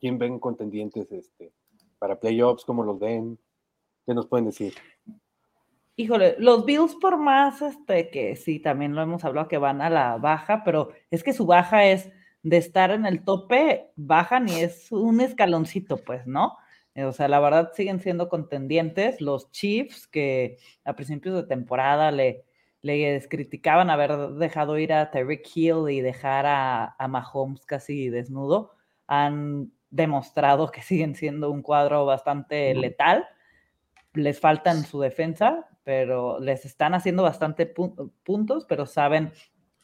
quién 0.01 0.17
ven 0.17 0.39
contendientes 0.39 1.09
este, 1.09 1.53
para 1.97 2.19
playoffs, 2.19 2.65
cómo 2.65 2.83
los 2.83 2.99
ven, 2.99 3.39
¿qué 4.05 4.13
nos 4.13 4.27
pueden 4.27 4.45
decir? 4.45 4.73
Híjole, 5.99 6.35
los 6.37 6.63
Bills 6.63 6.93
por 6.95 7.17
más 7.17 7.59
este 7.63 8.11
que 8.11 8.35
sí, 8.35 8.59
también 8.59 8.93
lo 8.93 9.01
hemos 9.01 9.25
hablado 9.25 9.47
que 9.47 9.57
van 9.57 9.81
a 9.81 9.89
la 9.89 10.17
baja, 10.17 10.61
pero 10.63 10.91
es 11.09 11.23
que 11.23 11.33
su 11.33 11.47
baja 11.47 11.85
es 11.85 12.11
de 12.43 12.57
estar 12.57 12.91
en 12.91 13.07
el 13.07 13.23
tope, 13.23 13.89
bajan 13.95 14.47
y 14.47 14.61
es 14.61 14.91
un 14.91 15.21
escaloncito, 15.21 15.97
pues, 15.97 16.27
¿no? 16.27 16.55
Eh, 16.93 17.05
o 17.05 17.11
sea, 17.13 17.27
la 17.27 17.39
verdad 17.39 17.71
siguen 17.73 17.99
siendo 17.99 18.29
contendientes. 18.29 19.21
Los 19.21 19.49
Chiefs, 19.49 20.07
que 20.07 20.59
a 20.85 20.95
principios 20.95 21.35
de 21.35 21.47
temporada 21.47 22.11
le, 22.11 22.45
les 22.83 23.27
criticaban 23.27 23.89
haber 23.89 24.15
dejado 24.35 24.77
ir 24.77 24.93
a 24.93 25.09
Tyreek 25.09 25.49
Hill 25.55 25.89
y 25.89 26.01
dejar 26.01 26.45
a, 26.45 26.95
a 26.99 27.07
Mahomes 27.07 27.65
casi 27.65 28.09
desnudo, 28.09 28.75
han 29.07 29.71
demostrado 29.89 30.69
que 30.69 30.81
siguen 30.83 31.15
siendo 31.15 31.49
un 31.49 31.63
cuadro 31.63 32.05
bastante 32.05 32.75
letal. 32.75 33.27
Les 34.13 34.39
falta 34.39 34.71
en 34.71 34.83
su 34.83 34.99
defensa, 34.99 35.67
pero 35.87 36.41
les 36.41 36.65
están 36.65 36.93
haciendo 36.95 37.23
bastante 37.23 37.65
puntos, 37.65 38.65
pero 38.67 38.85
saben, 38.85 39.31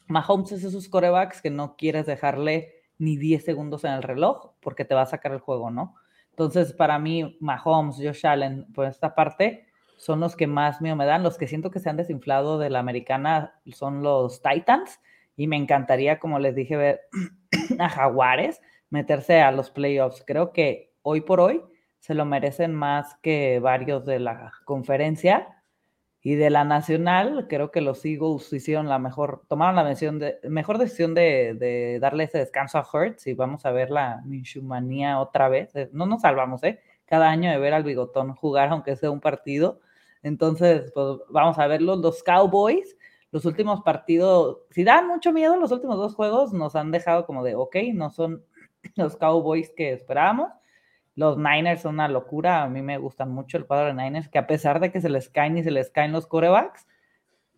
Mahomes 0.06 0.52
es 0.52 0.62
esos 0.62 0.86
corebacks 0.86 1.40
que 1.40 1.48
no 1.48 1.76
quieres 1.78 2.04
dejarle 2.04 2.74
ni 2.98 3.16
10 3.16 3.42
segundos 3.42 3.84
en 3.84 3.92
el 3.92 4.02
reloj 4.02 4.50
porque 4.60 4.84
te 4.84 4.94
va 4.94 5.00
a 5.00 5.06
sacar 5.06 5.32
el 5.32 5.38
juego, 5.38 5.70
¿no? 5.70 5.94
Entonces, 6.28 6.74
para 6.74 6.98
mí, 6.98 7.38
Mahomes, 7.40 7.96
Josh 7.96 8.26
Allen, 8.26 8.70
por 8.74 8.84
esta 8.84 9.14
parte, 9.14 9.64
son 9.96 10.20
los 10.20 10.36
que 10.36 10.46
más 10.46 10.82
miedo 10.82 10.94
me 10.94 11.06
dan. 11.06 11.22
Los 11.22 11.38
que 11.38 11.46
siento 11.46 11.70
que 11.70 11.80
se 11.80 11.88
han 11.88 11.96
desinflado 11.96 12.58
de 12.58 12.68
la 12.68 12.80
americana 12.80 13.54
son 13.72 14.02
los 14.02 14.42
Titans. 14.42 15.00
Y 15.38 15.46
me 15.46 15.56
encantaría, 15.56 16.18
como 16.18 16.38
les 16.38 16.54
dije, 16.54 16.76
ver 16.76 17.00
a 17.78 17.88
Jaguares 17.88 18.60
meterse 18.90 19.40
a 19.40 19.52
los 19.52 19.70
playoffs. 19.70 20.22
Creo 20.26 20.52
que 20.52 20.92
hoy 21.00 21.22
por 21.22 21.40
hoy 21.40 21.62
se 21.98 22.12
lo 22.12 22.26
merecen 22.26 22.74
más 22.74 23.16
que 23.22 23.58
varios 23.58 24.04
de 24.04 24.18
la 24.18 24.52
conferencia. 24.66 25.63
Y 26.26 26.36
de 26.36 26.48
la 26.48 26.64
nacional, 26.64 27.48
creo 27.50 27.70
que 27.70 27.82
los 27.82 28.02
Eagles 28.02 28.50
hicieron 28.50 28.88
la 28.88 28.98
mejor, 28.98 29.42
tomaron 29.46 29.76
la 29.76 29.84
de, 29.84 30.38
mejor 30.48 30.78
decisión 30.78 31.14
de, 31.14 31.98
darle 32.00 32.24
ese 32.24 32.38
descanso 32.38 32.78
a 32.78 32.86
Hurts 32.90 33.26
y 33.26 33.34
vamos 33.34 33.66
a 33.66 33.72
ver 33.72 33.90
la 33.90 34.22
Minshumanía 34.24 35.20
otra 35.20 35.50
vez. 35.50 35.76
Eh, 35.76 35.90
no 35.92 36.06
nos 36.06 36.22
salvamos, 36.22 36.62
¿eh? 36.64 36.80
Cada 37.04 37.28
año 37.28 37.50
de 37.50 37.58
ver 37.58 37.74
al 37.74 37.84
bigotón 37.84 38.34
jugar, 38.34 38.70
aunque 38.70 38.96
sea 38.96 39.10
un 39.10 39.20
partido. 39.20 39.80
Entonces, 40.22 40.90
pues 40.94 41.18
vamos 41.28 41.58
a 41.58 41.66
verlo. 41.66 41.94
Los 41.96 42.22
Cowboys, 42.22 42.96
los 43.30 43.44
últimos 43.44 43.82
partidos, 43.82 44.60
si 44.70 44.82
dan 44.82 45.06
mucho 45.06 45.30
miedo, 45.30 45.58
los 45.58 45.72
últimos 45.72 45.98
dos 45.98 46.14
juegos 46.14 46.54
nos 46.54 46.74
han 46.74 46.90
dejado 46.90 47.26
como 47.26 47.44
de, 47.44 47.54
ok, 47.54 47.76
no 47.92 48.08
son 48.08 48.42
los 48.96 49.16
Cowboys 49.18 49.70
que 49.76 49.92
esperábamos 49.92 50.48
los 51.16 51.38
Niners 51.38 51.82
son 51.82 51.94
una 51.94 52.08
locura. 52.08 52.62
A 52.62 52.68
mí 52.68 52.82
me 52.82 52.98
gustan 52.98 53.30
mucho 53.30 53.56
el 53.56 53.66
cuadro 53.66 53.86
de 53.86 53.94
Niners, 53.94 54.28
que 54.28 54.38
a 54.38 54.46
pesar 54.46 54.80
de 54.80 54.90
que 54.90 55.00
se 55.00 55.08
les 55.08 55.28
caen 55.28 55.56
y 55.58 55.62
se 55.62 55.70
les 55.70 55.90
caen 55.90 56.12
los 56.12 56.26
corebacks, 56.26 56.86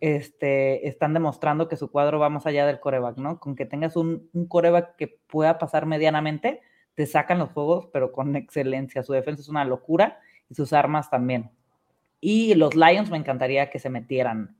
este, 0.00 0.88
están 0.88 1.14
demostrando 1.14 1.68
que 1.68 1.76
su 1.76 1.90
cuadro 1.90 2.18
va 2.18 2.28
más 2.28 2.46
allá 2.46 2.66
del 2.66 2.80
coreback, 2.80 3.16
¿no? 3.16 3.40
Con 3.40 3.56
que 3.56 3.64
tengas 3.64 3.96
un, 3.96 4.28
un 4.32 4.46
coreback 4.46 4.96
que 4.96 5.08
pueda 5.26 5.58
pasar 5.58 5.86
medianamente, 5.86 6.60
te 6.94 7.06
sacan 7.06 7.38
los 7.38 7.50
juegos, 7.50 7.88
pero 7.92 8.12
con 8.12 8.36
excelencia. 8.36 9.02
Su 9.02 9.12
defensa 9.12 9.42
es 9.42 9.48
una 9.48 9.64
locura 9.64 10.20
y 10.50 10.54
sus 10.54 10.72
armas 10.72 11.10
también. 11.10 11.50
Y 12.20 12.54
los 12.54 12.74
Lions 12.74 13.10
me 13.10 13.16
encantaría 13.16 13.70
que 13.70 13.78
se 13.78 13.90
metieran. 13.90 14.56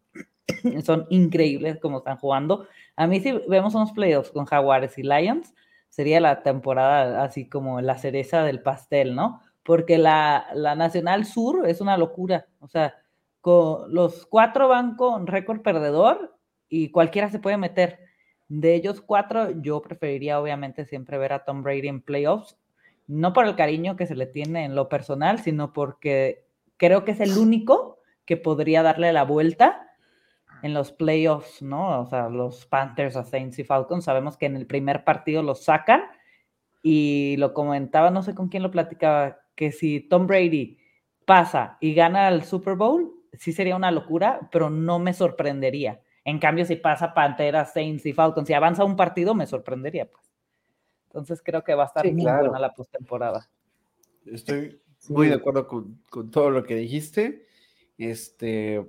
Son 0.84 1.07
increíbles 1.11 1.78
como 1.80 1.99
están 1.99 2.18
jugando. 2.18 2.66
A 2.97 3.07
mí 3.07 3.20
si 3.20 3.32
vemos 3.49 3.74
unos 3.74 3.92
playoffs 3.92 4.30
con 4.30 4.47
Jaguares 4.47 4.97
y 4.99 5.03
Lions, 5.03 5.55
sería 5.97 6.20
la 6.20 6.42
temporada 6.42 7.24
así 7.24 7.49
como 7.49 7.80
la 7.80 7.97
cereza 7.97 8.44
del 8.44 8.61
pastel, 8.61 9.14
¿no? 9.14 9.40
Porque 9.62 9.97
la, 9.97 10.47
Nacional 10.76 11.24
Sur 11.24 11.66
es 11.66 11.80
una 11.80 11.97
locura, 11.97 12.47
o 12.61 12.68
sea, 12.68 12.94
los 13.42 14.26
cuatro 14.26 14.68
van 14.68 14.97
con 14.97 15.26
récord 15.26 15.62
perdedor 15.62 16.36
y 16.68 16.90
cualquiera 16.90 17.30
se 17.30 17.38
puede 17.38 17.57
meter. 17.57 17.99
De 18.47 18.74
ellos 18.74 19.01
cuatro, 19.01 19.53
yo 19.62 19.80
preferiría 19.80 20.38
obviamente 20.38 20.84
siempre 20.84 21.16
ver 21.16 21.32
a 21.32 21.44
Tom 21.47 21.62
Brady 21.62 21.88
en 21.88 22.03
playoffs, 22.03 22.59
no 23.07 23.32
por 23.32 23.47
el 23.47 23.57
cariño 23.57 23.97
que 23.97 24.07
se 24.07 24.16
le 24.16 24.26
tiene 24.26 24.66
en 24.66 24.74
lo 24.74 24.90
personal, 24.90 25.38
sino 25.38 25.72
porque 25.72 26.44
creo 26.76 27.07
que 27.07 27.12
es 27.12 27.20
el 27.20 27.38
único 27.38 28.01
que 28.26 28.36
podría 28.36 28.82
darle 28.82 29.14
la 29.14 29.24
vuelta 29.24 29.86
en 30.63 30.75
los 30.75 30.93
playoffs, 30.93 31.63
¿no? 31.63 32.01
O 32.01 32.07
sea, 32.07 32.29
los 32.29 32.67
Panthers 32.67 33.17
a 33.17 33.25
Saints 33.25 33.59
y 33.59 33.65
Falcons, 33.65 34.05
sabemos 34.05 34.37
que 34.37 34.47
en 34.47 34.57
el 34.57 34.67
primer 34.67 35.05
partido 35.05 35.43
los 35.43 35.65
sacan 35.65 36.03
y 36.83 37.37
lo 37.39 37.53
comentaba, 37.55 38.11
no 38.11 38.23
sé 38.23 38.35
con 38.35 38.49
quién 38.49 38.63
lo 38.63 38.71
platicaba, 38.71 39.39
que 39.55 39.73
si 39.73 40.01
Tom 40.01 40.27
Brady 40.27 40.79
pasa 41.25 41.79
y 41.81 41.95
gana 41.95 42.29
el 42.29 42.45
Super 42.45 42.75
Bowl, 42.75 43.13
sí 43.33 43.53
sería 43.53 43.77
una 43.77 43.91
locura, 43.91 44.49
pero 44.53 44.71
no 44.71 44.99
me 44.99 45.13
sorprendería. 45.13 46.01
En 46.25 46.39
cambio, 46.39 46.65
si 46.65 46.77
pasa 46.77 47.15
Panthers, 47.15 47.73
Saints 47.73 48.07
y 48.07 48.13
Falcons 48.13 48.51
y 48.51 48.53
avanza 48.53 48.85
un 48.85 48.97
partido, 48.97 49.35
me 49.35 49.47
sorprendería, 49.47 50.11
pues. 50.11 50.25
Entonces 51.07 51.41
creo 51.43 51.65
que 51.65 51.75
va 51.75 51.85
a 51.85 51.87
estar 51.87 52.05
muy 52.13 52.25
buena 52.25 52.59
la 52.59 52.73
postemporada. 52.73 53.49
Estoy 54.27 54.81
muy 55.09 55.29
de 55.29 55.35
acuerdo 55.35 55.67
con, 55.67 56.03
con 56.11 56.31
todo 56.31 56.51
lo 56.51 56.65
que 56.65 56.75
dijiste. 56.75 57.47
Este, 57.97 58.85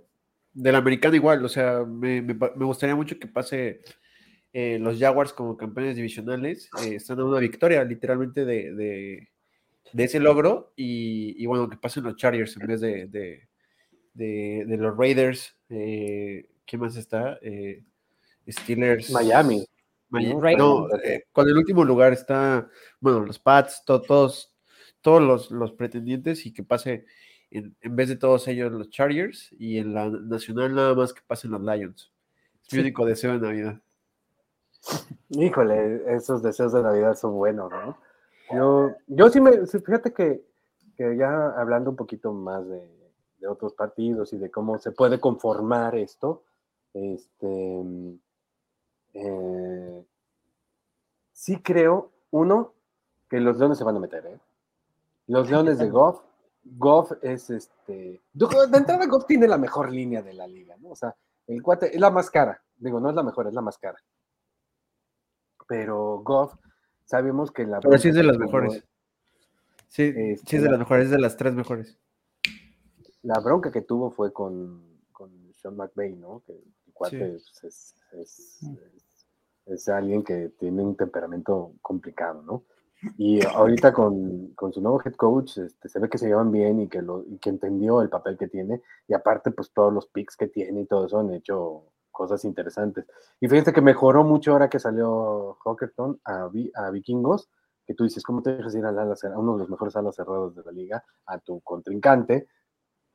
del 0.58 0.74
americano 0.74 1.16
igual, 1.16 1.46
o 1.46 1.50
sea, 1.50 1.84
me, 1.86 2.20
gustaría 2.56 2.96
mucho 2.96 3.20
que 3.20 3.28
pase 3.28 3.82
eh, 4.52 4.80
los 4.80 4.98
Jaguars 4.98 5.32
como 5.32 5.56
campeones 5.56 5.96
divisionales, 5.96 6.68
eh, 6.82 6.96
están 6.96 7.20
a 7.20 7.26
una 7.26 7.40
victoria 7.40 7.84
literalmente 7.84 8.44
de, 8.44 9.30
ese 9.96 10.20
logro 10.20 10.74
y, 10.76 11.46
bueno, 11.46 11.70
que 11.70 11.78
pasen 11.78 12.06
los 12.06 12.16
Chargers 12.16 12.58
en 12.58 12.68
vez 12.68 12.82
de, 12.82 13.48
de 14.16 14.78
los 14.78 14.98
Raiders. 14.98 15.56
Eh, 15.70 16.50
¿Qué 16.66 16.78
más 16.78 16.96
está? 16.96 17.40
Steelers. 18.50 19.12
Miami. 19.12 19.64
no, 20.58 20.88
con 21.32 21.50
el 21.50 21.56
último 21.56 21.86
lugar 21.86 22.14
está, 22.14 22.68
bueno, 23.00 23.20
los 23.20 23.38
Pats, 23.38 23.84
todos, 23.86 24.56
todos 25.02 25.22
los, 25.22 25.52
los 25.52 25.72
pretendientes 25.74 26.48
y 26.48 26.52
que 26.52 26.64
pase 26.64 27.06
en, 27.52 27.76
vez 27.82 28.10
de 28.10 28.16
todos 28.16 28.48
ellos 28.48 28.72
los 28.72 28.90
Chargers 28.90 29.50
y 29.58 29.78
en 29.78 29.94
la 29.94 30.10
nacional 30.10 30.76
nada 30.76 30.94
más 30.94 31.14
que 31.14 31.22
pasen 31.26 31.52
los 31.52 31.62
Lions. 31.62 32.12
Es 32.66 32.74
mi 32.74 32.80
único 32.80 33.06
deseo 33.06 33.34
de 33.34 33.40
Navidad. 33.40 33.82
Híjole, 35.30 36.16
esos 36.16 36.42
deseos 36.44 36.74
de 36.74 36.84
Navidad 36.84 37.16
son 37.16 37.34
buenos, 37.34 37.72
¿no? 37.72 37.98
Yo, 38.54 38.96
yo 39.08 39.30
sí 39.30 39.42
me, 39.42 39.66
fíjate 39.66 40.14
que, 40.14 40.46
ya 40.98 41.50
hablando 41.58 41.90
un 41.90 41.96
poquito 41.96 42.32
más 42.32 42.68
de, 42.68 42.96
otros 43.48 43.74
partidos 43.74 44.34
y 44.34 44.38
de 44.38 44.50
cómo 44.50 44.78
se 44.80 44.92
puede 44.92 45.20
conformar 45.20 45.96
esto, 45.96 46.44
este, 46.94 47.84
eh, 49.14 50.06
sí 51.32 51.62
creo, 51.62 52.12
uno, 52.32 52.74
que 53.30 53.40
los 53.40 53.58
Leones 53.58 53.78
se 53.78 53.84
van 53.84 53.96
a 53.96 54.00
meter, 54.00 54.26
¿eh? 54.26 54.40
Los 55.28 55.50
Leones 55.50 55.78
de 55.78 55.90
Goff, 55.90 56.22
Goff 56.76 57.12
es 57.22 57.50
este, 57.50 58.22
de 58.34 58.78
entrada 58.78 59.06
Goff 59.08 59.26
tiene 59.26 59.48
la 59.48 59.58
mejor 59.58 59.92
línea 59.92 60.22
de 60.22 60.34
la 60.34 60.48
liga, 60.48 60.76
¿no? 60.78 60.90
O 60.90 60.96
sea, 60.96 61.16
el 61.48 61.62
cuate 61.62 61.94
es 61.94 62.00
la 62.00 62.10
más 62.10 62.30
cara, 62.30 62.62
digo, 62.78 63.00
no 63.00 63.10
es 63.10 63.16
la 63.16 63.24
mejor, 63.24 63.48
es 63.48 63.54
la 63.54 63.62
más 63.62 63.78
cara. 63.78 63.98
Pero 65.68 66.22
Goff 66.24 66.56
sabemos 67.06 67.52
que 67.52 67.66
la... 67.66 67.80
Pero 67.80 67.98
sí 67.98 68.10
es 68.10 68.16
de 68.16 68.24
las 68.24 68.38
mejores. 68.38 68.84
Sí, 69.88 70.14
sí 70.46 70.56
es 70.56 70.62
de 70.62 70.70
las 70.70 70.80
mejores, 70.80 71.06
es 71.06 71.12
de 71.12 71.20
las 71.20 71.38
tres 71.38 71.54
mejores. 71.54 71.98
La 73.24 73.40
bronca 73.40 73.72
que 73.72 73.82
tuvo 73.82 74.12
fue 74.12 74.32
con, 74.32 75.00
con 75.12 75.32
Sean 75.54 75.76
McVay, 75.76 76.16
¿no? 76.16 76.44
Que 76.46 76.54
el 76.54 76.94
cuate 76.94 77.40
pues, 77.62 77.96
mm. 78.62 78.76
es, 79.66 79.90
alguien 79.90 80.24
que 80.24 80.50
tiene 80.60 80.84
un 80.84 80.96
temperamento 80.96 81.74
complicado, 81.82 82.42
¿no? 82.44 82.64
Y 83.18 83.46
ahorita 83.46 83.94
con, 83.94 84.54
su 84.72 84.82
nuevo 84.82 85.02
head 85.04 85.16
coach, 85.16 85.58
este, 85.60 85.88
se 85.90 86.00
ve 86.00 86.10
que 86.10 86.18
se 86.18 86.28
llevan 86.28 86.52
bien 86.52 86.82
y 86.82 86.88
que, 86.88 87.02
lo, 87.02 87.24
que 87.40 87.50
entendió 87.50 88.02
el 88.02 88.10
papel 88.10 88.38
que 88.38 88.48
tiene. 88.48 88.82
Y 89.08 89.14
aparte, 89.14 89.52
pues 89.52 89.72
todos 89.72 89.94
los 89.94 90.08
picks 90.08 90.36
que 90.36 90.48
tiene 90.48 90.82
y 90.82 90.86
todo 90.86 91.06
eso 91.06 91.20
han 91.20 91.34
hecho 91.34 91.84
cosas 92.12 92.44
interesantes. 92.46 93.06
Y 93.40 93.48
fíjate 93.48 93.72
que 93.72 93.82
mejoró 93.82 94.24
mucho 94.24 94.54
ahora 94.54 94.70
que 94.70 94.80
salió 94.80 95.58
Hawkerton 95.64 96.20
a, 96.26 96.50
a 96.76 96.90
Vikingos, 96.90 97.50
que 97.86 97.94
tú 97.94 98.04
dices, 98.04 98.24
¿cómo 98.24 98.42
te 98.42 98.56
dejas 98.56 98.76
ir 98.76 98.86
a, 98.86 98.90
a 98.90 99.40
uno 99.40 99.54
de 99.54 99.60
los 99.60 99.70
mejores 99.70 99.96
alas 99.96 100.16
cerrados 100.16 100.56
de 100.56 100.64
la 100.64 100.72
liga, 100.72 101.06
a 101.28 101.38
tu 101.38 101.62
contrincante 101.62 102.48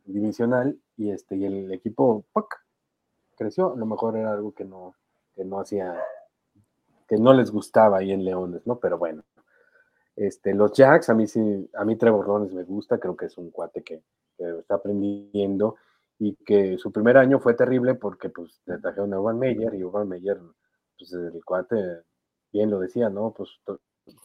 divisional? 0.05 0.79
Y, 0.97 1.11
este, 1.11 1.37
y 1.37 1.45
el 1.45 1.73
equipo 1.73 2.25
creció. 3.37 3.73
A 3.73 3.77
lo 3.77 3.87
mejor 3.87 4.17
era 4.17 4.33
algo 4.33 4.55
que 4.55 4.65
no, 4.65 4.95
que 5.35 5.45
no 5.45 5.61
hacía, 5.61 6.01
que 7.09 7.17
no 7.17 7.35
les 7.35 7.51
gustaba 7.51 7.99
ahí 7.99 8.13
en 8.13 8.25
Leones, 8.25 8.67
¿no? 8.67 8.79
Pero 8.79 8.99
bueno. 8.99 9.25
Este, 10.17 10.55
los 10.55 10.73
Jacks, 10.73 11.09
a 11.09 11.15
mí 11.15 11.27
sí, 11.27 11.71
a 11.75 11.85
mí 11.85 11.97
Trevor 11.97 12.29
Lawrence 12.29 12.55
me 12.55 12.65
gusta, 12.65 12.99
creo 12.99 13.17
que 13.17 13.27
es 13.27 13.39
un 13.39 13.51
cuate 13.51 13.83
que, 13.83 14.03
que 14.37 14.59
está 14.59 14.75
aprendiendo 14.75 15.77
y 16.19 16.37
que 16.37 16.79
su 16.79 16.93
primer 16.93 17.17
año 17.17 17.41
fue 17.41 17.55
terrible 17.55 17.95
porque 17.95 18.29
pues 18.29 18.61
le 18.67 18.79
trajeron 18.79 19.13
a 19.15 19.19
Van 19.19 19.39
Meyer 19.39 19.75
y 19.75 19.83
Van 19.83 20.09
Meyer, 20.09 20.39
pues 20.99 21.13
el 21.13 21.45
cuate 21.45 21.77
bien 22.53 22.71
lo 22.71 22.79
decía, 22.79 23.09
¿no? 23.09 23.33
Pues 23.33 23.61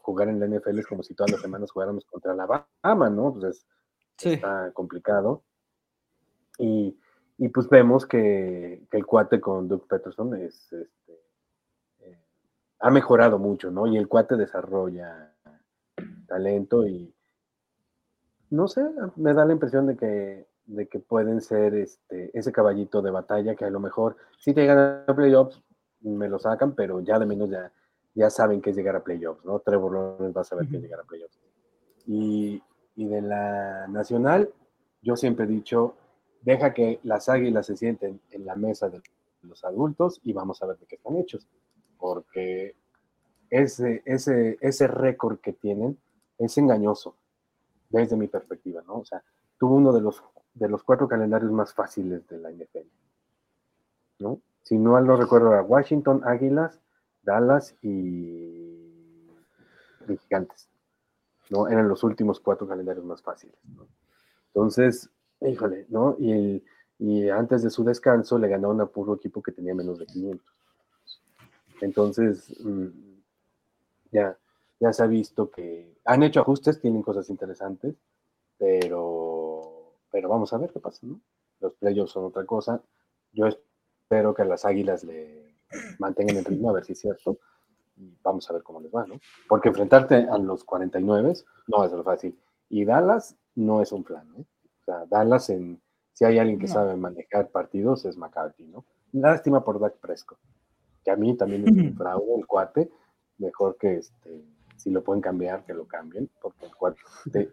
jugar 0.01 0.29
en 0.29 0.39
la 0.39 0.47
NFL 0.47 0.79
es 0.79 0.87
como 0.87 1.03
si 1.03 1.15
todas 1.15 1.31
las 1.31 1.41
semanas 1.41 1.71
jugáramos 1.71 2.05
contra 2.05 2.35
la 2.35 2.45
Bahama, 2.45 3.09
¿no? 3.09 3.33
Pues 3.33 3.65
está 4.21 4.71
complicado. 4.73 5.43
Y, 6.59 6.99
y, 7.37 7.49
pues 7.49 7.69
vemos 7.69 8.05
que, 8.05 8.85
que, 8.89 8.97
el 8.97 9.05
cuate 9.05 9.39
con 9.39 9.67
Doug 9.67 9.87
Peterson 9.87 10.35
es, 10.35 10.73
este, 10.73 11.19
eh, 11.99 12.19
ha 12.79 12.89
mejorado 12.89 13.37
mucho, 13.37 13.69
¿no? 13.69 13.85
Y 13.85 13.95
el 13.95 14.07
cuate 14.07 14.35
desarrolla 14.35 15.35
talento 16.27 16.85
y 16.85 17.13
no 18.49 18.67
sé, 18.67 18.81
me 19.15 19.33
da 19.33 19.45
la 19.45 19.53
impresión 19.53 19.87
de 19.87 19.97
que 19.97 20.47
de 20.67 20.87
que 20.87 20.99
pueden 20.99 21.41
ser 21.41 21.73
este, 21.75 22.37
ese 22.37 22.51
caballito 22.51 23.01
de 23.01 23.09
batalla 23.09 23.55
que 23.55 23.65
a 23.65 23.69
lo 23.69 23.79
mejor 23.79 24.17
si 24.37 24.53
te 24.53 24.61
llegan 24.61 25.03
a 25.07 25.15
playoffs 25.15 25.63
me 26.01 26.27
lo 26.29 26.39
sacan, 26.39 26.75
pero 26.75 26.99
ya 26.99 27.17
de 27.17 27.25
menos 27.25 27.49
ya, 27.49 27.71
ya 28.13 28.29
saben 28.29 28.61
que 28.61 28.69
es 28.69 28.75
llegar 28.75 28.95
a 28.95 29.03
playoffs, 29.03 29.43
¿no? 29.45 29.59
Trevor 29.59 29.93
Lawrence 29.93 30.33
va 30.33 30.41
a 30.41 30.45
saber 30.45 30.67
que 30.67 30.77
es 30.77 30.83
llegar 30.83 30.99
a 30.99 31.03
playoffs. 31.03 31.39
Y, 32.05 32.61
y, 32.95 33.07
de 33.07 33.21
la 33.21 33.87
nacional, 33.87 34.49
yo 35.01 35.15
siempre 35.15 35.45
he 35.45 35.47
dicho, 35.47 35.95
deja 36.41 36.73
que 36.73 36.99
las 37.03 37.29
águilas 37.29 37.65
se 37.65 37.75
sienten 37.75 38.21
en 38.31 38.45
la 38.45 38.55
mesa 38.55 38.89
de 38.89 39.01
los 39.41 39.63
adultos 39.63 40.21
y 40.23 40.33
vamos 40.33 40.61
a 40.61 40.67
ver 40.67 40.77
de 40.77 40.85
qué 40.85 40.95
están 40.95 41.17
hechos, 41.17 41.47
porque 41.97 42.75
ese, 43.49 44.03
ese, 44.05 44.57
ese 44.61 44.87
récord 44.87 45.39
que 45.39 45.53
tienen 45.53 45.97
es 46.37 46.57
engañoso 46.57 47.15
desde 47.89 48.15
mi 48.15 48.27
perspectiva, 48.27 48.81
¿no? 48.85 48.99
O 48.99 49.05
sea, 49.05 49.23
tuvo 49.57 49.75
uno 49.75 49.93
de 49.93 50.01
los 50.01 50.21
de 50.57 50.69
los 50.69 50.83
cuatro 50.83 51.07
calendarios 51.07 51.51
más 51.51 51.73
fáciles 51.73 52.27
de 52.27 52.39
la 52.39 52.51
NFL. 52.51 52.87
¿no? 54.19 54.41
Si 54.63 54.77
no 54.77 54.99
lo 54.99 55.15
recuerdo, 55.15 55.53
era 55.53 55.61
Washington, 55.61 56.21
Águilas, 56.25 56.79
Dallas 57.23 57.75
y, 57.81 59.27
Gigantes. 60.07 60.67
¿no? 61.49 61.67
Eran 61.67 61.87
los 61.87 62.03
últimos 62.03 62.39
cuatro 62.39 62.67
calendarios 62.67 63.05
más 63.05 63.21
fáciles. 63.21 63.55
Entonces, 64.47 65.09
híjole, 65.41 65.85
¿no? 65.89 66.15
Y, 66.19 66.63
y 66.97 67.29
antes 67.29 67.61
de 67.61 67.69
su 67.69 67.83
descanso 67.83 68.39
le 68.39 68.47
ganaron 68.47 68.81
a 68.81 68.87
puro 68.87 69.15
equipo 69.15 69.41
que 69.43 69.51
tenía 69.51 69.75
menos 69.75 69.99
de 69.99 70.07
500. 70.07 70.45
Entonces, 71.81 72.59
mm, 72.59 72.87
ya, 74.11 74.35
ya 74.79 74.93
se 74.93 75.03
ha 75.03 75.07
visto 75.07 75.49
que 75.49 75.97
han 76.05 76.23
hecho 76.23 76.41
ajustes, 76.41 76.79
tienen 76.79 77.01
cosas 77.01 77.29
interesantes, 77.29 77.95
pero 78.57 79.47
pero 80.11 80.29
vamos 80.29 80.53
a 80.53 80.57
ver 80.57 80.71
qué 80.71 80.79
pasa, 80.79 81.05
¿no? 81.05 81.19
Los 81.59 81.73
playoffs 81.75 82.11
son 82.11 82.25
otra 82.25 82.45
cosa. 82.45 82.81
Yo 83.31 83.45
espero 83.45 84.33
que 84.33 84.45
las 84.45 84.65
águilas 84.65 85.03
le 85.03 85.55
mantengan 85.99 86.37
el 86.37 86.45
ritmo, 86.45 86.69
a 86.69 86.73
ver 86.73 86.85
si 86.85 86.93
es 86.93 86.99
cierto. 86.99 87.39
Y 87.97 88.17
vamos 88.23 88.49
a 88.49 88.53
ver 88.53 88.63
cómo 88.63 88.79
les 88.79 88.93
va, 88.93 89.05
¿no? 89.05 89.19
Porque 89.47 89.69
enfrentarte 89.69 90.15
a 90.15 90.37
los 90.37 90.63
49 90.63 91.33
no 91.67 91.83
es 91.83 91.91
lo 91.91 92.03
fácil. 92.03 92.39
Y 92.69 92.85
Dallas 92.85 93.35
no 93.55 93.81
es 93.81 93.91
un 93.91 94.03
plan, 94.03 94.27
¿no? 94.29 94.39
O 94.39 94.83
sea, 94.85 95.05
Dallas, 95.05 95.49
en, 95.49 95.81
si 96.13 96.25
hay 96.25 96.37
alguien 96.37 96.59
que 96.59 96.67
sabe 96.67 96.95
manejar 96.95 97.49
partidos, 97.49 98.05
es 98.05 98.17
McCarthy, 98.17 98.67
¿no? 98.67 98.85
Lástima 99.13 99.63
por 99.63 99.79
Dak 99.79 99.97
Prescott, 99.97 100.39
que 101.03 101.11
a 101.11 101.15
mí 101.15 101.35
también 101.35 101.67
es 101.67 101.71
un 101.71 101.95
fraude 101.95 102.35
el 102.35 102.45
cuate, 102.45 102.89
mejor 103.37 103.77
que 103.77 103.97
este, 103.97 104.43
si 104.77 104.89
lo 104.91 105.03
pueden 105.03 105.21
cambiar, 105.21 105.65
que 105.65 105.73
lo 105.73 105.85
cambien, 105.85 106.29
porque 106.41 106.65
el 106.65 106.75
cuate 106.75 106.99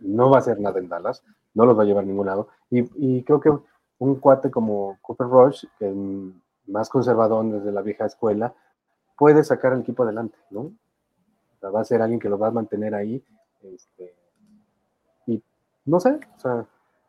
no 0.01 0.31
va 0.31 0.37
a 0.37 0.41
hacer 0.41 0.61
nada 0.61 0.79
en 0.79 0.89
Dallas, 0.89 1.25
no 1.55 1.66
los 1.66 1.77
va 1.77 1.83
a 1.83 1.87
llevar 1.87 2.05
a 2.05 2.07
ningún 2.07 2.27
lado. 2.27 2.49
Y, 2.70 3.22
creo 3.22 3.41
que 3.41 3.51
un 3.99 4.16
cuate 4.16 4.51
como 4.51 4.99
Cooper 5.01 5.27
Rush, 5.27 5.64
que 5.79 5.93
más 6.66 6.89
conservador 6.89 7.45
desde 7.47 7.72
la 7.72 7.83
vieja 7.83 8.07
escuela, 8.07 8.55
puede 9.16 9.45
sacar 9.45 9.72
al 9.72 9.81
equipo 9.81 10.03
adelante, 10.03 10.37
¿no? 10.51 10.61
O 10.61 11.59
sea, 11.61 11.70
va 11.70 11.81
a 11.81 11.85
ser 11.85 12.03
alguien 12.03 12.20
que 12.20 12.29
lo 12.29 12.39
va 12.39 12.49
a 12.49 12.53
mantener 12.53 12.95
ahí. 12.95 13.25
Este, 13.62 14.14
y 15.27 15.43
no 15.85 16.01
sé, 16.01 16.18
o 16.37 16.41
sea, 16.41 16.66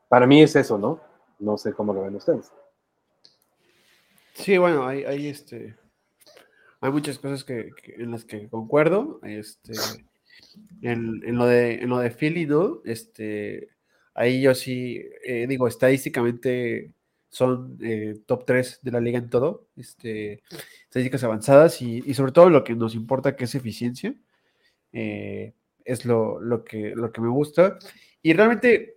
para 0.07 0.27
mí 0.27 0.41
es 0.41 0.55
eso, 0.55 0.77
¿no? 0.77 0.99
No 1.39 1.57
sé 1.57 1.73
cómo 1.73 1.93
lo 1.93 2.03
ven 2.03 2.15
ustedes. 2.15 2.51
Sí, 4.33 4.57
bueno, 4.57 4.85
hay, 4.85 5.03
hay 5.03 5.27
este, 5.27 5.75
hay 6.81 6.91
muchas 6.91 7.19
cosas 7.19 7.43
que, 7.43 7.71
en 7.97 8.11
las 8.11 8.25
que 8.25 8.47
concuerdo. 8.49 9.19
Este, 9.23 9.73
en, 10.81 11.21
en, 11.25 11.37
lo 11.37 11.45
de, 11.45 11.75
en 11.75 11.89
lo 11.89 11.99
de 11.99 12.11
Philly, 12.11 12.45
¿no? 12.45 12.81
Este, 12.85 13.69
Ahí 14.15 14.41
yo 14.41 14.55
sí, 14.55 15.03
eh, 15.25 15.45
digo, 15.45 15.67
estadísticamente 15.67 16.93
son 17.29 17.77
eh, 17.81 18.15
top 18.25 18.45
3 18.45 18.79
de 18.81 18.91
la 18.91 19.01
liga 19.01 19.19
en 19.19 19.29
todo, 19.29 19.67
este, 19.75 20.41
estadísticas 20.83 21.25
avanzadas 21.25 21.81
y, 21.81 22.13
sobre 22.13 22.31
todo 22.31 22.49
lo 22.49 22.63
que 22.63 22.75
nos 22.75 22.95
importa 22.95 23.35
que 23.35 23.43
es 23.43 23.55
eficiencia, 23.55 24.15
eh, 24.93 25.53
es 25.83 26.05
lo, 26.05 26.39
que, 26.63 26.95
lo 26.95 27.11
que 27.11 27.19
me 27.19 27.27
gusta. 27.27 27.77
Y 28.21 28.31
realmente, 28.31 28.95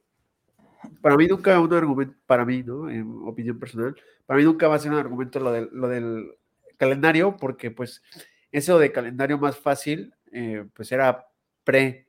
para 1.02 1.16
mí 1.16 1.26
nunca 1.26 1.58
un 1.60 1.74
argumento, 1.74 2.14
para 2.24 2.44
mí, 2.44 2.62
¿no? 2.62 2.88
En 2.88 3.10
opinión 3.26 3.58
personal, 3.58 3.96
para 4.24 4.38
mí 4.38 4.44
nunca 4.44 4.68
va 4.68 4.76
a 4.76 4.78
ser 4.78 4.92
un 4.92 4.98
argumento 4.98 5.40
lo 5.40 5.50
del, 5.50 5.68
lo 5.72 5.88
del 5.88 6.30
calendario, 6.78 7.36
porque 7.36 7.70
pues 7.70 8.02
eso 8.50 8.78
de 8.78 8.92
calendario 8.92 9.38
más 9.38 9.58
fácil, 9.58 10.14
pues 10.74 10.92
era 10.92 11.26
pre 11.64 12.08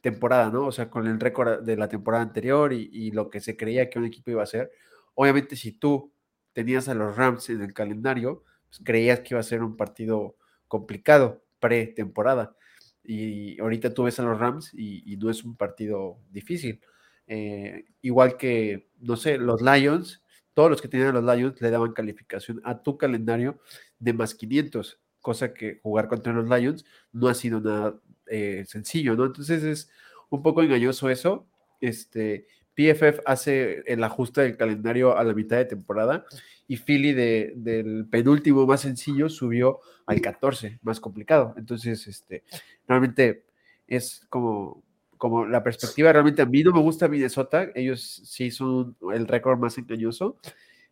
temporada, 0.00 0.50
¿no? 0.50 0.66
O 0.66 0.72
sea, 0.72 0.90
con 0.90 1.06
el 1.06 1.20
récord 1.20 1.62
de 1.62 1.76
la 1.76 1.88
temporada 1.88 2.22
anterior 2.22 2.72
y, 2.72 3.10
lo 3.12 3.30
que 3.30 3.40
se 3.40 3.56
creía 3.56 3.90
que 3.90 3.98
un 3.98 4.04
equipo 4.04 4.30
iba 4.30 4.40
a 4.40 4.44
hacer. 4.44 4.70
Obviamente, 5.14 5.56
si 5.56 5.72
tú 5.72 6.12
tenías 6.52 6.88
a 6.88 6.94
los 6.94 7.16
Rams 7.16 7.50
en 7.50 7.62
el 7.62 7.72
calendario, 7.74 8.44
pues 8.68 8.80
creías 8.84 9.20
que 9.20 9.34
iba 9.34 9.40
a 9.40 9.44
ser 9.44 9.62
un 9.62 9.76
partido 9.76 10.36
complicado 10.68 11.44
pre-temporada. 11.60 12.56
Y 13.02 13.60
ahorita 13.60 13.94
tú 13.94 14.04
ves 14.04 14.18
a 14.20 14.22
los 14.22 14.38
Rams 14.38 14.72
y, 14.74 15.16
no 15.16 15.30
es 15.30 15.44
un 15.44 15.56
partido 15.56 16.18
difícil. 16.30 16.80
Eh, 17.26 17.84
igual 18.02 18.36
que, 18.36 18.90
no 18.98 19.16
sé, 19.16 19.38
los 19.38 19.62
Lions, 19.62 20.22
todos 20.58 20.72
los 20.72 20.82
que 20.82 20.88
tenían 20.88 21.14
los 21.14 21.22
Lions 21.22 21.60
le 21.60 21.70
daban 21.70 21.92
calificación 21.92 22.60
a 22.64 22.82
tu 22.82 22.98
calendario 22.98 23.60
de 24.00 24.12
más 24.12 24.34
500, 24.34 24.98
cosa 25.20 25.54
que 25.54 25.78
jugar 25.84 26.08
contra 26.08 26.32
los 26.32 26.48
Lions 26.48 26.84
no 27.12 27.28
ha 27.28 27.34
sido 27.34 27.60
nada 27.60 28.00
eh, 28.26 28.64
sencillo, 28.66 29.14
¿no? 29.14 29.26
Entonces 29.26 29.62
es 29.62 29.88
un 30.30 30.42
poco 30.42 30.60
engañoso 30.60 31.10
eso. 31.10 31.46
Este, 31.80 32.48
PFF 32.74 33.20
hace 33.24 33.84
el 33.86 34.02
ajuste 34.02 34.40
del 34.40 34.56
calendario 34.56 35.16
a 35.16 35.22
la 35.22 35.32
mitad 35.32 35.58
de 35.58 35.66
temporada 35.66 36.24
y 36.66 36.76
Philly 36.76 37.12
de, 37.12 37.52
del 37.54 38.08
penúltimo 38.10 38.66
más 38.66 38.80
sencillo 38.80 39.28
subió 39.28 39.78
al 40.06 40.20
14, 40.20 40.80
más 40.82 40.98
complicado. 40.98 41.54
Entonces, 41.56 42.04
este, 42.08 42.42
realmente 42.88 43.44
es 43.86 44.26
como, 44.28 44.82
como 45.18 45.46
la 45.46 45.62
perspectiva. 45.62 46.12
Realmente 46.12 46.42
a 46.42 46.46
mí 46.46 46.62
no 46.62 46.72
me 46.72 46.80
gusta 46.80 47.08
Minnesota. 47.08 47.70
Ellos 47.74 48.22
sí 48.24 48.50
son 48.50 48.96
el 49.12 49.26
récord 49.26 49.58
más 49.58 49.76
engañoso 49.76 50.38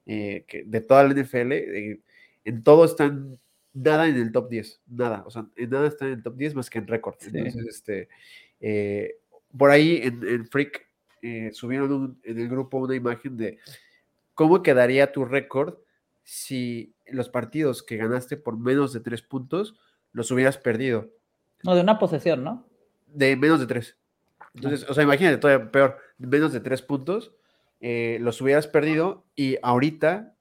eh, 0.05 0.45
que 0.47 0.64
de 0.64 0.81
toda 0.81 1.05
la 1.05 1.14
NFL. 1.14 1.53
Eh, 1.53 2.01
en 2.45 2.62
todo 2.62 2.85
están 2.85 3.39
nada 3.72 4.07
en 4.09 4.16
el 4.16 4.33
top 4.33 4.49
10, 4.49 4.83
nada, 4.87 5.22
o 5.27 5.31
sea, 5.31 5.47
en 5.55 5.68
nada 5.68 5.89
están 5.89 6.09
en 6.09 6.14
el 6.14 6.22
top 6.22 6.37
10 6.37 6.55
más 6.55 6.70
que 6.70 6.79
en 6.79 6.87
récord. 6.87 7.16
Entonces, 7.20 7.66
este, 7.66 8.09
eh, 8.61 9.16
por 9.57 9.70
ahí 9.70 10.01
en, 10.03 10.47
Freak 10.47 10.87
subieron 11.53 12.18
en 12.22 12.39
el 12.39 12.49
grupo 12.49 12.79
una 12.79 12.95
imagen 12.95 13.37
de 13.37 13.59
cómo 14.35 14.62
quedaría 14.62 15.12
tu 15.12 15.24
récord 15.24 15.74
si 16.22 16.95
los 17.07 17.29
partidos 17.29 17.83
que 17.83 17.97
ganaste 17.97 18.37
por 18.37 18.59
menos 18.59 18.93
de 18.93 19.01
tres 19.01 19.22
puntos 19.22 19.77
los 20.12 20.31
hubieras 20.31 20.57
perdido. 20.57 21.11
No, 21.64 21.74
de 21.74 21.81
una 21.81 21.99
posesión, 21.99 22.45
¿no? 22.45 22.66
De 23.07 23.37
menos 23.37 23.61
de 23.61 23.66
tres. 23.66 23.97
Entonces, 24.57 24.89
o 24.89 24.95
sea, 24.95 25.05
imagínate, 25.05 25.37
todavía 25.37 25.71
peor, 25.71 25.99
menos 26.19 26.53
de 26.53 26.61
tres 26.61 26.83
puntos, 26.83 27.35
eh, 27.81 28.19
los 28.21 28.41
hubieras 28.41 28.67
perdido 28.67 29.27
y 29.37 29.59
ahorita 29.63 30.35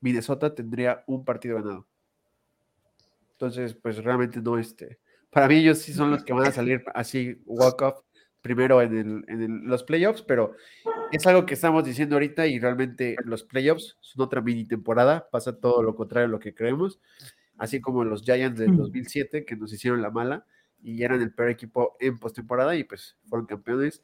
Minnesota 0.00 0.54
tendría 0.54 1.04
un 1.06 1.24
partido 1.24 1.56
ganado. 1.56 1.86
Entonces, 3.32 3.74
pues 3.74 4.04
realmente 4.04 4.40
no, 4.42 4.58
este, 4.58 5.00
para 5.30 5.48
mí 5.48 5.56
ellos 5.56 5.78
sí 5.78 5.94
son 5.94 6.10
los 6.10 6.22
que 6.22 6.34
van 6.34 6.46
a 6.46 6.52
salir 6.52 6.84
así 6.94 7.40
walk-off 7.46 8.02
primero 8.42 8.82
en, 8.82 9.24
los 9.66 9.84
playoffs, 9.84 10.22
pero 10.22 10.54
es 11.12 11.26
algo 11.26 11.46
que 11.46 11.54
estamos 11.54 11.84
diciendo 11.84 12.16
ahorita 12.16 12.46
y 12.46 12.58
realmente 12.58 13.16
los 13.24 13.44
playoffs 13.44 13.96
son 14.00 14.26
otra 14.26 14.42
mini 14.42 14.66
temporada, 14.66 15.28
pasa 15.30 15.58
todo 15.58 15.82
lo 15.82 15.94
contrario 15.94 16.26
a 16.26 16.30
lo 16.30 16.40
que 16.40 16.54
creemos, 16.54 17.00
así 17.56 17.80
como 17.80 18.04
los 18.04 18.22
Giants 18.22 18.58
del 18.58 18.76
2007 18.76 19.44
que 19.44 19.56
nos 19.56 19.72
hicieron 19.72 20.02
la 20.02 20.10
mala 20.10 20.44
y 20.82 21.02
eran 21.02 21.22
el 21.22 21.32
peor 21.32 21.50
equipo 21.50 21.96
en 22.00 22.18
postemporada 22.18 22.74
y 22.74 22.84
pues 22.84 23.16
fueron 23.28 23.46
campeones. 23.46 24.02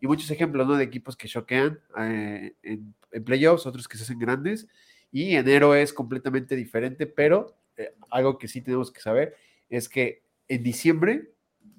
Y 0.00 0.06
muchos 0.06 0.30
ejemplos, 0.30 0.66
¿no? 0.66 0.76
De 0.76 0.84
equipos 0.84 1.16
que 1.16 1.28
choquean 1.28 1.80
eh, 1.98 2.54
en, 2.62 2.94
playoffs, 3.24 3.66
otros 3.66 3.88
que 3.88 3.96
se 3.96 4.04
hacen 4.04 4.18
grandes. 4.18 4.66
Y 5.12 5.36
enero 5.36 5.74
es 5.74 5.92
completamente 5.92 6.56
diferente, 6.56 7.06
pero 7.06 7.56
eh, 7.76 7.94
algo 8.10 8.38
que 8.38 8.48
sí 8.48 8.60
tenemos 8.60 8.90
que 8.90 9.00
saber 9.00 9.36
es 9.70 9.88
que 9.88 10.22
en 10.48 10.62
diciembre 10.62 11.32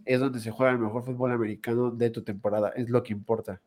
es 0.05 0.19
donde 0.19 0.39
se 0.39 0.51
juega 0.51 0.71
el 0.71 0.79
mejor 0.79 1.03
fútbol 1.03 1.31
americano 1.31 1.91
de 1.91 2.09
tu 2.09 2.23
temporada, 2.23 2.69
es 2.69 2.89
lo 2.89 3.03
que 3.03 3.13
importa. 3.13 3.61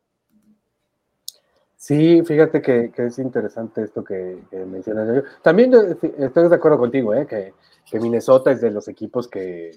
Sí, 1.76 2.22
fíjate 2.26 2.61
que, 2.61 2.93
es 2.95 3.18
interesante 3.18 3.83
esto 3.83 4.05
que, 4.05 4.39
mencionas. 4.66 5.24
También 5.43 5.72
estoy 6.18 6.49
de 6.49 6.55
acuerdo 6.55 6.78
contigo, 6.78 7.14
¿eh? 7.14 7.26
que, 7.26 7.55
que 7.91 8.01
Minnesota 8.01 8.53
es 8.53 8.61
de 8.61 8.70
los 8.70 8.87
equipos 8.89 9.28
que, 9.28 9.72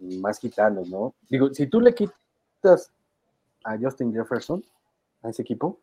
más 0.00 0.38
gitanos, 0.38 0.88
¿no? 0.88 1.14
Digo, 1.28 1.52
si 1.52 1.66
tú 1.66 1.80
le 1.80 1.94
quitas 1.94 2.90
a 3.64 3.76
Justin 3.78 4.12
Jefferson, 4.12 4.64
a 5.22 5.30
ese 5.30 5.42
equipo, 5.42 5.78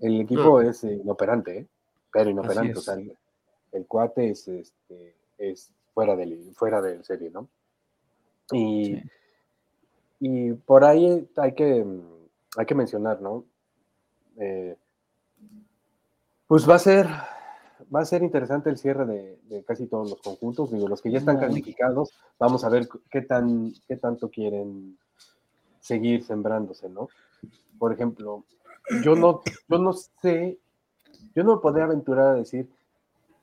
el 0.00 0.20
equipo 0.20 0.60
es 0.60 0.84
eh, 0.84 0.94
inoperante, 0.94 1.58
¿eh? 1.58 1.66
Pero 2.12 2.30
inoperante, 2.30 2.78
o 2.78 2.82
sea, 2.82 2.94
el, 2.94 3.86
cuate 3.86 4.30
es, 4.30 4.48
este, 4.48 5.14
es 5.38 5.72
fuera 5.94 6.16
del, 6.16 6.52
fuera 6.54 6.82
del 6.82 7.04
serie, 7.04 7.30
¿no? 7.30 7.48
Y, 8.50 9.00
y 10.20 10.52
por 10.52 10.84
ahí 10.84 11.28
hay 11.36 11.54
que, 11.54 11.86
hay 12.56 12.66
que 12.66 12.74
mencionar, 12.74 13.20
¿no? 13.22 13.44
Eh, 14.36 14.76
pues 16.46 16.68
va 16.68 16.74
a 16.74 16.80
ser 16.80 17.06
va 17.94 18.00
a 18.00 18.04
ser 18.04 18.22
interesante 18.22 18.70
el 18.70 18.78
cierre 18.78 19.06
de, 19.06 19.64
casi 19.64 19.86
todos 19.86 20.10
los 20.10 20.20
conjuntos. 20.20 20.70
Digo, 20.70 20.88
los 20.88 21.02
que 21.02 21.10
ya 21.10 21.18
están 21.18 21.38
calificados, 21.38 22.12
vamos 22.38 22.64
a 22.64 22.68
ver 22.68 22.88
qué, 23.10 23.22
tan, 23.22 23.72
qué 23.86 23.96
tanto 23.96 24.30
quieren 24.30 24.98
seguir 25.80 26.24
sembrándose, 26.24 26.88
¿no? 26.88 27.08
Por 27.78 27.92
ejemplo, 27.92 28.44
yo 29.04 29.14
no, 29.14 29.42
yo 29.68 29.78
no 29.78 29.92
sé, 29.92 30.58
yo 31.34 31.44
no 31.44 31.60
podría 31.60 31.84
aventurar 31.84 32.28
a 32.28 32.34
decir, 32.34 32.68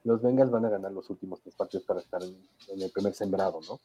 los 0.04 0.22
Bengals 0.22 0.52
van 0.52 0.66
a 0.66 0.70
ganar 0.70 0.92
los 0.92 1.10
últimos 1.10 1.42
tres 1.42 1.56
partidos 1.56 1.86
para 1.86 2.00
estar 2.00 2.22
en, 2.24 2.82
el 2.82 2.92
primer 2.92 3.14
sembrado, 3.14 3.60
¿no? 3.68 3.80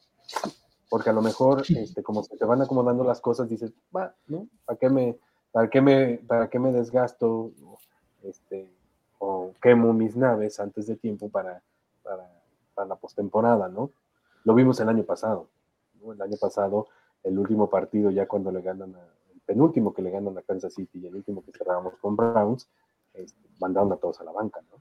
Porque 0.89 1.09
a 1.09 1.13
lo 1.13 1.21
mejor, 1.21 1.63
este, 1.67 2.01
como 2.01 2.23
se 2.23 2.37
te 2.37 2.45
van 2.45 2.61
acomodando 2.61 3.03
las 3.03 3.19
cosas, 3.19 3.49
dices, 3.49 3.71
va, 3.95 4.15
¿no? 4.27 4.47
¿Para 4.65 4.79
qué 4.79 4.89
me, 4.89 5.17
para 5.51 5.69
qué 5.69 5.81
me, 5.81 6.17
para 6.25 6.49
qué 6.49 6.59
me 6.59 6.71
desgasto? 6.71 7.51
Este, 8.23 8.74
o 9.25 9.53
quemo 9.59 9.91
mis 9.91 10.15
naves 10.15 10.59
antes 10.59 10.85
de 10.85 10.95
tiempo 10.95 11.29
para, 11.29 11.63
para, 12.03 12.87
la 12.87 12.95
postemporada, 12.95 13.67
¿no? 13.67 13.89
Lo 14.43 14.53
vimos 14.53 14.79
el 14.79 14.89
año 14.89 15.03
pasado. 15.03 15.47
El 16.03 16.21
año 16.21 16.37
pasado, 16.39 16.87
el 17.23 17.39
último 17.39 17.67
partido, 17.67 18.11
ya 18.11 18.27
cuando 18.27 18.51
le 18.51 18.61
ganan, 18.61 18.93
el 19.33 19.41
penúltimo 19.41 19.93
que 19.93 20.03
le 20.03 20.11
ganan 20.11 20.37
a 20.37 20.43
Kansas 20.43 20.75
City 20.75 20.99
y 20.99 21.07
el 21.07 21.15
último 21.15 21.43
que 21.43 21.51
cerrábamos 21.51 21.95
con 21.97 22.15
Browns, 22.15 22.69
este, 23.13 23.49
mandaron 23.59 23.91
a 23.93 23.95
todos 23.95 24.21
a 24.21 24.23
la 24.23 24.31
banca, 24.31 24.61
¿no? 24.69 24.79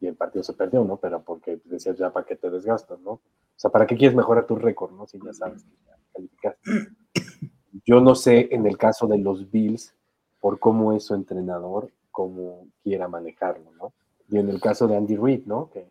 Y 0.00 0.08
el 0.08 0.16
partido 0.16 0.42
se 0.42 0.54
perdió, 0.54 0.82
¿no? 0.82 0.96
Pero 0.96 1.22
porque 1.22 1.60
decías 1.64 1.96
ya, 1.96 2.12
¿para 2.12 2.26
qué 2.26 2.34
te 2.34 2.50
desgastas, 2.50 2.98
¿no? 3.00 3.12
O 3.12 3.20
sea, 3.54 3.70
¿para 3.70 3.86
qué 3.86 3.96
quieres 3.96 4.16
mejorar 4.16 4.46
tu 4.46 4.56
récord, 4.56 4.90
¿no? 4.92 5.06
Si 5.06 5.20
ya 5.24 5.32
sabes 5.32 5.62
que 5.62 5.76
ya 5.86 5.96
calificaste. 6.12 6.70
Yo 7.84 8.00
no 8.00 8.16
sé 8.16 8.48
en 8.50 8.66
el 8.66 8.76
caso 8.76 9.06
de 9.06 9.18
los 9.18 9.48
Bills, 9.48 9.94
por 10.40 10.58
cómo 10.58 10.92
es 10.92 11.04
su 11.04 11.14
entrenador, 11.14 11.92
cómo 12.16 12.68
quiera 12.82 13.08
manejarlo, 13.08 13.72
¿no? 13.78 13.92
Y 14.30 14.38
en 14.38 14.48
el 14.48 14.58
caso 14.58 14.88
de 14.88 14.96
Andy 14.96 15.16
Reid, 15.16 15.44
¿no? 15.44 15.68
Que 15.68 15.86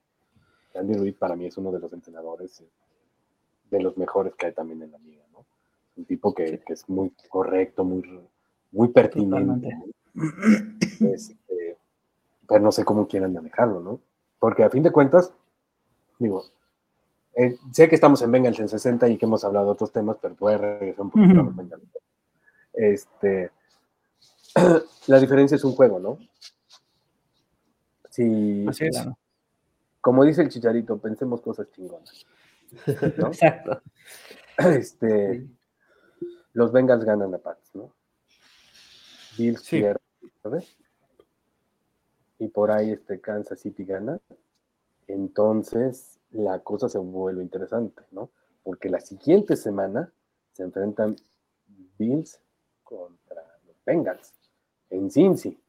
Andy 0.74 0.96
Reid 0.96 1.16
para 1.18 1.36
mí 1.36 1.46
es 1.46 1.56
uno 1.56 1.72
de 1.72 1.78
los 1.78 1.94
entrenadores 1.94 2.62
eh, 2.62 2.70
de 3.70 3.80
los 3.80 3.96
mejores 3.96 4.34
que 4.34 4.48
hay 4.48 4.54
también 4.54 4.82
en 4.82 4.92
la 4.92 4.98
liga, 4.98 5.24
¿no? 5.32 5.46
Un 5.96 6.06
tipo 6.06 6.34
que, 6.34 6.64
es 6.68 6.90
muy 6.90 7.12
correcto, 7.30 7.84
muy, 7.86 8.02
muy 8.72 8.88
pertinente. 8.88 9.70
Este, 11.00 11.78
pero 12.48 12.62
no 12.62 12.72
sé 12.72 12.84
cómo 12.84 13.08
quieran 13.08 13.32
manejarlo, 13.32 13.80
¿no? 13.80 14.00
Porque 14.40 14.64
a 14.64 14.72
fin 14.72 14.82
de 14.82 14.92
cuentas, 14.92 15.32
digo, 16.18 16.44
eh, 17.36 17.56
sé 17.72 17.88
que 17.88 17.96
estamos 17.96 18.20
en 18.24 18.32
Bengals 18.32 18.60
en 18.60 18.70
60 18.70 19.08
y 19.10 19.18
que 19.18 19.28
hemos 19.28 19.44
hablado 19.46 19.68
de 19.68 19.72
otros 19.74 19.92
temas, 19.92 20.18
pero 20.20 20.36
voy 20.40 20.54
a 20.54 20.58
regresar 20.58 21.02
un 21.02 21.12
poquito 21.12 21.40
a 21.40 21.44
los 21.44 21.56
Bengals. 21.56 21.84
Este, 22.74 23.52
la 25.08 25.20
diferencia 25.20 25.56
es 25.56 25.64
un 25.64 25.74
juego, 25.74 26.00
¿no? 26.00 26.18
Si, 28.10 28.66
Así 28.68 28.86
es. 28.86 29.06
Como 30.00 30.24
dice 30.24 30.42
el 30.42 30.50
chicharito, 30.50 30.98
pensemos 30.98 31.42
cosas 31.42 31.70
chingonas. 31.72 32.26
Exacto. 32.88 33.82
Este, 34.58 35.46
los 36.54 36.72
Bengals 36.72 37.04
ganan 37.04 37.34
a 37.34 37.38
Pats, 37.40 37.76
¿no? 37.76 37.94
Bills 39.38 39.62
sí. 39.64 39.84
¿sabes? 40.42 40.78
Y 42.40 42.48
por 42.48 42.72
ahí 42.72 42.92
este 42.92 43.20
Kansas 43.20 43.60
City 43.60 43.84
gana. 43.84 44.18
Entonces 45.08 46.22
la 46.32 46.60
cosa 46.60 46.88
se 46.88 47.00
vuelve 47.00 47.44
interesante, 47.44 48.04
¿no? 48.12 48.32
Porque 48.64 48.88
la 48.88 49.02
siguiente 49.02 49.58
semana 49.58 50.14
se 50.54 50.64
enfrentan 50.64 51.18
Bills 51.98 52.40
contra 52.82 53.44
los 53.68 53.76
Bengals 53.84 54.34
en 54.90 55.12
Cincy. 55.12 55.60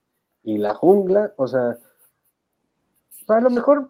Y 0.43 0.59
la 0.59 0.75
jungla, 0.75 1.33
o 1.37 1.47
sea, 1.47 1.77
a 3.29 3.41
lo 3.41 3.51
mejor 3.51 3.89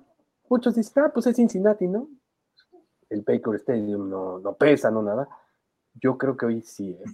muchos 0.48 0.74
dicen, 0.74 1.04
ah, 1.04 1.10
pues 1.12 1.26
es 1.26 1.36
Cincinnati, 1.36 1.86
¿no? 1.86 2.08
El 3.08 3.22
Baker 3.22 3.54
Stadium 3.56 4.08
no, 4.08 4.38
no 4.38 4.54
pesa, 4.54 4.90
no 4.90 5.02
nada. 5.02 5.28
Yo 5.94 6.16
creo 6.16 6.36
que 6.36 6.46
hoy 6.46 6.62
sí, 6.62 6.90
¿eh? 6.90 7.04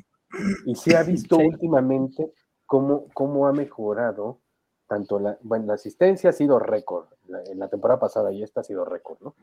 Y 0.66 0.74
se 0.74 0.96
ha 0.96 1.02
visto 1.02 1.36
últimamente 1.38 2.32
cómo, 2.66 3.06
cómo 3.12 3.46
ha 3.46 3.52
mejorado 3.52 4.38
tanto 4.86 5.18
la, 5.18 5.38
bueno, 5.42 5.66
la 5.66 5.74
asistencia 5.74 6.30
ha 6.30 6.32
sido 6.34 6.58
récord, 6.58 7.06
en 7.46 7.58
la 7.58 7.68
temporada 7.68 7.98
pasada 7.98 8.30
y 8.30 8.42
esta 8.42 8.60
ha 8.60 8.64
sido 8.64 8.84
récord, 8.84 9.18
¿no? 9.22 9.34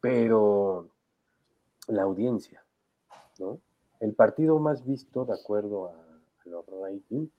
Pero 0.00 0.88
la 1.86 2.02
audiencia, 2.02 2.64
¿no? 3.38 3.60
El 4.00 4.14
partido 4.14 4.58
más 4.58 4.84
visto, 4.84 5.24
de 5.24 5.34
acuerdo 5.34 5.86
a, 5.86 5.92
a 5.92 6.48
los 6.48 6.66
ratings, 6.66 7.30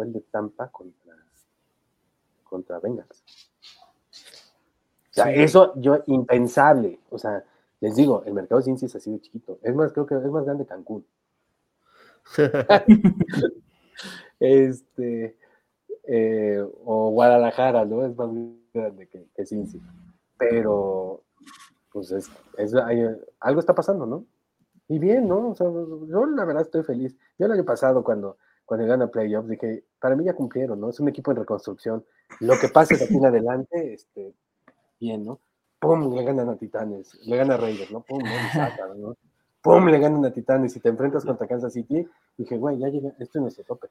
fue 0.00 0.06
el 0.06 0.14
de 0.14 0.20
Tampa 0.22 0.68
contra, 0.68 1.14
contra 2.44 2.78
Bengals. 2.80 3.22
O 5.10 5.12
sea, 5.12 5.30
eso 5.30 5.74
yo 5.76 6.02
impensable. 6.06 7.00
O 7.10 7.18
sea, 7.18 7.44
les 7.80 7.94
digo, 7.96 8.22
el 8.24 8.32
mercado 8.32 8.60
de 8.60 8.64
ciencias 8.64 8.96
ha 8.96 9.00
sido 9.00 9.18
chiquito. 9.18 9.58
Es 9.62 9.74
más, 9.74 9.92
creo 9.92 10.06
que 10.06 10.14
es 10.14 10.24
más 10.30 10.44
grande 10.46 10.64
Cancún. 10.64 11.04
este, 14.40 15.36
eh, 16.04 16.66
o 16.84 17.10
Guadalajara, 17.10 17.84
¿no? 17.84 18.06
Es 18.06 18.16
más 18.16 18.30
grande 18.72 19.06
que, 19.06 19.26
que 19.34 19.44
Cincy. 19.44 19.82
Pero, 20.38 21.24
pues 21.92 22.10
es, 22.12 22.30
es 22.56 22.74
algo 23.40 23.60
está 23.60 23.74
pasando, 23.74 24.06
¿no? 24.06 24.24
Y 24.88 24.98
bien, 24.98 25.28
¿no? 25.28 25.50
O 25.50 25.54
sea, 25.54 25.66
yo 25.66 26.24
la 26.24 26.44
verdad 26.46 26.62
estoy 26.62 26.84
feliz. 26.84 27.14
Yo 27.38 27.44
el 27.46 27.52
año 27.52 27.64
pasado, 27.64 28.02
cuando 28.02 28.38
cuando 28.70 28.86
llegan 28.86 29.02
a 29.02 29.08
playoffs, 29.08 29.48
dije, 29.48 29.82
para 29.98 30.14
mí 30.14 30.22
ya 30.22 30.32
cumplieron, 30.32 30.80
¿no? 30.80 30.90
Es 30.90 31.00
un 31.00 31.08
equipo 31.08 31.32
en 31.32 31.38
reconstrucción. 31.38 32.04
Lo 32.38 32.56
que 32.56 32.68
pase 32.68 32.96
de 32.96 33.04
aquí 33.04 33.16
en 33.16 33.26
adelante, 33.26 33.94
este, 33.94 34.32
bien, 35.00 35.24
¿no? 35.24 35.40
Pum, 35.80 36.14
le 36.14 36.22
ganan 36.22 36.50
a 36.50 36.56
Titanes, 36.56 37.18
le 37.26 37.36
gana 37.36 37.54
a 37.54 37.56
Raiders, 37.56 37.90
¿no? 37.90 38.02
Pum, 38.02 38.22
¿no? 38.22 38.94
¿no? 38.94 39.16
¡pum! 39.60 39.88
le 39.88 39.98
ganan 39.98 40.24
a 40.24 40.32
Titanes 40.32 40.76
y 40.76 40.78
te 40.78 40.88
enfrentas 40.88 41.24
contra 41.24 41.48
Kansas 41.48 41.72
City. 41.72 42.08
Dije, 42.38 42.58
güey, 42.58 42.78
ya 42.78 42.86
llega, 42.86 43.08
esto 43.18 43.38
es 43.38 43.42
nuestro 43.42 43.64
tope. 43.64 43.88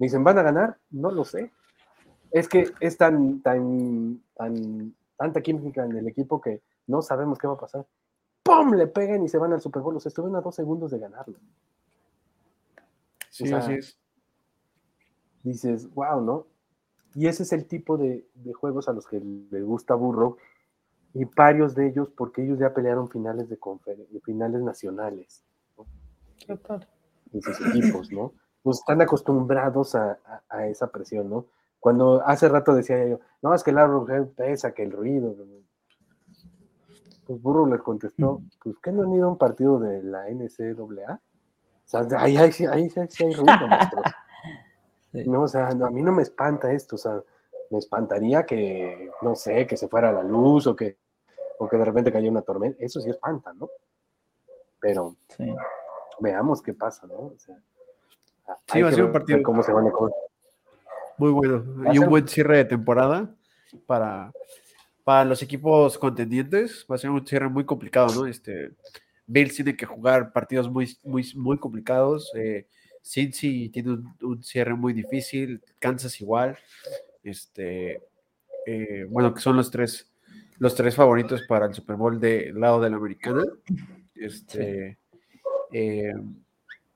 Me 0.00 0.06
dicen, 0.06 0.24
¿van 0.24 0.38
a 0.38 0.42
ganar? 0.42 0.78
No 0.90 1.12
lo 1.12 1.24
sé. 1.24 1.52
Es 2.32 2.48
que 2.48 2.72
es 2.80 2.96
tan, 2.96 3.40
tan, 3.40 4.20
tan, 4.34 4.96
tanta 5.16 5.40
química 5.42 5.84
en 5.84 5.96
el 5.96 6.08
equipo 6.08 6.40
que 6.40 6.60
no 6.88 7.02
sabemos 7.02 7.38
qué 7.38 7.46
va 7.46 7.54
a 7.54 7.60
pasar. 7.60 7.86
¡Pum! 8.42 8.74
Le 8.74 8.88
pegan 8.88 9.22
y 9.22 9.28
se 9.28 9.38
van 9.38 9.52
al 9.52 9.60
Super 9.60 9.80
Bowl. 9.80 9.94
O 9.94 10.00
sea, 10.00 10.10
estuvieron 10.10 10.34
a 10.34 10.40
dos 10.40 10.56
segundos 10.56 10.90
de 10.90 10.98
ganarlo. 10.98 11.38
Sí, 13.30 13.52
así 13.52 13.74
es. 13.74 13.98
Dices, 15.48 15.92
wow, 15.94 16.20
¿no? 16.20 16.46
Y 17.14 17.26
ese 17.26 17.42
es 17.42 17.52
el 17.52 17.66
tipo 17.66 17.96
de, 17.96 18.28
de 18.34 18.52
juegos 18.52 18.88
a 18.88 18.92
los 18.92 19.06
que 19.06 19.20
les 19.20 19.64
gusta 19.64 19.94
Burro 19.94 20.36
y 21.14 21.24
varios 21.24 21.74
de 21.74 21.88
ellos 21.88 22.10
porque 22.16 22.44
ellos 22.44 22.58
ya 22.58 22.74
pelearon 22.74 23.08
finales 23.08 23.48
de 23.48 23.58
finales 24.24 24.62
nacionales. 24.62 25.42
¿no? 25.76 25.86
En 27.32 27.42
sus 27.42 27.60
equipos, 27.66 28.12
¿no? 28.12 28.32
Pues 28.62 28.78
están 28.78 29.00
acostumbrados 29.00 29.94
a, 29.94 30.18
a, 30.48 30.66
esa 30.66 30.88
presión, 30.88 31.30
¿no? 31.30 31.46
Cuando 31.80 32.22
hace 32.26 32.48
rato 32.48 32.74
decía 32.74 33.06
yo, 33.06 33.20
no, 33.42 33.54
es 33.54 33.62
que 33.62 33.70
el 33.70 33.78
árbol 33.78 34.32
pesa, 34.36 34.72
que 34.72 34.82
el 34.82 34.92
ruido. 34.92 35.34
Pues 37.26 37.40
Burro 37.42 37.66
les 37.66 37.80
contestó, 37.82 38.42
pues 38.62 38.76
¿qué 38.82 38.90
no 38.90 39.02
han 39.02 39.12
ido 39.12 39.26
a 39.26 39.32
un 39.32 39.38
partido 39.38 39.78
de 39.78 40.02
la 40.02 40.28
NCAA? 40.28 41.14
O 41.14 41.20
sea, 41.84 42.06
ahí, 42.18 42.36
ahí, 42.36 42.50
ahí, 42.70 42.90
sí 42.90 43.24
hay 43.24 43.34
ruido, 43.34 43.66
maestro. 45.26 45.32
No, 45.32 45.42
o 45.42 45.48
sea, 45.48 45.68
a 45.68 45.90
mí 45.90 46.02
no 46.02 46.12
me 46.12 46.22
espanta 46.22 46.72
esto, 46.72 46.96
o 46.96 46.98
sea, 46.98 47.22
me 47.70 47.78
espantaría 47.78 48.44
que, 48.44 49.10
no 49.22 49.34
sé, 49.34 49.66
que 49.66 49.76
se 49.76 49.88
fuera 49.88 50.12
la 50.12 50.22
luz 50.22 50.66
o 50.66 50.74
que, 50.74 50.96
o 51.58 51.68
que 51.68 51.76
de 51.76 51.84
repente 51.84 52.12
cayera 52.12 52.30
una 52.30 52.42
tormenta. 52.42 52.82
Eso 52.82 53.00
sí 53.00 53.10
espanta, 53.10 53.52
¿no? 53.52 53.68
Pero 54.80 55.16
veamos 56.20 56.62
qué 56.62 56.72
pasa, 56.72 57.06
¿no? 57.06 57.14
O 57.14 57.34
sea, 57.36 57.56
sí, 58.72 58.82
va 58.82 58.88
a 58.88 58.92
ser 58.92 59.04
un 59.04 59.12
partido. 59.12 59.42
Cómo 59.42 59.62
se 59.62 59.72
van 59.72 59.86
a 59.86 59.92
Muy 61.18 61.30
bueno. 61.30 61.92
Y 61.92 61.98
un 61.98 62.08
buen 62.08 62.26
cierre 62.28 62.58
de 62.58 62.64
temporada 62.64 63.34
para, 63.86 64.32
para 65.04 65.24
los 65.24 65.42
equipos 65.42 65.98
contendientes. 65.98 66.86
Va 66.90 66.94
a 66.94 66.98
ser 66.98 67.10
un 67.10 67.26
cierre 67.26 67.48
muy 67.48 67.64
complicado, 67.64 68.14
¿no? 68.14 68.26
Este, 68.26 68.72
Bills 69.26 69.56
tiene 69.56 69.76
que 69.76 69.86
jugar 69.86 70.32
partidos 70.32 70.70
muy, 70.70 70.96
muy, 71.02 71.30
muy 71.34 71.58
complicados. 71.58 72.32
Eh, 72.34 72.66
Cincy 73.08 73.70
tiene 73.70 73.92
un, 73.92 74.14
un, 74.22 74.44
cierre 74.44 74.74
muy 74.74 74.92
difícil. 74.92 75.62
Kansas 75.78 76.20
igual. 76.20 76.58
Este, 77.22 78.02
eh, 78.66 79.06
bueno, 79.08 79.32
que 79.32 79.40
son 79.40 79.56
los 79.56 79.70
tres, 79.70 80.12
los 80.58 80.74
tres 80.74 80.94
favoritos 80.94 81.42
para 81.48 81.66
el 81.66 81.74
Super 81.74 81.96
Bowl 81.96 82.20
del 82.20 82.60
lado 82.60 82.80
de 82.80 82.90
la 82.90 82.96
americana. 82.96 83.44
Este, 84.14 84.98
eh, 85.72 86.12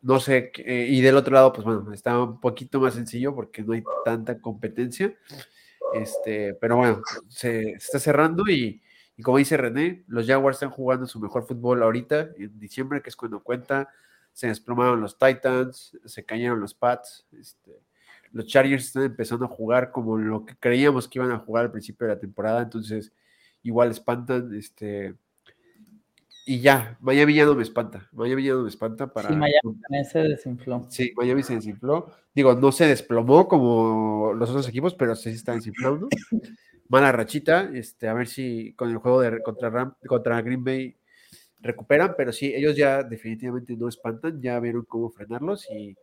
no 0.03 0.21
sé, 0.21 0.53
eh, 0.59 0.87
y 0.91 1.01
del 1.01 1.17
otro 1.17 1.33
lado, 1.33 1.53
pues 1.53 1.65
bueno, 1.65 1.91
está 1.95 2.21
un 2.23 2.41
poquito 2.41 2.79
más 2.79 2.95
sencillo 2.95 3.35
porque 3.35 3.63
no 3.63 3.73
hay 3.73 3.83
tanta 4.05 4.39
competencia. 4.39 5.15
Este, 5.95 6.53
pero 6.55 6.77
bueno, 6.77 7.03
se, 7.29 7.71
está 7.71 7.99
cerrando 7.99 8.45
y, 8.49 8.83
y, 9.17 9.23
como 9.23 9.39
dice 9.39 9.57
René, 9.57 10.05
los 10.09 10.27
Jaguars 10.27 10.57
están 10.57 10.71
jugando 10.71 11.07
su 11.07 11.21
mejor 11.21 11.47
fútbol 11.47 11.83
ahorita, 11.83 12.31
en 12.37 12.59
diciembre, 12.59 13.01
que 13.01 13.09
es 13.09 13.17
cuando 13.17 13.43
cuenta. 13.43 13.89
Se 14.33 14.49
desplomaron 14.49 15.01
los 15.01 15.19
Titans, 15.19 15.97
se 16.05 16.25
cayeron 16.25 16.61
los 16.61 16.75
Pats. 16.75 17.27
Este, 17.33 17.83
los 18.33 18.47
Chargers 18.47 18.87
están 18.87 19.05
empezando 19.05 19.45
a 19.45 19.49
jugar 19.49 19.93
como 19.93 20.17
lo 20.17 20.45
que 20.45 20.57
creíamos 20.57 21.09
que 21.09 21.19
iban 21.19 21.31
a 21.33 21.39
jugar 21.39 21.67
al 21.67 21.71
principio 21.71 22.07
de 22.07 22.15
la 22.15 22.21
temporada, 22.21 22.63
entonces 22.63 23.13
igual 23.63 23.91
espantan, 23.91 24.55
este, 24.55 25.15
y 26.45 26.61
ya, 26.61 26.97
Miami 27.01 27.35
ya 27.35 27.45
no 27.45 27.55
me 27.55 27.63
espanta, 27.63 28.09
Miami 28.13 28.45
ya 28.45 28.55
no 28.55 28.63
me 28.63 28.69
espanta 28.69 29.13
para... 29.13 29.29
Sí, 29.29 29.37
Miami 29.37 30.05
se 30.11 30.19
desinfló. 30.21 30.87
Sí, 30.89 31.13
Miami 31.17 31.43
se 31.43 31.55
desinfló, 31.55 32.11
digo, 32.35 32.55
no 32.55 32.73
se 32.73 32.87
desplomó 32.87 33.47
como 33.47 34.33
los 34.35 34.51
otros 34.51 34.69
equipos, 34.69 34.95
pero 34.95 35.15
sí 35.15 35.31
está 35.31 35.55
desinflando. 35.55 36.09
Mala 36.89 37.13
rachita, 37.13 37.71
este, 37.73 38.09
a 38.09 38.15
ver 38.15 38.27
si 38.27 38.75
con 38.75 38.91
el 38.91 38.97
juego 38.97 39.21
de 39.21 39.43
contra, 39.43 39.71
Ram, 39.71 39.95
contra 40.07 40.43
Green 40.43 40.65
Bay 40.65 40.97
recuperan, 41.63 42.15
pero 42.17 42.33
sí, 42.33 42.53
ellos 42.55 42.77
ya 42.77 43.03
definitivamente 43.03 43.77
no 43.77 43.89
espantan, 43.89 44.43
ya 44.43 44.61
vieron 44.61 44.85
cómo 44.85 45.11
frenarlos 45.11 45.71
y 45.71 45.97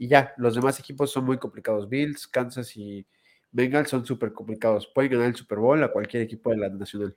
y 0.00 0.08
ya, 0.08 0.32
los 0.38 0.54
demás 0.54 0.80
equipos 0.80 1.12
son 1.12 1.26
muy 1.26 1.36
complicados. 1.36 1.86
Bills, 1.86 2.26
Kansas 2.26 2.74
y 2.74 3.06
Bengals 3.52 3.90
son 3.90 4.06
súper 4.06 4.32
complicados. 4.32 4.90
Pueden 4.94 5.12
ganar 5.12 5.26
el 5.26 5.34
Super 5.34 5.58
Bowl 5.58 5.84
a 5.84 5.92
cualquier 5.92 6.22
equipo 6.22 6.48
de 6.48 6.56
la 6.56 6.70
Nacional. 6.70 7.14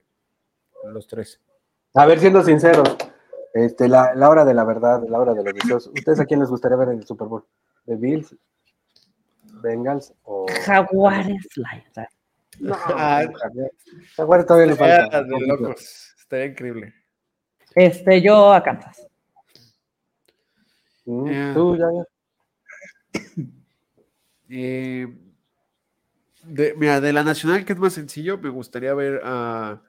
Los 0.92 1.08
tres. 1.08 1.40
A 1.94 2.06
ver, 2.06 2.20
siendo 2.20 2.44
sinceros, 2.44 2.98
este, 3.54 3.88
la, 3.88 4.14
la 4.16 4.30
hora 4.30 4.44
de 4.44 4.54
la 4.54 4.66
verdad, 4.66 5.02
la 5.08 5.18
hora 5.18 5.34
de 5.34 5.46
los 5.46 5.54
deseos. 5.54 5.88
¿Ustedes 5.96 6.20
a 6.20 6.26
quién 6.26 6.42
les 6.42 6.50
gustaría 6.50 6.76
ver 6.76 6.90
en 6.90 6.98
el 6.98 7.08
Super 7.08 7.30
Bowl? 7.30 7.46
¿De 7.86 7.96
Bills, 7.96 8.36
Bengals 9.62 10.14
o 10.24 10.46
Jaguares? 10.66 11.48
No, 12.60 12.76
ah, 12.78 13.24
Jaguares 14.18 14.46
todavía 14.46 14.68
le 14.68 14.76
falta. 14.76 15.24
De 15.24 15.48
locos. 15.48 16.16
Estaría 16.20 16.48
increíble. 16.48 16.94
Este, 17.76 18.22
yo 18.22 18.54
a 18.54 18.64
Kansas. 18.64 19.08
¿Tú, 21.06 21.28
ya, 21.78 21.88
ya? 21.92 22.04
Eh, 24.56 25.08
de, 26.44 26.76
mira, 26.78 27.02
de 27.02 27.12
la 27.12 27.24
nacional, 27.24 27.66
que 27.66 27.74
es 27.74 27.80
más 27.80 27.94
sencillo, 27.94 28.38
me 28.38 28.50
gustaría 28.50 28.94
ver 28.94 29.22
a, 29.24 29.82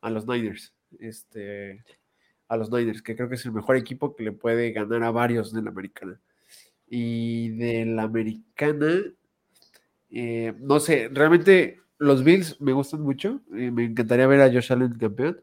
a, 0.00 0.10
los 0.10 0.28
Niners. 0.28 0.72
Este, 1.00 1.82
a 2.46 2.56
los 2.56 2.70
Niners, 2.70 3.02
que 3.02 3.16
creo 3.16 3.28
que 3.28 3.34
es 3.34 3.44
el 3.44 3.52
mejor 3.52 3.76
equipo 3.76 4.14
que 4.14 4.22
le 4.22 4.32
puede 4.32 4.70
ganar 4.70 5.02
a 5.02 5.10
varios 5.10 5.52
de 5.52 5.62
la 5.62 5.70
americana. 5.70 6.20
Y 6.86 7.48
de 7.56 7.86
la 7.86 8.04
americana, 8.04 9.02
eh, 10.10 10.54
no 10.60 10.78
sé, 10.78 11.08
realmente 11.12 11.80
los 11.98 12.22
Bills 12.22 12.60
me 12.60 12.72
gustan 12.72 13.00
mucho. 13.00 13.40
Eh, 13.54 13.70
me 13.70 13.84
encantaría 13.84 14.26
ver 14.26 14.42
a 14.42 14.52
Josh 14.52 14.72
Allen 14.72 14.96
campeón, 14.98 15.40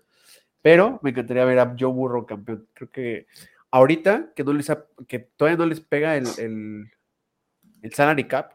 pero 0.61 0.99
me 1.01 1.09
encantaría 1.11 1.45
ver 1.45 1.59
a 1.59 1.75
Joe 1.77 1.91
Burrow 1.91 2.25
campeón. 2.25 2.67
Creo 2.73 2.89
que 2.89 3.27
ahorita 3.71 4.33
que 4.35 4.43
no 4.43 4.53
les 4.53 4.71
que 5.07 5.19
todavía 5.19 5.57
no 5.57 5.65
les 5.65 5.79
pega 5.79 6.17
el, 6.17 6.27
el, 6.37 6.91
el 7.81 7.93
salary 7.93 8.27
cap, 8.27 8.53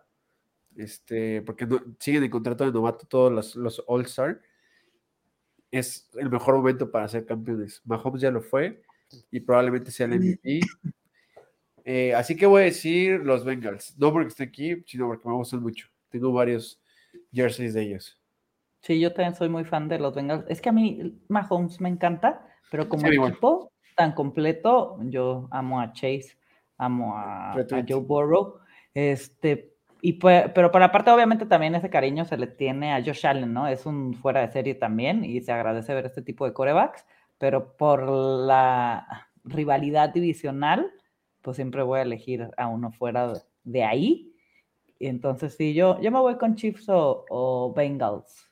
este, 0.77 1.43
porque 1.43 1.67
siguen 1.99 2.25
en 2.25 2.31
contrato 2.31 2.65
de 2.65 2.73
novato 2.73 3.07
todos 3.07 3.33
los, 3.33 3.57
los 3.57 3.83
All-Star, 3.87 4.41
es 5.71 6.09
el 6.15 6.31
mejor 6.31 6.57
momento 6.57 6.91
para 6.91 7.09
ser 7.09 7.27
campeones. 7.27 7.83
Mahomes 7.85 8.21
ya 8.21 8.31
lo 8.31 8.41
fue 8.41 8.83
y 9.31 9.41
probablemente 9.41 9.91
sea 9.91 10.07
el 10.07 10.21
MVP. 10.21 10.61
Eh, 11.85 12.15
así 12.15 12.37
que 12.37 12.47
voy 12.47 12.63
a 12.63 12.65
decir 12.65 13.21
los 13.21 13.45
Bengals, 13.45 13.97
no 13.97 14.13
porque 14.13 14.29
esté 14.29 14.43
aquí, 14.45 14.83
sino 14.87 15.07
porque 15.07 15.29
me 15.29 15.35
gustan 15.35 15.63
mucho. 15.63 15.89
Tengo 16.09 16.33
varios 16.33 16.81
jerseys 17.33 17.75
de 17.75 17.83
ellos. 17.83 18.19
Sí, 18.81 19.01
yo 19.01 19.13
también 19.13 19.35
soy 19.35 19.49
muy 19.49 19.65
fan 19.65 19.89
de 19.89 19.99
los 19.99 20.15
Bengals. 20.15 20.45
Es 20.49 20.61
que 20.61 20.69
a 20.69 20.73
mí 20.73 21.21
Mahomes 21.29 21.81
me 21.81 21.89
encanta, 21.89 22.47
pero 22.71 22.89
como 22.89 23.07
equipo 23.07 23.73
tan 23.97 24.13
completo, 24.13 24.99
yo 25.05 25.49
amo 25.51 25.81
a 25.81 25.93
Chase, 25.93 26.37
amo 26.79 27.17
a, 27.17 27.53
a 27.53 27.85
Joe 27.89 28.01
Burrow. 28.01 28.61
Este, 28.95 29.77
y 30.03 30.15
pues, 30.15 30.51
pero 30.55 30.71
para 30.71 30.87
aparte, 30.87 31.11
obviamente, 31.11 31.47
también 31.47 31.75
ese 31.75 31.91
cariño 31.91 32.25
se 32.25 32.37
le 32.37 32.47
tiene 32.47 32.93
a 32.93 33.03
Josh 33.03 33.27
Allen, 33.27 33.53
¿no? 33.53 33.67
Es 33.67 33.87
un 33.87 34.15
fuera 34.15 34.41
de 34.43 34.53
serie 34.53 34.75
también 34.75 35.25
y 35.25 35.41
se 35.41 35.53
agradece 35.53 35.95
ver 35.95 36.07
este 36.07 36.23
tipo 36.23 36.45
de 36.45 36.53
corebacks, 36.53 37.05
pero 37.39 37.77
por 37.77 38.09
la 38.09 39.29
rivalidad 39.45 40.11
divisional, 40.11 40.93
pues 41.43 41.57
siempre 41.57 41.83
voy 41.83 42.01
a 42.01 42.03
elegir 42.03 42.51
a 42.57 42.69
uno 42.69 42.93
fuera 42.93 43.33
de 43.65 43.85
ahí. 43.85 44.33
Y 44.99 45.09
entonces, 45.09 45.55
sí, 45.55 45.75
yo, 45.75 46.01
yo 46.01 46.11
me 46.11 46.21
voy 46.21 46.37
con 46.37 46.55
Chiefs 46.55 46.89
o, 46.89 47.25
o 47.29 47.73
Bengals, 47.75 48.46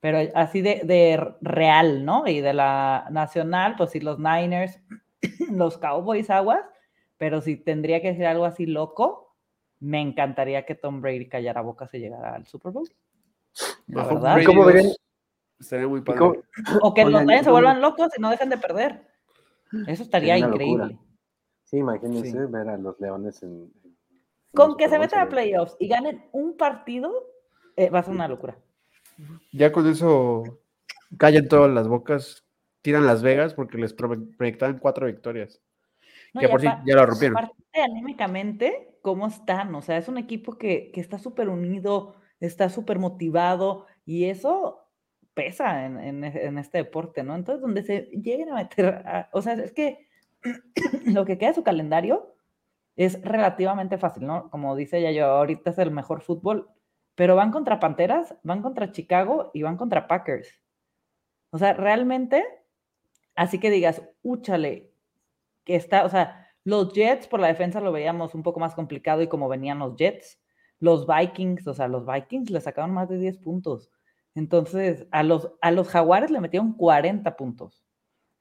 pero 0.00 0.18
así 0.34 0.60
de, 0.60 0.82
de, 0.84 1.34
real, 1.40 2.04
¿no? 2.04 2.26
Y 2.26 2.40
de 2.40 2.52
la 2.52 3.08
nacional, 3.10 3.74
pues 3.76 3.90
sí, 3.90 4.00
los 4.00 4.18
Niners, 4.18 4.80
los 5.50 5.78
Cowboys 5.78 6.30
aguas, 6.30 6.60
pero 7.16 7.40
si 7.40 7.56
tendría 7.56 8.00
que 8.00 8.08
decir 8.08 8.26
algo 8.26 8.44
así 8.44 8.66
loco, 8.66 9.34
me 9.80 10.00
encantaría 10.00 10.64
que 10.64 10.74
Tom 10.74 11.00
Brady 11.00 11.28
callara 11.28 11.60
boca 11.60 11.88
y 11.92 11.98
llegara 11.98 12.34
al 12.34 12.46
Super 12.46 12.72
Bowl. 12.72 12.88
La 13.86 14.04
verdad. 14.04 14.40
¿Cómo 14.44 14.68
Estaría 15.58 15.88
muy 15.88 16.02
padre. 16.02 16.40
O 16.82 16.94
que 16.94 17.04
los 17.04 17.24
Lions 17.24 17.44
se 17.44 17.50
vuelvan 17.50 17.80
locos 17.80 18.10
y 18.16 18.20
no 18.20 18.30
dejen 18.30 18.48
de 18.48 18.58
perder. 18.58 19.04
Eso 19.88 20.04
estaría 20.04 20.38
increíble. 20.38 20.98
Sí, 21.64 21.78
imagínense 21.78 22.46
ver 22.46 22.68
a 22.68 22.78
los 22.78 22.98
Leones 23.00 23.42
en. 23.42 23.72
Con 24.54 24.76
que 24.76 24.88
se 24.88 24.98
metan 24.98 25.26
a 25.26 25.28
playoffs 25.28 25.76
y 25.78 25.88
ganen 25.88 26.24
un 26.32 26.56
partido, 26.56 27.12
eh, 27.76 27.90
va 27.90 27.98
a 27.98 28.02
ser 28.02 28.14
una 28.14 28.28
locura. 28.28 28.56
Ya 29.52 29.72
con 29.72 29.86
eso 29.88 30.60
callan 31.16 31.48
todas 31.48 31.70
las 31.70 31.88
bocas, 31.88 32.44
tiran 32.82 33.06
Las 33.06 33.22
Vegas 33.22 33.54
porque 33.54 33.78
les 33.78 33.92
proyectaban 33.92 34.78
cuatro 34.78 35.06
victorias. 35.06 35.60
que 36.38 36.48
por 36.48 36.60
sí 36.60 36.68
ya 36.86 36.94
lo 36.94 37.06
rompieron. 37.06 37.38
anímicamente, 37.72 38.98
cómo 39.02 39.26
están. 39.26 39.74
O 39.74 39.82
sea, 39.82 39.96
es 39.96 40.08
un 40.08 40.18
equipo 40.18 40.58
que, 40.58 40.90
que 40.92 41.00
está 41.00 41.18
súper 41.18 41.48
unido, 41.48 42.16
está 42.40 42.68
súper 42.68 42.98
motivado 42.98 43.86
y 44.04 44.24
eso 44.24 44.84
pesa 45.34 45.86
en, 45.86 45.98
en, 45.98 46.24
en, 46.24 46.58
este 46.58 46.78
deporte, 46.78 47.22
¿no? 47.22 47.36
Entonces, 47.36 47.62
donde 47.62 47.82
se 47.84 48.10
lleguen 48.10 48.50
a 48.50 48.56
meter, 48.56 49.04
o 49.32 49.40
sea, 49.40 49.54
es 49.54 49.72
que 49.72 50.08
lo 51.06 51.24
que 51.24 51.38
queda 51.38 51.50
de 51.50 51.54
su 51.54 51.62
calendario 51.62 52.34
es 52.96 53.22
relativamente 53.22 53.98
fácil, 53.98 54.26
¿no? 54.26 54.50
Como 54.50 54.74
dice 54.74 54.98
ella, 54.98 55.12
yo 55.12 55.26
ahorita 55.26 55.70
es 55.70 55.78
el 55.78 55.92
mejor 55.92 56.22
fútbol, 56.22 56.68
pero 57.18 57.34
van 57.34 57.50
contra 57.50 57.80
Panteras, 57.80 58.36
van 58.44 58.62
contra 58.62 58.92
Chicago 58.92 59.50
y 59.52 59.64
van 59.64 59.76
contra 59.76 60.06
Packers. 60.06 60.62
O 61.50 61.58
sea, 61.58 61.72
realmente, 61.72 62.44
así 63.34 63.58
que 63.58 63.72
digas, 63.72 64.02
úchale, 64.22 64.92
que 65.64 65.74
está, 65.74 66.04
o 66.04 66.08
sea, 66.10 66.46
los 66.62 66.92
Jets 66.92 67.26
por 67.26 67.40
la 67.40 67.48
defensa 67.48 67.80
lo 67.80 67.90
veíamos 67.90 68.36
un 68.36 68.44
poco 68.44 68.60
más 68.60 68.76
complicado 68.76 69.20
y 69.20 69.26
como 69.26 69.48
venían 69.48 69.80
los 69.80 69.96
Jets, 69.96 70.40
los 70.78 71.08
Vikings, 71.08 71.66
o 71.66 71.74
sea, 71.74 71.88
los 71.88 72.06
Vikings 72.06 72.50
le 72.50 72.60
sacaron 72.60 72.92
más 72.92 73.08
de 73.08 73.18
10 73.18 73.38
puntos. 73.38 73.90
Entonces, 74.36 75.08
a 75.10 75.24
los, 75.24 75.50
a 75.60 75.72
los 75.72 75.88
Jaguares 75.88 76.30
le 76.30 76.40
metieron 76.40 76.74
40 76.74 77.36
puntos. 77.36 77.84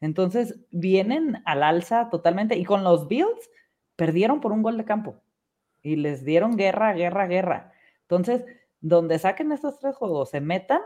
Entonces, 0.02 0.60
vienen 0.70 1.42
al 1.46 1.64
alza 1.64 2.12
totalmente. 2.12 2.56
Y 2.56 2.64
con 2.64 2.84
los 2.84 3.08
Bills, 3.08 3.50
perdieron 3.96 4.40
por 4.40 4.52
un 4.52 4.62
gol 4.62 4.78
de 4.78 4.86
campo. 4.86 5.20
Y 5.82 5.96
les 5.96 6.24
dieron 6.24 6.58
guerra, 6.58 6.94
guerra, 6.94 7.26
guerra. 7.26 7.72
Entonces, 8.04 8.46
donde 8.82 9.20
saquen 9.20 9.52
estos 9.52 9.80
tres 9.80 9.96
juegos, 9.96 10.30
se 10.30 10.42
metan, 10.42 10.82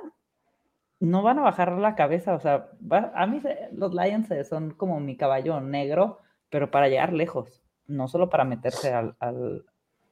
no 0.99 1.23
van 1.23 1.39
a 1.39 1.43
bajar 1.43 1.73
la 1.73 1.95
cabeza. 1.95 2.35
O 2.35 2.39
sea, 2.39 2.69
a 3.13 3.27
mí 3.27 3.41
los 3.71 3.93
Lions 3.93 4.29
son 4.47 4.71
como 4.71 4.99
mi 4.99 5.17
caballo 5.17 5.59
negro, 5.61 6.19
pero 6.49 6.71
para 6.71 6.89
llegar 6.89 7.13
lejos, 7.13 7.63
no 7.87 8.07
solo 8.07 8.29
para 8.29 8.45
meterse 8.45 8.93
al, 8.93 9.15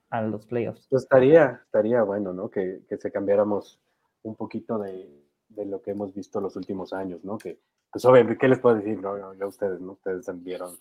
a 0.09 0.21
los 0.21 0.45
playoffs. 0.45 0.87
Pues 0.89 1.03
estaría, 1.03 1.61
estaría 1.65 2.03
bueno, 2.03 2.33
¿no? 2.33 2.49
Que, 2.49 2.81
que 2.87 2.97
se 2.97 3.11
cambiáramos 3.11 3.79
un 4.23 4.35
poquito 4.35 4.79
de, 4.79 5.09
de, 5.49 5.65
lo 5.65 5.81
que 5.81 5.91
hemos 5.91 6.13
visto 6.13 6.41
los 6.41 6.55
últimos 6.55 6.93
años, 6.93 7.23
¿no? 7.23 7.37
Que, 7.37 7.59
pues 7.91 8.03
obviamente, 8.05 8.39
¿qué 8.39 8.47
les 8.47 8.59
puedo 8.59 8.75
decir? 8.75 8.99
No, 8.99 9.33
ya 9.33 9.45
ustedes, 9.45 9.79
¿no? 9.79 9.93
Ustedes 9.93 10.25
vieron 10.43 10.77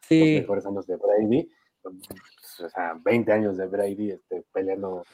sí. 0.00 0.34
los 0.34 0.42
mejores 0.42 0.66
años 0.66 0.86
de 0.86 0.96
Brady, 0.96 1.50
o 1.84 2.68
sea, 2.68 2.98
20 3.02 3.32
años 3.32 3.56
de 3.56 3.66
Brady 3.66 4.10
este, 4.12 4.44
peleando 4.52 5.04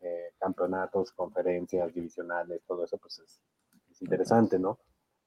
eh, 0.00 0.32
campeonatos, 0.38 1.12
conferencias, 1.12 1.94
divisionales, 1.94 2.62
todo 2.66 2.84
eso, 2.84 2.98
pues 2.98 3.18
es, 3.18 3.40
es 3.90 4.02
interesante, 4.02 4.58
¿no? 4.58 4.78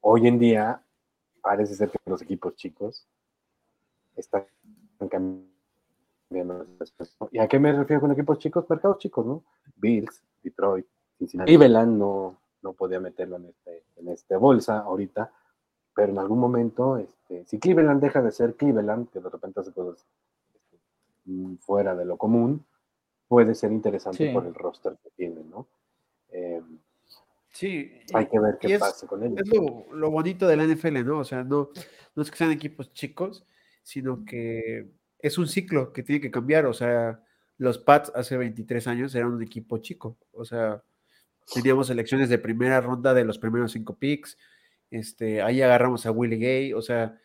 Hoy 0.01 0.28
en 0.28 0.39
día 0.39 0.84
parece 1.41 1.76
ser 1.76 1.89
que 1.89 1.97
los 2.05 2.22
equipos 2.22 2.55
chicos 2.55 3.07
están 4.15 4.45
cambiando 5.09 5.49
¿Y 7.32 7.39
a 7.39 7.47
qué 7.47 7.59
me 7.59 7.72
refiero 7.74 8.01
con 8.01 8.11
equipos 8.11 8.38
chicos? 8.38 8.70
Mercados 8.70 8.99
chicos, 8.99 9.26
¿no? 9.26 9.43
Bills, 9.76 10.22
Detroit, 10.43 10.86
Cincinnati. 11.17 11.55
Cleveland 11.55 11.97
no, 11.97 12.38
no 12.61 12.74
podía 12.74 12.99
meterlo 12.99 13.38
en 13.38 13.45
este, 13.45 13.84
en 13.97 14.09
este 14.09 14.36
bolsa 14.36 14.80
ahorita, 14.80 15.32
pero 15.95 16.11
en 16.11 16.20
algún 16.20 16.39
momento, 16.39 16.97
este, 16.97 17.45
si 17.45 17.59
Cleveland 17.59 18.01
deja 18.01 18.22
de 18.22 18.32
ser 18.32 18.55
Cleveland, 18.55 19.09
que 19.09 19.20
de 19.20 19.30
repente 19.30 19.59
hace 19.59 19.72
cosas 19.74 20.05
este, 20.53 20.78
mm, 21.26 21.55
fuera 21.57 21.95
de 21.95 22.05
lo 22.05 22.17
común, 22.17 22.63
puede 23.30 23.55
ser 23.55 23.71
interesante 23.71 24.34
por 24.34 24.45
el 24.45 24.55
roster 24.55 24.97
que 25.01 25.11
tiene, 25.11 25.43
¿no? 25.43 25.67
Eh, 26.32 26.61
sí. 27.53 27.91
Hay 28.13 28.25
que 28.25 28.39
ver 28.39 28.57
qué 28.59 28.77
pasa 28.77 29.07
con 29.07 29.23
ellos. 29.23 29.39
Es 29.39 29.47
lo, 29.47 29.86
lo, 29.93 30.11
bonito 30.11 30.47
de 30.47 30.57
la 30.57 30.65
NFL, 30.65 31.05
¿no? 31.05 31.19
O 31.19 31.23
sea, 31.23 31.43
no, 31.43 31.69
no 32.15 32.23
es 32.23 32.32
que 32.32 32.38
sean 32.38 32.51
equipos 32.51 32.91
chicos, 32.91 33.45
sino 33.84 34.25
que 34.25 34.89
es 35.19 35.38
un 35.38 35.47
ciclo 35.47 35.93
que 35.93 36.01
tiene 36.01 36.19
que 36.19 36.32
cambiar. 36.32 36.65
O 36.65 36.73
sea, 36.73 37.23
los 37.57 37.77
Pats 37.77 38.11
hace 38.15 38.36
23 38.36 38.88
años 38.88 39.13
eran 39.13 39.32
un 39.32 39.43
equipo 39.43 39.77
chico. 39.77 40.17
O 40.32 40.43
sea, 40.43 40.84
teníamos 41.53 41.91
elecciones 41.91 42.30
de 42.30 42.39
primera 42.39 42.82
ronda 42.82 43.13
de 43.13 43.25
los 43.25 43.38
primeros 43.38 43.73
cinco 43.73 43.95
picks. 43.95 44.39
Este, 44.89 45.43
ahí 45.43 45.61
agarramos 45.61 46.05
a 46.07 46.11
Willie 46.11 46.39
Gay. 46.39 46.73
O 46.73 46.82
sea, 46.82 47.19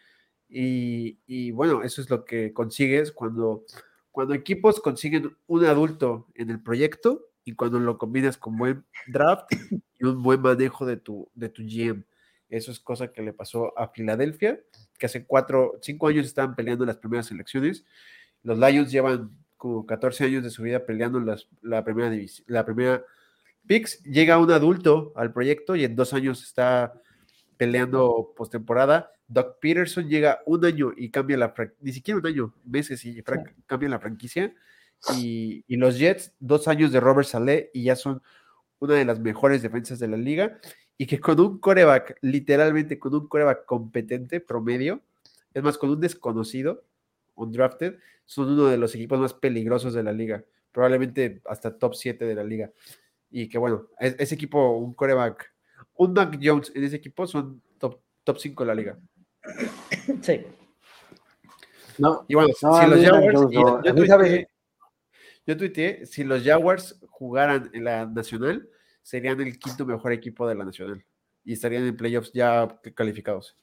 y, 0.50 1.18
y, 1.26 1.50
bueno, 1.50 1.82
eso 1.82 2.02
es 2.02 2.10
lo 2.10 2.26
que 2.26 2.52
consigues 2.52 3.10
cuando, 3.10 3.64
cuando 4.14 4.32
equipos 4.34 4.78
consiguen 4.78 5.36
un 5.48 5.64
adulto 5.64 6.28
en 6.36 6.48
el 6.48 6.62
proyecto 6.62 7.32
y 7.44 7.54
cuando 7.54 7.80
lo 7.80 7.98
combinas 7.98 8.38
con 8.38 8.56
buen 8.56 8.84
draft 9.08 9.50
y 9.98 10.04
un 10.04 10.22
buen 10.22 10.40
manejo 10.40 10.86
de 10.86 10.96
tu, 10.96 11.28
de 11.34 11.48
tu 11.48 11.62
GM. 11.62 12.04
Eso 12.48 12.70
es 12.70 12.78
cosa 12.78 13.08
que 13.08 13.22
le 13.22 13.32
pasó 13.32 13.76
a 13.76 13.88
Filadelfia, 13.88 14.60
que 15.00 15.06
hace 15.06 15.26
cuatro, 15.26 15.80
cinco 15.82 16.06
años 16.06 16.26
estaban 16.26 16.54
peleando 16.54 16.86
las 16.86 16.98
primeras 16.98 17.28
elecciones. 17.32 17.84
Los 18.44 18.56
Lions 18.56 18.92
llevan 18.92 19.36
como 19.56 19.84
14 19.84 20.26
años 20.26 20.44
de 20.44 20.50
su 20.50 20.62
vida 20.62 20.86
peleando 20.86 21.18
las, 21.18 21.48
la 21.60 21.82
primera 21.82 22.08
división, 22.08 22.44
la 22.46 22.64
primera 22.64 23.02
picks. 23.66 24.00
Llega 24.04 24.38
un 24.38 24.52
adulto 24.52 25.12
al 25.16 25.32
proyecto 25.32 25.74
y 25.74 25.82
en 25.82 25.96
dos 25.96 26.14
años 26.14 26.40
está 26.44 27.02
peleando 27.56 28.32
postemporada. 28.36 29.10
Doc 29.26 29.58
Peterson 29.60 30.08
llega 30.08 30.40
un 30.46 30.64
año 30.64 30.92
y 30.96 31.10
cambia 31.10 31.36
la 31.36 31.54
ni 31.80 31.92
siquiera 31.92 32.18
un 32.18 32.26
año, 32.26 32.54
meses 32.64 33.04
y 33.04 33.22
cambia 33.66 33.88
la 33.88 33.98
franquicia. 33.98 34.54
Y, 35.18 35.64
y, 35.66 35.76
los 35.76 35.98
Jets, 35.98 36.32
dos 36.40 36.66
años 36.66 36.90
de 36.92 37.00
Robert 37.00 37.28
Saleh 37.28 37.70
y 37.74 37.84
ya 37.84 37.96
son 37.96 38.22
una 38.78 38.94
de 38.94 39.04
las 39.04 39.20
mejores 39.20 39.60
defensas 39.60 39.98
de 39.98 40.08
la 40.08 40.16
liga 40.16 40.58
y 40.96 41.06
que 41.06 41.20
con 41.20 41.38
un 41.40 41.58
coreback, 41.58 42.18
literalmente 42.22 42.98
con 42.98 43.14
un 43.14 43.26
coreback 43.26 43.66
competente, 43.66 44.40
promedio, 44.40 45.02
es 45.52 45.62
más, 45.62 45.78
con 45.78 45.90
un 45.90 46.00
desconocido, 46.00 46.84
un 47.34 47.52
drafted, 47.52 47.98
son 48.24 48.50
uno 48.50 48.66
de 48.66 48.76
los 48.76 48.94
equipos 48.94 49.18
más 49.18 49.34
peligrosos 49.34 49.94
de 49.94 50.02
la 50.02 50.12
liga, 50.12 50.44
probablemente 50.72 51.42
hasta 51.46 51.76
top 51.76 51.94
7 51.94 52.24
de 52.24 52.34
la 52.34 52.44
liga. 52.44 52.72
Y 53.30 53.48
que 53.48 53.58
bueno, 53.58 53.88
ese 53.98 54.34
equipo, 54.34 54.76
un 54.78 54.94
coreback, 54.94 55.52
un 55.94 56.14
Doug 56.14 56.38
Jones 56.42 56.72
en 56.74 56.84
ese 56.84 56.96
equipo 56.96 57.26
son 57.26 57.60
top, 57.78 58.00
top 58.22 58.38
5 58.38 58.62
de 58.62 58.66
la 58.66 58.74
liga. 58.74 58.98
Sí. 60.22 60.46
No, 61.98 62.24
y 62.28 62.34
bueno, 62.34 62.48
si 62.54 62.66
los 62.66 63.04
Jaguars, 63.04 63.40
yo, 63.52 63.94
tuiteé, 63.94 64.48
yo 65.46 65.56
tuiteé, 65.56 66.06
si 66.06 66.24
los 66.24 66.42
Jaguars 66.42 66.98
jugaran 67.08 67.70
en 67.72 67.84
la 67.84 68.06
nacional, 68.06 68.68
serían 69.02 69.40
el 69.40 69.58
quinto 69.58 69.86
mejor 69.86 70.12
equipo 70.12 70.48
de 70.48 70.54
la 70.54 70.64
Nacional 70.64 71.04
y 71.44 71.52
estarían 71.52 71.84
en 71.84 71.96
playoffs 71.96 72.32
ya 72.32 72.80
calificados. 72.94 73.56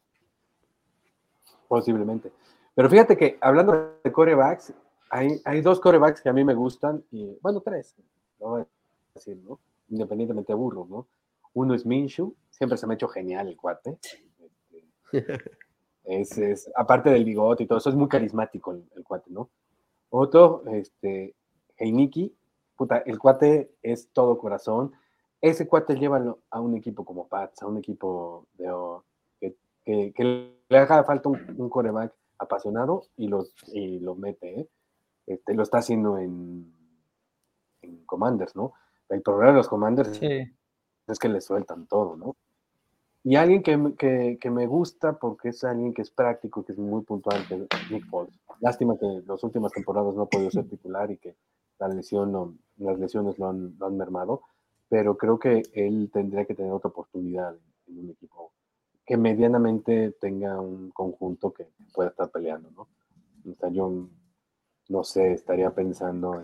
Posiblemente. 1.68 2.32
Pero 2.76 2.90
fíjate 2.90 3.18
que 3.18 3.38
hablando 3.42 4.00
de 4.04 4.12
corebacks, 4.12 4.74
hay, 5.10 5.42
hay 5.44 5.62
dos 5.62 5.80
corebacks 5.80 6.22
que 6.22 6.30
a 6.30 6.34
mí 6.34 6.44
me 6.44 6.54
gustan, 6.54 7.04
y 7.12 7.38
bueno, 7.42 7.62
tres, 7.62 7.96
¿no? 8.40 8.66
Decir, 9.14 9.38
¿no? 9.44 9.60
independientemente 9.92 10.54
de 10.54 10.58
burro, 10.58 10.88
¿no? 10.90 11.08
Uno 11.54 11.74
es 11.76 11.86
Minshu, 11.86 12.36
siempre 12.50 12.78
se 12.78 12.88
me 12.88 12.94
ha 12.94 12.96
hecho 12.96 13.10
genial 13.10 13.48
el 13.50 13.58
cuate. 13.58 14.00
Es, 16.04 16.38
es, 16.38 16.72
aparte 16.76 17.10
del 17.10 17.26
bigote 17.26 17.64
y 17.64 17.68
todo 17.68 17.78
eso, 17.78 17.90
es 17.90 17.96
muy 17.96 18.08
carismático 18.08 18.72
el, 18.72 18.84
el 18.96 19.04
cuate, 19.04 19.30
¿no? 19.30 19.50
Otro, 20.10 20.64
este, 20.72 21.36
Heiniki, 21.78 22.36
puta, 22.76 22.98
el 23.06 23.20
cuate 23.20 23.72
es 23.82 24.10
todo 24.12 24.38
corazón, 24.38 24.94
ese 25.42 25.68
cuate 25.68 25.96
lleva 25.96 26.36
a 26.50 26.60
un 26.60 26.76
equipo 26.76 27.04
como 27.04 27.28
Pats, 27.28 27.64
a 27.64 27.68
un 27.68 27.78
equipo 27.78 28.46
de, 28.54 28.72
que, 29.40 30.14
que, 30.14 30.54
le 30.70 30.78
haga 30.78 31.04
falta 31.04 31.30
un, 31.30 31.70
coreback 31.70 32.14
apasionado 32.38 33.04
y, 33.18 33.28
los, 33.28 33.54
y 33.74 34.00
lo 34.00 34.16
mete, 34.16 34.62
¿eh? 34.62 34.70
este, 35.26 35.54
lo 35.54 35.64
está 35.64 35.80
haciendo 35.80 36.18
en, 36.18 36.72
en, 37.82 38.06
Commanders, 38.06 38.56
¿no? 38.56 38.74
El 39.10 39.22
problema 39.22 39.52
de 39.52 39.58
los 39.58 39.68
Commanders 39.68 40.22
es 40.22 41.20
que 41.20 41.30
le 41.30 41.42
sueltan 41.42 41.88
todo, 41.88 42.16
¿no? 42.16 42.36
Y 43.24 43.36
alguien 43.36 43.62
que, 43.62 43.94
que, 43.98 44.38
que, 44.42 44.50
me 44.50 44.66
gusta 44.66 45.20
porque 45.20 45.50
es 45.50 45.64
alguien 45.64 45.94
que 45.94 46.02
es 46.02 46.10
práctico, 46.10 46.66
que 46.66 46.72
es 46.72 46.78
muy 46.80 47.04
puntual, 47.04 47.46
que 47.48 47.68
Nick 47.92 48.08
Foles. 48.10 48.34
Lástima 48.60 48.98
que 48.98 49.22
las 49.28 49.44
últimas 49.44 49.72
temporadas 49.72 50.16
no 50.16 50.24
ha 50.24 50.30
podido 50.30 50.50
ser 50.50 50.68
titular 50.68 51.12
y 51.12 51.18
que 51.18 51.36
la 51.78 51.88
lesión 51.88 52.32
no, 52.32 52.56
las 52.78 52.98
lesiones 53.00 53.38
lo 53.38 53.50
han, 53.50 53.76
lo 53.78 53.86
han 53.86 53.98
mermado 53.98 54.42
pero 54.92 55.16
creo 55.16 55.40
que 55.40 55.64
él 55.72 56.12
tendría 56.12 56.44
que 56.44 56.54
tener 56.54 56.74
otra 56.74 56.90
oportunidad 56.90 57.56
en, 57.88 57.98
un 57.98 58.10
equipo 58.10 58.52
que 59.06 59.16
medianamente 59.16 60.12
tenga 60.20 60.60
un 60.60 60.92
conjunto 60.92 61.54
que 61.54 61.70
pueda 61.94 62.10
estar 62.10 62.30
peleando, 62.30 62.70
¿no? 62.72 62.82
O 63.50 63.56
sea, 63.56 63.70
yo 63.70 64.10
no 64.90 65.04
sé, 65.06 65.32
estaría 65.32 65.74
pensando 65.74 66.42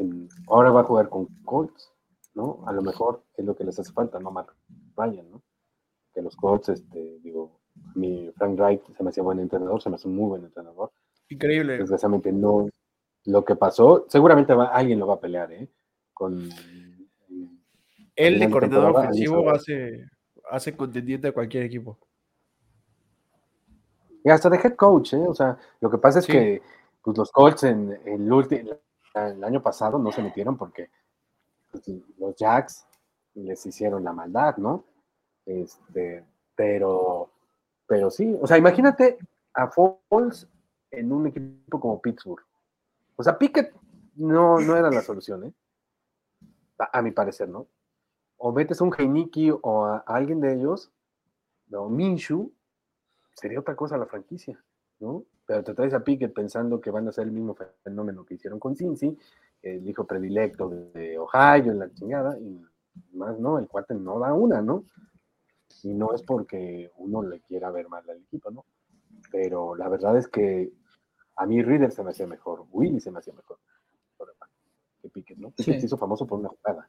en, 0.00 0.28
ahora 0.48 0.72
va 0.72 0.80
a 0.80 0.84
jugar 0.84 1.08
con 1.08 1.26
Colts, 1.44 1.92
¿no? 2.34 2.64
A 2.66 2.72
lo 2.72 2.82
mejor 2.82 3.22
es 3.36 3.44
lo 3.44 3.54
que 3.54 3.62
les 3.62 3.78
hace 3.78 3.92
falta, 3.92 4.18
no 4.18 4.32
Mark 4.32 4.52
Ryan, 5.00 5.30
¿no? 5.30 5.42
Que 6.14 6.22
los 6.22 6.36
Colts, 6.36 6.70
este, 6.70 7.18
digo, 7.22 7.60
mi 7.94 8.30
Frank 8.36 8.58
Wright 8.58 8.82
se 8.96 9.02
me 9.02 9.10
hacía 9.10 9.22
buen 9.22 9.38
entrenador, 9.38 9.80
se 9.80 9.90
me 9.90 9.96
hace 9.96 10.08
un 10.08 10.16
muy 10.16 10.28
buen 10.28 10.44
entrenador. 10.44 10.90
Increíble. 11.28 11.78
Desgraciadamente 11.78 12.32
no, 12.32 12.68
lo 13.24 13.44
que 13.44 13.56
pasó, 13.56 14.06
seguramente 14.08 14.54
va, 14.54 14.66
alguien 14.66 14.98
lo 14.98 15.06
va 15.06 15.14
a 15.14 15.20
pelear, 15.20 15.52
¿eh? 15.52 15.68
Con 16.12 16.48
él 18.16 18.38
de 18.38 18.50
coordinador 18.50 18.96
ofensivo 18.96 19.50
hace, 19.50 20.06
hace 20.50 20.76
contendiente 20.76 21.28
a 21.28 21.32
cualquier 21.32 21.64
equipo. 21.64 21.98
Y 24.22 24.30
hasta 24.30 24.50
de 24.50 24.58
head 24.58 24.74
coach, 24.74 25.14
¿eh? 25.14 25.24
O 25.26 25.34
sea, 25.34 25.56
lo 25.80 25.90
que 25.90 25.98
pasa 25.98 26.18
es 26.18 26.26
que 26.26 26.60
pues, 27.02 27.16
los 27.16 27.30
Colts 27.30 27.64
en, 27.64 27.98
el, 28.04 28.30
último, 28.30 28.72
el 29.14 29.42
año 29.44 29.62
pasado 29.62 29.98
no 29.98 30.12
se 30.12 30.22
metieron 30.22 30.58
porque 30.58 30.90
pues, 31.70 31.82
los 32.18 32.36
Jacks 32.36 32.86
les 33.34 33.64
hicieron 33.66 34.04
la 34.04 34.12
maldad, 34.12 34.56
¿no? 34.56 34.84
Este, 35.46 36.24
pero, 36.54 37.30
pero 37.86 38.10
sí, 38.10 38.36
o 38.40 38.46
sea, 38.46 38.58
imagínate 38.58 39.18
a 39.54 39.68
Foles 39.68 40.48
en 40.90 41.12
un 41.12 41.26
equipo 41.26 41.80
como 41.80 42.00
Pittsburgh. 42.00 42.44
O 43.16 43.22
sea, 43.22 43.38
Pickett 43.38 43.74
no, 44.16 44.60
no 44.60 44.76
era 44.76 44.90
la 44.90 45.02
solución, 45.02 45.44
¿eh? 45.44 45.52
A, 46.78 47.02
mi 47.02 47.10
parecer, 47.10 47.48
¿no? 47.48 47.66
O 48.38 48.52
metes 48.52 48.80
a 48.80 48.84
un 48.84 48.94
Heiniki 48.96 49.50
o 49.50 49.84
a, 49.84 49.98
alguien 49.98 50.40
de 50.40 50.54
ellos, 50.54 50.90
o 51.72 51.88
Minshu, 51.90 52.50
sería 53.34 53.60
otra 53.60 53.76
cosa 53.76 53.98
la 53.98 54.06
franquicia, 54.06 54.58
¿no? 54.98 55.24
Pero 55.44 55.62
te 55.62 55.74
traes 55.74 55.92
a 55.92 56.02
Pickett 56.02 56.32
pensando 56.32 56.80
que 56.80 56.90
van 56.90 57.06
a 57.08 57.12
ser 57.12 57.24
el 57.24 57.32
mismo 57.32 57.54
fenómeno 57.82 58.24
que 58.24 58.34
hicieron 58.34 58.58
con 58.58 58.76
Cincy, 58.76 59.16
el 59.62 59.86
hijo 59.86 60.06
predilecto 60.06 60.70
de 60.70 61.18
Ohio 61.18 61.72
en 61.72 61.78
la 61.78 61.92
chingada, 61.92 62.38
y 62.38 62.64
más 63.12 63.38
no, 63.38 63.58
el 63.58 63.68
cuate 63.68 63.94
no 63.94 64.18
da 64.18 64.32
una, 64.32 64.62
¿no? 64.62 64.84
Y 65.82 65.94
no 65.94 66.14
es 66.14 66.22
porque 66.22 66.90
uno 66.96 67.22
le 67.22 67.40
quiera 67.40 67.70
ver 67.70 67.88
mal 67.88 68.08
al 68.08 68.18
equipo, 68.18 68.50
¿no? 68.50 68.64
Pero 69.30 69.74
la 69.74 69.88
verdad 69.88 70.16
es 70.16 70.28
que 70.28 70.72
a 71.36 71.46
mí 71.46 71.62
Reader 71.62 71.92
se 71.92 72.02
me 72.02 72.10
hacía 72.10 72.26
mejor, 72.26 72.66
Willy 72.70 73.00
se 73.00 73.10
me 73.10 73.18
hacía 73.18 73.34
mejor 73.34 73.58
que 75.00 75.08
Piquet, 75.08 75.38
¿no? 75.38 75.52
se 75.56 75.76
hizo 75.76 75.96
famoso 75.96 76.26
por 76.26 76.38
una 76.38 76.48
jugada. 76.50 76.88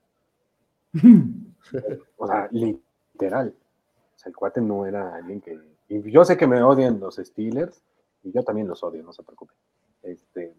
o 2.17 2.27
sea, 2.27 2.49
literal. 2.51 3.55
O 4.15 4.17
sea, 4.17 4.29
el 4.29 4.35
cuate 4.35 4.61
no 4.61 4.85
era 4.85 5.15
alguien 5.15 5.41
que. 5.41 5.59
Y 5.87 6.11
yo 6.11 6.23
sé 6.25 6.37
que 6.37 6.47
me 6.47 6.61
odian 6.61 6.99
los 6.99 7.15
Steelers, 7.15 7.81
y 8.23 8.31
yo 8.31 8.43
también 8.43 8.67
los 8.67 8.83
odio, 8.83 9.03
no 9.03 9.13
se 9.13 9.23
preocupen. 9.23 9.55
Este, 10.03 10.55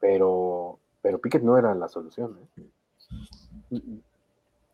pero, 0.00 0.78
pero 1.00 1.20
Piquet 1.20 1.42
no 1.42 1.56
era 1.58 1.74
la 1.74 1.88
solución. 1.88 2.38
¿eh? 2.56 3.80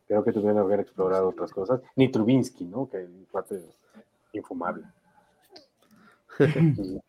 Creo 0.06 0.22
que 0.22 0.32
tuvieron 0.32 0.56
que 0.56 0.62
haber 0.62 0.80
explorado 0.80 1.28
otras 1.28 1.52
cosas. 1.52 1.80
Ni 1.96 2.10
Trubinsky, 2.10 2.64
¿no? 2.64 2.88
Que 2.88 2.98
el 2.98 3.26
cuate 3.30 3.56
es 3.56 3.80
infumable. 4.32 4.84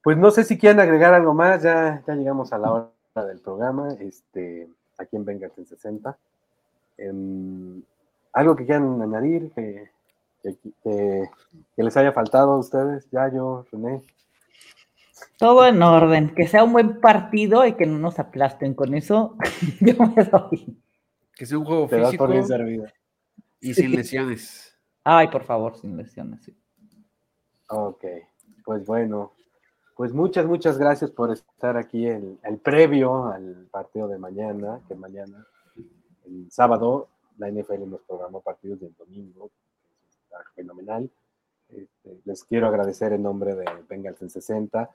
Pues 0.00 0.16
no 0.16 0.30
sé 0.30 0.44
si 0.44 0.56
quieren 0.56 0.80
agregar 0.80 1.12
algo 1.12 1.34
más, 1.34 1.62
ya, 1.62 2.02
ya 2.06 2.14
llegamos 2.14 2.52
a 2.54 2.58
la 2.58 2.72
hora 2.72 3.26
del 3.26 3.40
programa, 3.40 3.88
este, 4.00 4.66
aquí 4.96 5.16
en 5.16 5.24
Vengas 5.26 5.52
en 5.58 5.66
60. 5.66 6.16
¿Algo 8.32 8.56
que 8.56 8.64
quieran 8.64 9.02
añadir 9.02 9.50
que, 9.52 9.90
que, 10.82 11.28
les 11.76 11.96
haya 11.96 12.12
faltado 12.12 12.52
a 12.52 12.58
ustedes? 12.58 13.06
Ya 13.10 13.28
yo, 13.28 13.66
René. 13.70 14.02
Todo 15.36 15.66
en 15.66 15.82
orden, 15.82 16.34
que 16.34 16.46
sea 16.46 16.64
un 16.64 16.72
buen 16.72 17.00
partido 17.00 17.66
y 17.66 17.74
que 17.74 17.84
no 17.84 17.98
nos 17.98 18.18
aplasten. 18.18 18.74
Con 18.74 18.94
eso 18.94 19.36
yo 19.80 19.94
me 20.06 20.24
doy. 20.24 20.78
Que 21.38 21.46
sea 21.46 21.56
un 21.56 21.64
juego 21.64 21.88
físico 21.88 22.28
y 23.60 23.72
sin 23.74 23.92
lesiones. 23.92 24.76
Ay, 25.04 25.28
por 25.28 25.44
favor, 25.44 25.76
sin 25.76 25.96
lesiones. 25.96 26.42
Sí. 26.44 26.56
Ok, 27.68 28.04
pues 28.64 28.84
bueno, 28.84 29.34
pues 29.94 30.12
muchas, 30.12 30.46
muchas 30.46 30.78
gracias 30.78 31.10
por 31.10 31.30
estar 31.30 31.76
aquí 31.76 32.06
en 32.06 32.40
el 32.42 32.58
previo 32.58 33.26
al 33.26 33.68
partido 33.70 34.08
de 34.08 34.18
mañana, 34.18 34.80
que 34.88 34.94
mañana, 34.94 35.46
el 36.26 36.50
sábado, 36.50 37.08
la 37.36 37.50
NFL 37.50 37.88
nos 37.88 38.02
programó 38.02 38.40
partidos 38.40 38.80
del 38.80 38.94
domingo, 38.96 39.50
está 40.24 40.38
fenomenal. 40.54 41.10
Este, 41.68 42.20
les 42.24 42.44
quiero 42.44 42.66
agradecer 42.66 43.12
en 43.12 43.22
nombre 43.22 43.54
de 43.54 43.64
Bengals 43.88 44.22
en 44.22 44.30
60, 44.30 44.90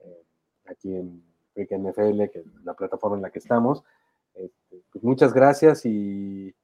eh, 0.00 0.22
aquí 0.66 0.94
en 0.94 1.24
Freak 1.54 1.72
NFL, 1.72 2.30
que 2.30 2.38
es 2.40 2.64
la 2.64 2.74
plataforma 2.74 3.16
en 3.16 3.22
la 3.22 3.30
que 3.30 3.38
estamos. 3.40 3.82
Este, 4.38 4.82
pues 4.92 5.04
muchas 5.04 5.32
gracias 5.32 5.84
y 5.84 6.54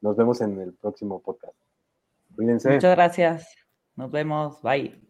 nos 0.00 0.16
vemos 0.16 0.40
en 0.40 0.60
el 0.60 0.74
próximo 0.74 1.22
podcast. 1.22 1.56
Cuídense. 2.36 2.70
Muchas 2.70 2.94
gracias. 2.94 3.48
Nos 3.96 4.10
vemos. 4.10 4.60
Bye. 4.62 5.00